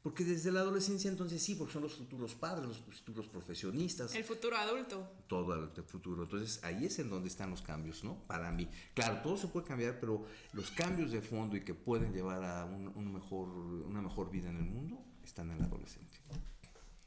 Porque 0.03 0.23
desde 0.23 0.51
la 0.51 0.61
adolescencia 0.61 1.11
entonces 1.11 1.43
sí, 1.43 1.53
porque 1.53 1.73
son 1.73 1.83
los 1.83 1.93
futuros 1.93 2.33
padres, 2.33 2.65
los 2.65 2.77
futuros 2.79 3.27
profesionistas. 3.27 4.15
El 4.15 4.23
futuro 4.23 4.57
adulto. 4.57 5.07
Todo 5.27 5.53
el 5.53 5.83
futuro. 5.83 6.23
Entonces 6.23 6.59
ahí 6.63 6.85
es 6.85 6.97
en 6.97 7.09
donde 7.11 7.27
están 7.27 7.51
los 7.51 7.61
cambios, 7.61 8.03
¿no? 8.03 8.23
Para 8.23 8.51
mí. 8.51 8.67
Claro, 8.95 9.21
todo 9.21 9.37
se 9.37 9.47
puede 9.47 9.67
cambiar, 9.67 9.99
pero 9.99 10.25
los 10.53 10.71
cambios 10.71 11.11
de 11.11 11.21
fondo 11.21 11.55
y 11.55 11.63
que 11.63 11.75
pueden 11.75 12.13
llevar 12.13 12.43
a 12.43 12.65
un, 12.65 13.13
mejor, 13.13 13.49
una 13.49 14.01
mejor 14.01 14.31
vida 14.31 14.49
en 14.49 14.57
el 14.57 14.65
mundo 14.65 15.05
están 15.31 15.49
en 15.51 15.59
la 15.59 15.65
adolescencia. 15.65 16.21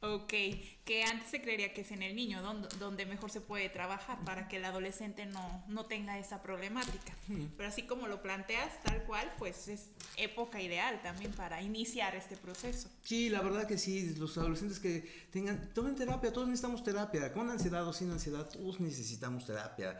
Ok, 0.01 0.33
que 0.83 1.03
antes 1.03 1.31
se 1.31 1.41
creería 1.41 1.73
que 1.73 1.81
es 1.81 1.91
en 1.91 2.03
el 2.03 2.15
niño 2.15 2.43
donde, 2.43 2.67
donde 2.77 3.05
mejor 3.07 3.31
se 3.31 3.41
puede 3.41 3.69
trabajar 3.69 4.23
para 4.23 4.47
que 4.47 4.57
el 4.57 4.65
adolescente 4.65 5.25
no, 5.25 5.63
no 5.67 5.85
tenga 5.87 6.19
esa 6.19 6.43
problemática. 6.43 7.15
Pero 7.57 7.69
así 7.69 7.83
como 7.83 8.07
lo 8.07 8.21
planteas, 8.21 8.83
tal 8.83 9.03
cual, 9.05 9.33
pues 9.39 9.67
es 9.67 9.89
época 10.17 10.61
ideal 10.61 11.01
también 11.01 11.31
para 11.31 11.61
iniciar 11.63 12.15
este 12.15 12.35
proceso. 12.37 12.89
Sí, 13.03 13.29
la 13.29 13.41
verdad 13.41 13.67
que 13.67 13.79
sí, 13.79 14.13
los 14.17 14.37
adolescentes 14.37 14.79
que 14.79 15.27
tengan, 15.31 15.73
tomen 15.73 15.95
terapia, 15.95 16.31
todos 16.31 16.47
necesitamos 16.47 16.83
terapia, 16.83 17.33
con 17.33 17.49
ansiedad 17.49 17.87
o 17.87 17.93
sin 17.93 18.11
ansiedad, 18.11 18.47
todos 18.47 18.79
necesitamos 18.79 19.45
terapia. 19.45 19.99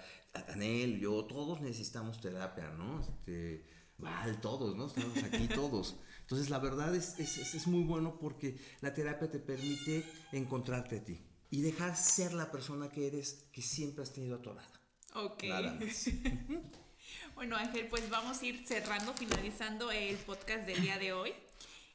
Anel, 0.50 1.00
yo, 1.00 1.26
todos 1.26 1.62
necesitamos 1.62 2.22
terapia, 2.22 2.70
¿no? 2.78 3.02
Este, 3.02 3.64
Val, 3.98 4.40
todos, 4.42 4.76
¿no? 4.76 4.88
Estamos 4.88 5.18
aquí 5.24 5.48
todos. 5.54 5.96
Entonces, 6.22 6.50
la 6.50 6.60
verdad 6.60 6.96
es, 6.96 7.20
es, 7.20 7.54
es, 7.54 7.68
muy 7.68 7.84
bueno 7.84 8.18
porque 8.20 8.58
la 8.82 8.94
terapia 8.94 9.30
te 9.30 9.40
permite 9.40 10.04
encontrarte 10.32 10.98
a 10.98 11.04
ti 11.04 11.22
y 11.52 11.62
dejar 11.62 11.96
ser 11.96 12.34
la 12.34 12.52
persona 12.52 12.90
que 12.90 13.08
eres, 13.08 13.46
que 13.52 13.62
siempre 13.62 14.04
has 14.04 14.12
tenido 14.12 14.36
atorada. 14.36 14.68
Ok. 15.14 15.44
bueno, 17.36 17.56
Ángel, 17.56 17.88
pues 17.88 18.10
vamos 18.10 18.42
a 18.42 18.46
ir 18.46 18.68
cerrando, 18.68 19.14
finalizando 19.14 19.92
el 19.92 20.18
podcast 20.18 20.66
del 20.66 20.82
día 20.82 20.98
de 20.98 21.14
hoy. 21.14 21.34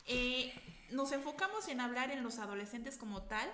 Eh, 0.06 0.52
nos 0.90 1.12
enfocamos 1.12 1.68
en 1.68 1.80
hablar 1.80 2.10
en 2.10 2.22
los 2.22 2.38
adolescentes 2.38 2.96
como 2.96 3.22
tal 3.22 3.50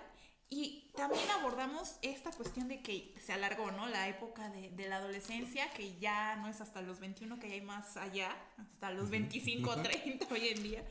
y 0.49 0.90
también 0.94 1.28
abordamos 1.30 1.97
esta 2.03 2.30
cuestión 2.30 2.68
de 2.68 2.80
que 2.80 3.14
se 3.20 3.32
alargó, 3.32 3.70
¿no? 3.72 3.88
La 3.88 4.09
época 4.09 4.49
de, 4.51 4.70
de, 4.70 4.88
la 4.88 4.97
adolescencia, 4.97 5.70
que 5.72 5.99
ya 5.99 6.36
no 6.36 6.49
es 6.49 6.61
hasta 6.61 6.82
los 6.82 7.01
21, 7.01 7.38
que 7.38 7.53
hay 7.53 7.61
más 7.61 7.97
allá, 7.97 8.36
hasta 8.59 8.90
los 8.90 9.11
25 9.11 9.70
o 9.70 9.82
30 9.82 10.26
hoy 10.30 10.49
en 10.49 10.62
día. 10.62 10.84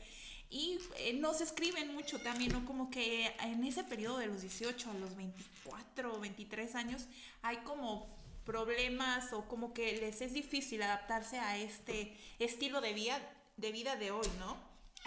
Y 0.48 0.78
eh, 0.98 1.14
nos 1.14 1.40
escriben 1.40 1.92
mucho 1.94 2.20
también, 2.20 2.52
¿no? 2.52 2.64
Como 2.64 2.90
que 2.90 3.34
en 3.40 3.64
ese 3.64 3.82
periodo 3.82 4.18
de 4.18 4.26
los 4.26 4.42
18 4.42 4.90
a 4.90 4.94
los 4.94 5.16
24 5.16 6.14
o 6.14 6.20
23 6.20 6.74
años 6.76 7.06
hay 7.42 7.56
como 7.58 8.14
problemas 8.44 9.32
o 9.32 9.48
como 9.48 9.74
que 9.74 9.96
les 9.96 10.20
es 10.20 10.32
difícil 10.32 10.82
adaptarse 10.82 11.38
a 11.38 11.58
este 11.58 12.16
estilo 12.38 12.80
de 12.80 12.92
vida 12.92 13.20
de, 13.56 13.72
vida 13.72 13.96
de 13.96 14.12
hoy, 14.12 14.28
¿no? 14.38 14.56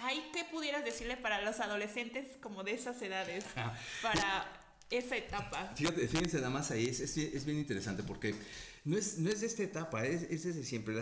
¿Hay 0.04 0.30
qué 0.34 0.46
pudieras 0.46 0.84
decirle 0.84 1.18
para 1.18 1.42
los 1.42 1.60
adolescentes 1.60 2.38
como 2.42 2.64
de 2.64 2.74
esas 2.74 3.02
edades? 3.02 3.46
Ah. 3.56 3.74
Para 4.02 4.60
esa 4.90 5.16
etapa. 5.18 5.72
Fíjate, 5.76 6.08
fíjense 6.08 6.38
nada 6.38 6.50
más 6.50 6.72
ahí, 6.72 6.88
es, 6.88 7.00
es, 7.00 7.46
bien 7.46 7.60
interesante 7.60 8.04
porque 8.04 8.34
no 8.86 8.98
es, 8.98 9.18
no 9.20 9.30
es 9.30 9.42
de 9.42 9.48
esta 9.48 9.64
etapa, 9.64 10.06
es, 10.06 10.24
es 10.24 10.44
desde 10.44 10.64
siempre. 10.64 10.96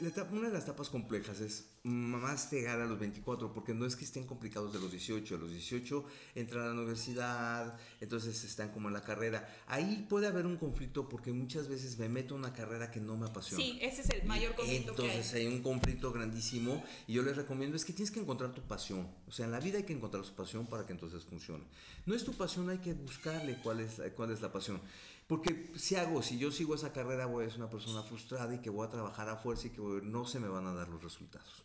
La, 0.00 0.08
etapa, 0.08 0.32
una 0.32 0.48
de 0.48 0.54
las 0.54 0.64
etapas 0.64 0.88
complejas 0.88 1.40
es 1.40 1.66
más 1.84 2.50
llegar 2.50 2.80
a 2.80 2.86
los 2.86 2.98
24, 2.98 3.52
porque 3.52 3.74
no 3.74 3.86
es 3.86 3.94
que 3.94 4.04
estén 4.04 4.24
complicados 4.24 4.72
de 4.72 4.80
los 4.80 4.90
18. 4.90 5.34
A 5.34 5.38
los 5.38 5.50
18 5.50 6.04
entran 6.34 6.64
a 6.64 6.66
la 6.68 6.72
universidad, 6.72 7.78
entonces 8.00 8.42
están 8.44 8.70
como 8.70 8.88
en 8.88 8.94
la 8.94 9.04
carrera. 9.04 9.48
Ahí 9.66 10.06
puede 10.08 10.26
haber 10.26 10.46
un 10.46 10.56
conflicto 10.56 11.08
porque 11.08 11.32
muchas 11.32 11.68
veces 11.68 11.98
me 11.98 12.08
meto 12.08 12.34
en 12.34 12.40
una 12.40 12.52
carrera 12.52 12.90
que 12.90 13.00
no 13.00 13.16
me 13.16 13.26
apasiona. 13.26 13.62
Sí, 13.62 13.78
ese 13.80 14.02
es 14.02 14.10
el 14.10 14.24
mayor 14.24 14.54
conflicto. 14.54 14.90
Entonces 14.90 15.30
que 15.30 15.38
hay. 15.38 15.46
hay 15.46 15.54
un 15.54 15.62
conflicto 15.62 16.12
grandísimo 16.12 16.82
y 17.06 17.12
yo 17.12 17.22
les 17.22 17.36
recomiendo 17.36 17.76
es 17.76 17.84
que 17.84 17.92
tienes 17.92 18.10
que 18.10 18.20
encontrar 18.20 18.54
tu 18.54 18.62
pasión. 18.62 19.08
O 19.28 19.32
sea, 19.32 19.46
en 19.46 19.52
la 19.52 19.60
vida 19.60 19.78
hay 19.78 19.84
que 19.84 19.92
encontrar 19.92 20.24
su 20.24 20.34
pasión 20.34 20.66
para 20.66 20.86
que 20.86 20.92
entonces 20.92 21.24
funcione. 21.24 21.64
No 22.06 22.14
es 22.14 22.24
tu 22.24 22.32
pasión, 22.32 22.68
hay 22.70 22.78
que 22.78 22.92
buscarle 22.92 23.58
cuál 23.62 23.80
es, 23.80 24.00
cuál 24.16 24.30
es 24.32 24.40
la 24.40 24.52
pasión. 24.52 24.80
Porque 25.26 25.72
si 25.76 25.96
hago, 25.96 26.22
si 26.22 26.38
yo 26.38 26.50
sigo 26.50 26.74
esa 26.74 26.92
carrera, 26.92 27.26
voy 27.26 27.46
a 27.46 27.48
ser 27.48 27.58
una 27.58 27.70
persona 27.70 28.02
frustrada 28.02 28.54
y 28.54 28.58
que 28.58 28.70
voy 28.70 28.86
a 28.86 28.90
trabajar 28.90 29.28
a 29.28 29.36
fuerza 29.36 29.68
y 29.68 29.70
que 29.70 29.80
no 29.80 30.26
se 30.26 30.38
me 30.38 30.48
van 30.48 30.66
a 30.66 30.74
dar 30.74 30.88
los 30.88 31.02
resultados. 31.02 31.64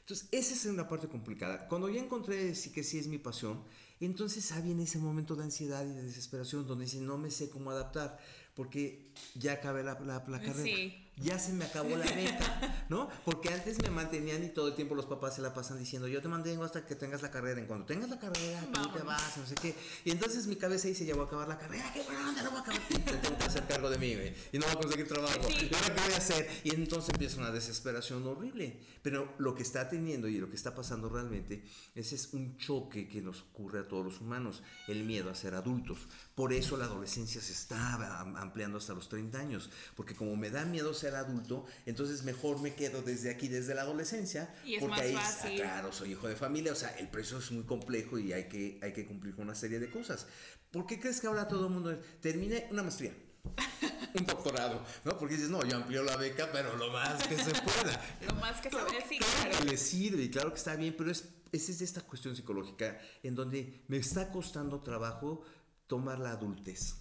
Entonces, 0.00 0.28
esa 0.32 0.54
es 0.54 0.66
una 0.66 0.86
parte 0.86 1.08
complicada. 1.08 1.66
Cuando 1.68 1.88
ya 1.88 2.00
encontré 2.00 2.54
sí 2.54 2.72
que 2.72 2.82
sí 2.82 2.98
es 2.98 3.06
mi 3.06 3.18
pasión, 3.18 3.62
entonces 4.00 4.50
ah, 4.52 4.60
viene 4.60 4.84
ese 4.84 4.98
momento 4.98 5.36
de 5.36 5.44
ansiedad 5.44 5.84
y 5.84 5.92
de 5.92 6.02
desesperación 6.02 6.66
donde 6.66 6.84
dice, 6.84 7.00
no 7.00 7.18
me 7.18 7.30
sé 7.30 7.50
cómo 7.50 7.70
adaptar, 7.70 8.18
porque 8.54 9.12
ya 9.34 9.52
acabé 9.52 9.82
la, 9.82 9.98
la, 10.00 10.24
la 10.26 10.40
carrera. 10.40 10.64
Sí 10.64 11.04
ya 11.16 11.38
se 11.38 11.52
me 11.52 11.64
acabó 11.64 11.90
la 11.96 12.04
beca, 12.06 12.86
¿no? 12.88 13.08
Porque 13.24 13.48
antes 13.50 13.80
me 13.80 13.90
mantenían 13.90 14.42
y 14.42 14.48
todo 14.48 14.68
el 14.68 14.74
tiempo 14.74 14.94
los 14.94 15.06
papás 15.06 15.36
se 15.36 15.42
la 15.42 15.54
pasan 15.54 15.78
diciendo, 15.78 16.08
yo 16.08 16.20
te 16.20 16.28
mantengo 16.28 16.64
hasta 16.64 16.84
que 16.84 16.96
tengas 16.96 17.22
la 17.22 17.30
carrera, 17.30 17.60
en 17.60 17.66
cuando 17.66 17.86
tengas 17.86 18.10
la 18.10 18.18
carrera, 18.18 18.66
tú 18.72 18.88
te 18.90 19.02
vas, 19.02 19.36
no 19.36 19.46
sé 19.46 19.54
qué. 19.54 19.74
Y 20.04 20.10
entonces 20.10 20.46
mi 20.46 20.56
cabeza 20.56 20.88
dice, 20.88 21.06
ya 21.06 21.14
voy 21.14 21.24
a 21.24 21.26
acabar 21.26 21.48
la 21.48 21.58
carrera, 21.58 21.88
qué 21.92 22.02
bueno, 22.02 22.24
¿dónde 22.24 22.42
lo 22.42 22.50
voy 22.50 22.58
a 22.58 22.62
acabar? 22.62 22.80
Y 22.90 22.94
tengo 22.94 23.38
que 23.38 23.44
hacer 23.44 23.66
cargo 23.66 23.90
de 23.90 23.98
mí, 23.98 24.14
güey, 24.14 24.34
y 24.52 24.58
no 24.58 24.66
voy 24.66 24.74
a 24.74 24.80
conseguir 24.80 25.06
trabajo. 25.06 25.48
¿Y 25.50 25.74
ahora 25.74 25.94
qué 25.94 26.00
voy 26.04 26.14
a 26.14 26.16
hacer? 26.16 26.50
Y 26.64 26.74
entonces 26.74 27.10
empieza 27.10 27.38
una 27.38 27.50
desesperación 27.52 28.26
horrible. 28.26 28.80
Pero 29.02 29.34
lo 29.38 29.54
que 29.54 29.62
está 29.62 29.88
teniendo 29.88 30.28
y 30.28 30.38
lo 30.38 30.48
que 30.48 30.56
está 30.56 30.74
pasando 30.74 31.08
realmente, 31.08 31.62
ese 31.94 32.14
es 32.14 32.32
un 32.32 32.56
choque 32.56 33.06
que 33.06 33.20
nos 33.20 33.42
ocurre 33.42 33.80
a 33.80 33.88
todos 33.88 33.93
los 34.02 34.20
humanos, 34.22 34.62
el 34.88 35.04
miedo 35.04 35.28
a 35.28 35.34
ser 35.34 35.54
adultos. 35.54 35.98
Por 36.34 36.54
eso 36.54 36.78
la 36.78 36.86
adolescencia 36.86 37.42
se 37.42 37.52
está 37.52 38.20
ampliando 38.36 38.78
hasta 38.78 38.94
los 38.94 39.10
30 39.10 39.38
años, 39.38 39.68
porque 39.94 40.14
como 40.14 40.34
me 40.36 40.48
da 40.48 40.64
miedo 40.64 40.94
ser 40.94 41.14
adulto, 41.14 41.66
entonces 41.84 42.24
mejor 42.24 42.60
me 42.62 42.74
quedo 42.74 43.02
desde 43.02 43.30
aquí, 43.30 43.48
desde 43.48 43.74
la 43.74 43.82
adolescencia, 43.82 44.54
y 44.64 44.76
es 44.76 44.80
porque 44.80 44.96
más 44.96 45.00
ahí, 45.02 45.12
fácil. 45.12 45.60
claro, 45.60 45.92
soy 45.92 46.12
hijo 46.12 46.26
de 46.26 46.36
familia, 46.36 46.72
o 46.72 46.76
sea, 46.76 46.90
el 46.96 47.08
precio 47.08 47.38
es 47.38 47.52
muy 47.52 47.64
complejo 47.64 48.18
y 48.18 48.32
hay 48.32 48.48
que, 48.48 48.78
hay 48.82 48.94
que 48.94 49.04
cumplir 49.04 49.34
con 49.34 49.44
una 49.44 49.54
serie 49.54 49.78
de 49.78 49.90
cosas. 49.90 50.26
¿Por 50.70 50.86
qué 50.86 50.98
crees 50.98 51.20
que 51.20 51.26
ahora 51.26 51.46
todo 51.46 51.66
el 51.66 51.72
mundo 51.72 51.96
termine 52.20 52.66
una 52.70 52.82
maestría? 52.82 53.12
un 54.14 54.26
doctorado, 54.26 54.84
¿no? 55.04 55.18
Porque 55.18 55.34
dices, 55.34 55.50
no, 55.50 55.64
yo 55.64 55.76
amplío 55.76 56.02
la 56.02 56.16
beca, 56.16 56.48
pero 56.52 56.76
lo 56.76 56.90
más 56.90 57.22
que 57.26 57.36
se 57.36 57.52
pueda. 57.52 58.00
lo 58.26 58.34
más 58.36 58.60
que 58.60 58.68
claro, 58.68 58.88
se 58.88 58.94
pueda, 58.94 59.08
sí, 59.08 59.18
claro. 59.18 59.58
Que 59.58 59.64
le 59.64 59.76
sirve 59.76 60.22
y 60.22 60.30
claro 60.30 60.50
que 60.50 60.58
está 60.58 60.76
bien, 60.76 60.94
pero 60.96 61.10
es, 61.10 61.24
es, 61.54 61.68
es 61.68 61.80
esta 61.80 62.00
cuestión 62.02 62.34
psicológica 62.36 62.98
en 63.22 63.34
donde 63.34 63.84
me 63.88 63.96
está 63.96 64.30
costando 64.30 64.80
trabajo 64.80 65.42
tomar 65.86 66.18
la 66.18 66.30
adultez. 66.30 66.96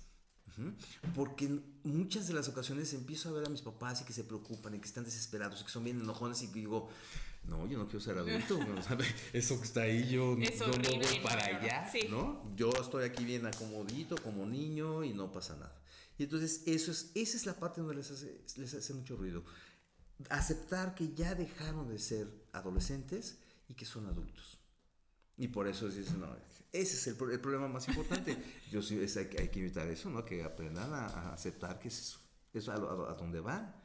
Porque 1.16 1.46
en 1.46 1.64
muchas 1.84 2.28
de 2.28 2.34
las 2.34 2.48
ocasiones 2.48 2.94
empiezo 2.94 3.30
a 3.30 3.32
ver 3.32 3.48
a 3.48 3.50
mis 3.50 3.62
papás 3.62 4.02
y 4.02 4.06
que 4.06 4.14
se 4.14 4.24
preocupan 4.24 4.76
y 4.76 4.80
que 4.80 4.86
están 4.86 5.04
desesperados 5.04 5.62
y 5.62 5.64
que 5.64 5.72
son 5.72 5.84
bien 5.84 6.00
enojones 6.00 6.44
y 6.44 6.48
digo, 6.48 6.90
no, 7.46 7.66
yo 7.66 7.80
no 7.80 7.86
quiero 7.88 8.00
ser 8.00 8.18
adulto, 8.20 8.60
eso 9.34 9.58
que 9.58 9.66
está 9.66 9.82
ahí, 9.82 10.08
yo, 10.10 10.38
yo 10.38 10.68
no 10.68 11.00
voy 11.00 11.20
para 11.24 11.46
allá, 11.46 11.92
¿no? 12.10 12.54
Yo 12.56 12.72
estoy 12.80 13.06
aquí 13.06 13.26
bien 13.26 13.48
acomodito 13.48 14.16
como 14.18 14.46
niño 14.46 15.04
y 15.04 15.14
no 15.14 15.32
pasa 15.32 15.56
nada. 15.56 15.76
Y 16.20 16.24
entonces 16.24 16.62
eso 16.68 16.92
es, 16.92 17.10
esa 17.16 17.38
es 17.38 17.46
la 17.48 17.56
parte 17.56 17.82
donde 17.82 17.96
les 17.96 18.12
hace, 18.12 18.42
les 18.58 18.74
hace 18.76 18.94
mucho 18.94 19.16
ruido. 19.16 19.44
Aceptar 20.30 20.94
que 20.94 21.14
ya 21.14 21.34
dejaron 21.34 21.90
de 21.90 21.98
ser 21.98 22.28
adolescentes 22.52 23.40
y 23.68 23.74
que 23.74 23.86
son 23.86 24.06
adultos. 24.08 24.60
Y 25.38 25.48
por 25.48 25.68
eso 25.68 25.90
dicen, 25.90 26.20
no, 26.20 26.28
ese 26.72 26.96
es 26.96 27.08
el, 27.08 27.32
el 27.32 27.40
problema 27.40 27.68
más 27.68 27.88
importante. 27.88 28.38
Yo 28.72 28.82
sí, 28.82 29.00
es, 29.00 29.18
hay, 29.18 29.30
hay, 29.40 29.50
que 29.50 29.60
evitar 29.60 29.88
eso, 29.88 30.10
¿no? 30.10 30.24
Que 30.24 30.44
aprendan 30.44 30.94
a, 30.94 31.08
a 31.08 31.34
aceptar 31.34 31.80
que 31.80 31.88
es 31.88 32.20
eso 32.54 32.72
a, 32.72 32.76
a, 32.76 33.12
a, 33.12 33.16
dónde 33.16 33.40
van. 33.40 33.76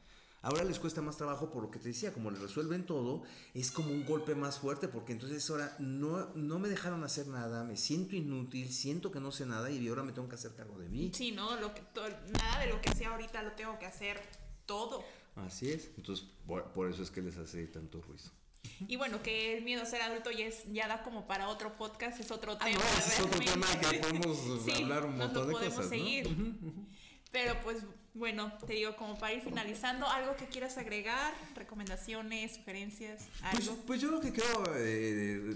Ahora 0.41 0.63
les 0.63 0.79
cuesta 0.79 1.01
más 1.01 1.17
trabajo 1.17 1.51
por 1.51 1.63
lo 1.63 1.71
que 1.71 1.79
te 1.79 1.89
decía, 1.89 2.13
como 2.13 2.31
les 2.31 2.39
resuelven 2.39 2.85
todo, 2.85 3.23
es 3.53 3.71
como 3.71 3.91
un 3.91 4.05
golpe 4.05 4.35
más 4.35 4.59
fuerte, 4.59 4.87
porque 4.87 5.11
entonces 5.11 5.49
ahora 5.49 5.75
no, 5.79 6.27
no 6.35 6.59
me 6.59 6.69
dejaron 6.69 7.03
hacer 7.03 7.27
nada, 7.27 7.65
me 7.65 7.75
siento 7.75 8.15
inútil, 8.15 8.71
siento 8.71 9.11
que 9.11 9.19
no 9.19 9.31
sé 9.31 9.45
nada 9.45 9.69
y 9.69 9.85
ahora 9.89 10.03
me 10.03 10.13
tengo 10.13 10.29
que 10.29 10.35
hacer 10.35 10.55
cargo 10.55 10.79
de 10.79 10.87
mí. 10.87 11.11
Sí, 11.13 11.33
no, 11.33 11.59
lo 11.59 11.73
que, 11.73 11.81
todo, 11.81 12.07
nada 12.07 12.61
de 12.61 12.67
lo 12.67 12.81
que 12.81 12.93
sea 12.95 13.09
ahorita 13.09 13.43
lo 13.43 13.51
tengo 13.51 13.77
que 13.79 13.85
hacer 13.85 14.21
todo. 14.65 15.03
Así 15.35 15.71
es, 15.71 15.89
entonces 15.97 16.25
por, 16.47 16.71
por 16.71 16.89
eso 16.89 17.03
es 17.03 17.11
que 17.11 17.21
les 17.21 17.35
hace 17.35 17.67
tanto 17.67 18.01
ruido. 18.01 18.38
Y 18.87 18.95
bueno, 18.95 19.21
que 19.21 19.57
el 19.57 19.63
miedo 19.63 19.83
a 19.83 19.85
ser 19.85 20.01
adulto 20.01 20.31
ya, 20.31 20.45
es, 20.45 20.63
ya 20.71 20.87
da 20.87 21.03
como 21.03 21.27
para 21.27 21.47
otro 21.49 21.75
podcast, 21.75 22.19
es 22.19 22.31
otro 22.31 22.57
tema. 22.57 22.81
Ah, 22.81 22.93
no, 22.93 22.99
es 22.99 23.19
otro 23.19 23.39
tema 23.39 23.67
que 23.79 23.99
podemos 23.99 24.37
sí, 24.65 24.83
hablar 24.83 25.05
un 25.05 25.17
montón 25.17 25.47
de 25.47 25.53
cosas. 25.53 25.89
Seguir. 25.89 26.29
¿no? 26.29 26.31
Uh 26.31 26.47
-huh, 26.47 26.63
uh 26.63 26.73
-huh. 26.73 26.85
Pero 27.31 27.61
pues 27.61 27.83
bueno, 28.13 28.51
te 28.65 28.73
digo, 28.73 28.95
como 28.95 29.17
para 29.17 29.33
ir 29.33 29.41
finalizando, 29.41 30.07
¿algo 30.07 30.35
que 30.35 30.47
quieras 30.47 30.77
agregar? 30.77 31.33
¿Recomendaciones, 31.55 32.55
sugerencias? 32.55 33.27
Pues, 33.51 33.69
¿Algo? 33.69 33.83
pues, 33.85 34.01
yo 34.01 34.11
lo 34.11 34.19
que 34.19 34.31
quiero 34.31 34.75
eh, 34.75 35.55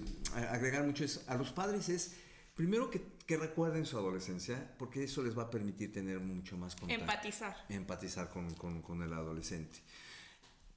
agregar 0.50 0.86
mucho 0.86 1.04
es 1.04 1.24
a 1.28 1.36
los 1.36 1.52
padres 1.52 1.90
es, 1.90 2.16
primero 2.54 2.90
que, 2.90 3.02
que, 3.26 3.38
recuerden 3.38 3.86
su 3.86 3.98
adolescencia, 3.98 4.76
porque 4.78 5.04
eso 5.04 5.24
les 5.24 5.38
va 5.38 5.44
a 5.44 5.50
permitir 5.50 5.92
tener 5.92 6.20
mucho 6.20 6.56
más 6.56 6.76
contacto. 6.76 7.02
Empatizar. 7.02 7.66
Empatizar 7.70 8.30
con, 8.30 8.54
con, 8.54 8.82
con 8.82 9.02
el 9.02 9.12
adolescente. 9.12 9.80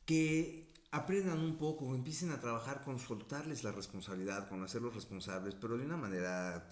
Que 0.07 0.67
aprendan 0.91 1.41
un 1.41 1.57
poco, 1.59 1.95
empiecen 1.95 2.31
a 2.31 2.41
trabajar 2.41 2.83
con 2.83 2.99
soltarles 2.99 3.65
la 3.65 3.73
responsabilidad, 3.73 4.49
con 4.49 4.63
hacerlos 4.63 4.95
responsables, 4.95 5.55
pero 5.55 5.77
de 5.77 5.85
una 5.85 5.97
manera 5.97 6.69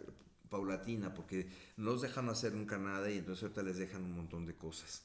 paulatina, 0.49 1.13
porque 1.15 1.49
no 1.77 1.93
los 1.93 2.03
dejan 2.03 2.29
hacer 2.29 2.53
nunca 2.55 2.79
nada 2.79 3.11
y 3.11 3.19
entonces 3.19 3.43
ahorita 3.43 3.63
les 3.63 3.77
dejan 3.79 4.05
un 4.05 4.17
montón 4.17 4.47
de 4.47 4.55
cosas. 4.55 5.03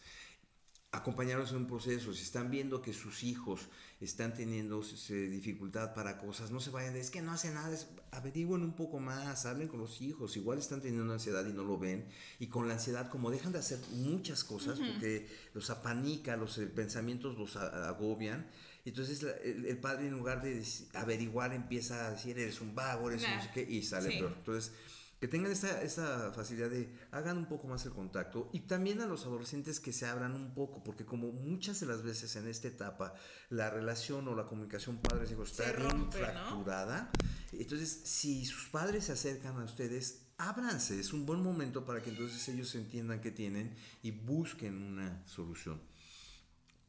acompañarlos 0.92 1.52
en 1.52 1.58
un 1.58 1.68
proceso. 1.68 2.14
Si 2.14 2.24
están 2.24 2.50
viendo 2.50 2.82
que 2.82 2.94
sus 2.94 3.24
hijos 3.24 3.70
están 4.02 4.34
teniendo 4.34 4.82
dificultad 4.82 5.94
para 5.94 6.18
cosas, 6.18 6.50
no 6.50 6.60
se 6.60 6.72
vayan, 6.72 6.96
es 6.96 7.12
que 7.12 7.22
no 7.22 7.32
hace 7.32 7.52
nada, 7.52 7.78
averigüen 8.12 8.64
un 8.64 8.76
poco 8.76 9.00
más, 9.00 9.46
hablen 9.46 9.68
con 9.68 9.80
los 9.80 10.02
hijos, 10.02 10.36
igual 10.36 10.58
están 10.58 10.82
teniendo 10.82 11.14
ansiedad 11.14 11.46
y 11.46 11.54
no 11.54 11.64
lo 11.64 11.78
ven, 11.78 12.08
y 12.40 12.48
con 12.48 12.68
la 12.68 12.74
ansiedad 12.76 13.10
como 13.10 13.30
dejan 13.30 13.52
de 13.52 13.60
hacer 13.60 13.80
muchas 13.92 14.44
cosas 14.44 14.80
porque 14.80 15.28
los 15.54 15.70
apanica, 15.70 16.38
los 16.38 16.58
eh, 16.58 16.66
pensamientos 16.66 17.38
los 17.38 17.56
agobian, 17.56 18.48
entonces 18.86 19.26
el, 19.44 19.78
padre 19.78 20.08
en 20.08 20.14
lugar 20.14 20.42
de 20.42 20.66
averiguar 20.94 21.54
empieza 21.54 22.08
a 22.08 22.12
decir, 22.12 22.38
eres 22.40 22.62
un 22.62 22.76
vago, 22.76 23.10
eres 23.10 23.24
un 23.24 23.36
no 23.36 23.42
sé 23.42 23.50
qué, 23.54 23.62
y 23.62 23.84
sale 23.84 24.10
peor. 24.10 24.34
Entonces, 24.38 24.72
que 25.20 25.28
tengan 25.28 25.52
esa, 25.52 26.32
facilidad 26.32 26.70
de 26.70 26.90
hagan 27.12 27.38
un 27.38 27.46
poco 27.46 27.68
más 27.68 27.86
el 27.86 27.92
contacto 27.92 28.50
y 28.54 28.62
también 28.62 29.02
a 29.02 29.06
los 29.06 29.26
adolescentes 29.26 29.82
que 29.82 29.92
se 29.92 30.06
abran 30.06 30.34
un 30.34 30.54
poco, 30.54 30.82
porque 30.82 31.06
como 31.06 31.32
muchas 31.32 31.82
de 31.82 31.88
las 31.88 32.04
veces 32.04 32.38
en 32.38 32.48
esta 32.48 32.70
etapa 32.70 33.14
la 33.50 33.70
relación 33.70 34.28
o 34.30 34.36
la 34.36 34.48
comunicación 34.48 34.98
padres-hijos 34.98 35.52
está 35.52 35.72
bien 35.74 36.10
fracturada, 36.10 37.12
entonces 37.52 37.90
si 38.06 38.46
sus 38.46 38.70
padres 38.70 39.06
se 39.06 39.12
acercan 39.12 39.58
a 39.58 39.66
ustedes, 39.66 40.28
ábranse, 40.38 40.98
es 40.98 41.12
un 41.12 41.26
buen 41.26 41.44
momento 41.44 41.84
para 41.84 42.02
que 42.02 42.12
entonces 42.12 42.48
ellos 42.48 42.74
entiendan 42.76 43.20
que 43.20 43.32
tienen 43.32 43.76
y 44.02 44.12
busquen 44.12 44.82
una 44.82 45.22
solución. 45.28 45.82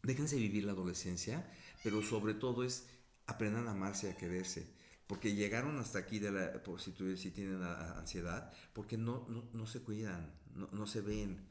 Déjense 0.05 0.37
vivir 0.37 0.65
la 0.65 0.73
adolescencia, 0.73 1.51
pero 1.83 2.03
sobre 2.03 2.35
todo 2.35 2.65
es 2.65 2.87
aprendan 3.27 3.69
a 3.69 3.73
amarse 3.73 4.09
y 4.09 4.11
a 4.11 4.17
quererse 4.17 4.81
porque 5.11 5.35
llegaron 5.35 5.77
hasta 5.81 5.99
aquí 5.99 6.21
de 6.21 6.31
la, 6.31 6.63
por 6.63 6.81
si, 6.81 6.93
si 7.17 7.31
tienen 7.33 7.61
ansiedad, 7.65 8.53
porque 8.73 8.97
no, 8.97 9.27
no, 9.53 9.67
se 9.67 9.81
cuidan, 9.81 10.33
no, 10.55 10.87
se 10.87 11.01
ven, 11.01 11.49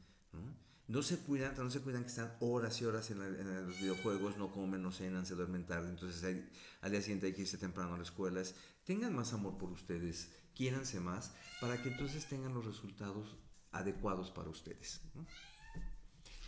¿no? 0.88 1.02
se 1.02 1.18
cuidan, 1.18 1.54
no 1.58 1.70
se 1.70 1.82
cuidan 1.82 2.04
que 2.04 2.08
están 2.08 2.34
horas 2.40 2.80
y 2.80 2.86
horas 2.86 3.10
en, 3.10 3.18
los 3.66 3.78
videojuegos, 3.78 4.38
no 4.38 4.50
comen, 4.50 4.82
no 4.82 4.90
cenan, 4.92 5.26
se 5.26 5.34
duermen 5.34 5.66
tarde, 5.66 5.90
entonces 5.90 6.42
al 6.80 6.90
día 6.90 7.02
siguiente 7.02 7.26
hay 7.26 7.34
que 7.34 7.42
irse 7.42 7.58
temprano 7.58 7.92
a 7.92 7.96
la 7.98 8.02
escuela. 8.02 8.42
tengan 8.86 9.14
más 9.14 9.34
amor 9.34 9.58
por 9.58 9.70
ustedes, 9.70 10.32
quiéranse 10.54 10.98
más, 10.98 11.34
para 11.60 11.82
que 11.82 11.90
entonces 11.90 12.24
tengan 12.24 12.54
los 12.54 12.64
resultados 12.64 13.36
adecuados 13.72 14.30
para 14.30 14.48
ustedes. 14.48 15.02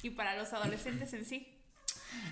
Y 0.03 0.09
para 0.09 0.35
los 0.39 0.51
adolescentes 0.55 1.13
en 1.13 1.27
sí. 1.27 1.62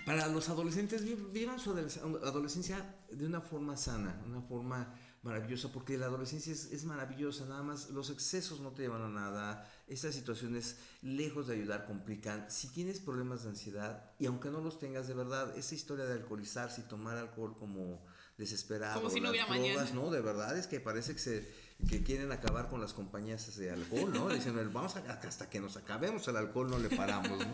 Para 0.06 0.28
los 0.28 0.48
adolescentes, 0.48 1.04
vivan 1.32 1.58
su 1.58 1.70
adolescencia 1.70 2.96
de 3.10 3.26
una 3.26 3.40
forma 3.40 3.76
sana, 3.76 4.22
una 4.26 4.40
forma 4.40 4.94
maravillosa, 5.22 5.70
porque 5.70 5.98
la 5.98 6.06
adolescencia 6.06 6.52
es, 6.52 6.84
maravillosa, 6.84 7.44
nada 7.44 7.62
más 7.62 7.90
los 7.90 8.08
excesos 8.10 8.60
no 8.60 8.70
te 8.70 8.82
llevan 8.82 9.02
a 9.02 9.08
nada, 9.08 9.70
estas 9.86 10.14
situaciones 10.14 10.78
lejos 11.02 11.46
de 11.46 11.54
ayudar 11.54 11.86
complican. 11.86 12.50
Si 12.50 12.68
tienes 12.68 13.00
problemas 13.00 13.42
de 13.42 13.50
ansiedad, 13.50 14.12
y 14.18 14.26
aunque 14.26 14.50
no 14.50 14.60
los 14.60 14.78
tengas 14.78 15.08
de 15.08 15.14
verdad, 15.14 15.56
esa 15.58 15.74
historia 15.74 16.06
de 16.06 16.14
alcoholizarse 16.14 16.80
y 16.80 16.84
tomar 16.84 17.18
alcohol 17.18 17.54
como 17.58 18.02
desesperado, 18.38 19.00
como 19.00 19.10
si 19.10 19.20
no 19.20 19.30
hubiera 19.30 19.46
drogas, 19.46 19.92
no, 19.92 20.10
de 20.10 20.22
verdad 20.22 20.56
es 20.56 20.66
que 20.66 20.80
parece 20.80 21.12
que 21.12 21.18
se 21.18 21.69
que 21.88 22.02
quieren 22.02 22.32
acabar 22.32 22.68
con 22.68 22.80
las 22.80 22.92
compañías 22.92 23.56
de 23.56 23.70
alcohol, 23.70 24.12
¿no? 24.12 24.28
Dicen, 24.28 24.54
vamos 24.72 24.96
a, 24.96 24.98
hasta 24.98 25.48
que 25.48 25.60
nos 25.60 25.76
acabemos 25.76 26.26
el 26.28 26.36
alcohol 26.36 26.70
no 26.70 26.78
le 26.78 26.88
paramos, 26.88 27.38
¿no? 27.38 27.52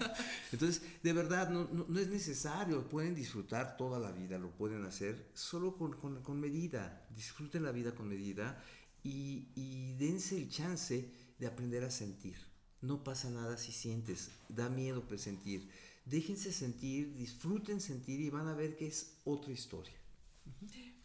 Entonces, 0.52 0.82
de 1.02 1.12
verdad, 1.12 1.50
no, 1.50 1.68
no, 1.72 1.98
es 1.98 2.08
necesario, 2.08 2.88
pueden 2.88 3.14
disfrutar 3.14 3.76
toda 3.76 3.98
la 3.98 4.12
vida, 4.12 4.38
lo 4.38 4.50
pueden 4.50 4.84
hacer 4.84 5.30
solo 5.34 5.76
con, 5.76 5.94
con, 5.94 6.22
con 6.22 6.40
medida, 6.40 7.06
disfruten 7.14 7.62
la 7.62 7.72
vida 7.72 7.94
con 7.94 8.08
medida 8.08 8.62
y, 9.02 9.48
y 9.54 9.94
dense 9.94 10.36
el 10.36 10.48
chance 10.48 11.10
de 11.38 11.46
aprender 11.46 11.84
a 11.84 11.90
sentir. 11.90 12.36
No 12.80 13.04
pasa 13.04 13.30
nada 13.30 13.56
si 13.56 13.72
sientes, 13.72 14.30
da 14.48 14.68
miedo 14.68 15.06
presentir. 15.06 15.70
Déjense 16.04 16.52
sentir, 16.52 17.14
disfruten 17.14 17.80
sentir 17.80 18.20
y 18.20 18.30
van 18.30 18.46
a 18.48 18.54
ver 18.54 18.76
que 18.76 18.86
es 18.86 19.18
otra 19.24 19.52
historia. 19.52 19.94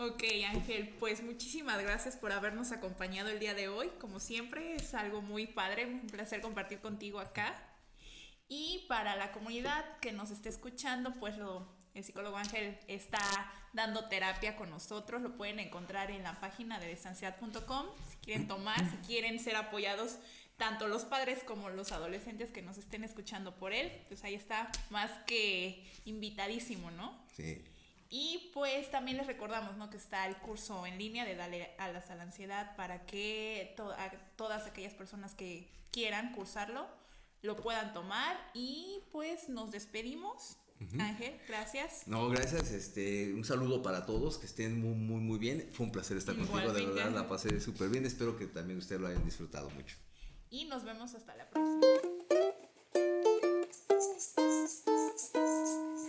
Ok, 0.03 0.23
Ángel, 0.49 0.89
pues 0.97 1.21
muchísimas 1.21 1.79
gracias 1.79 2.15
por 2.15 2.31
habernos 2.31 2.71
acompañado 2.71 3.29
el 3.29 3.39
día 3.39 3.53
de 3.53 3.67
hoy. 3.67 3.87
Como 3.99 4.19
siempre, 4.19 4.73
es 4.73 4.95
algo 4.95 5.21
muy 5.21 5.45
padre, 5.45 5.85
un 5.85 6.07
placer 6.07 6.41
compartir 6.41 6.79
contigo 6.79 7.19
acá. 7.19 7.53
Y 8.47 8.83
para 8.89 9.15
la 9.15 9.31
comunidad 9.31 9.85
que 9.99 10.11
nos 10.11 10.31
esté 10.31 10.49
escuchando, 10.49 11.13
pues 11.19 11.37
lo, 11.37 11.67
el 11.93 12.03
psicólogo 12.03 12.35
Ángel 12.37 12.79
está 12.87 13.19
dando 13.73 14.05
terapia 14.09 14.55
con 14.55 14.71
nosotros. 14.71 15.21
Lo 15.21 15.37
pueden 15.37 15.59
encontrar 15.59 16.09
en 16.09 16.23
la 16.23 16.39
página 16.39 16.79
de 16.79 16.87
desanciedad.com. 16.87 17.85
Si 18.09 18.17
quieren 18.23 18.47
tomar, 18.47 18.79
si 18.89 18.97
quieren 19.05 19.39
ser 19.39 19.55
apoyados, 19.55 20.17
tanto 20.57 20.87
los 20.87 21.05
padres 21.05 21.43
como 21.43 21.69
los 21.69 21.91
adolescentes 21.91 22.49
que 22.49 22.63
nos 22.63 22.79
estén 22.79 23.03
escuchando 23.03 23.55
por 23.55 23.71
él, 23.71 23.91
pues 24.07 24.23
ahí 24.23 24.33
está 24.33 24.71
más 24.89 25.11
que 25.27 25.87
invitadísimo, 26.05 26.89
¿no? 26.89 27.23
Sí. 27.35 27.63
Y 28.13 28.51
pues 28.53 28.91
también 28.91 29.15
les 29.15 29.25
recordamos 29.25 29.77
¿no? 29.77 29.89
que 29.89 29.95
está 29.95 30.27
el 30.27 30.35
curso 30.35 30.85
en 30.85 30.97
línea 30.97 31.23
de 31.23 31.35
Dale 31.35 31.71
Alas 31.77 32.11
a 32.11 32.15
la 32.15 32.23
Ansiedad 32.23 32.75
para 32.75 33.05
que 33.05 33.73
todas 34.35 34.67
aquellas 34.67 34.93
personas 34.93 35.33
que 35.33 35.71
quieran 35.91 36.33
cursarlo 36.33 36.85
lo 37.41 37.55
puedan 37.55 37.93
tomar. 37.93 38.37
Y 38.53 38.99
pues 39.13 39.47
nos 39.47 39.71
despedimos. 39.71 40.57
Ángel, 40.99 41.39
gracias. 41.47 42.05
No, 42.05 42.27
gracias. 42.27 42.71
Este, 42.71 43.33
un 43.33 43.45
saludo 43.45 43.81
para 43.81 44.05
todos, 44.05 44.37
que 44.37 44.45
estén 44.45 44.81
muy, 44.81 44.95
muy, 44.95 45.21
muy 45.21 45.39
bien. 45.39 45.69
Fue 45.71 45.85
un 45.85 45.91
placer 45.93 46.17
estar 46.17 46.35
contigo, 46.35 46.73
de 46.73 46.85
verdad, 46.85 47.11
la 47.11 47.29
pasé 47.29 47.61
súper 47.61 47.89
bien. 47.89 48.05
Espero 48.05 48.35
que 48.35 48.47
también 48.47 48.77
ustedes 48.77 48.99
lo 48.99 49.07
hayan 49.07 49.23
disfrutado 49.23 49.69
mucho. 49.69 49.95
Y 50.49 50.65
nos 50.65 50.83
vemos 50.83 51.13
hasta 51.13 51.33
la 51.35 51.49
próxima. 51.49 51.87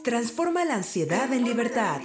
Transforma 0.03 0.65
la 0.65 0.75
ansiedad 0.75 1.33
en 1.33 1.45
libertad. 1.45 2.01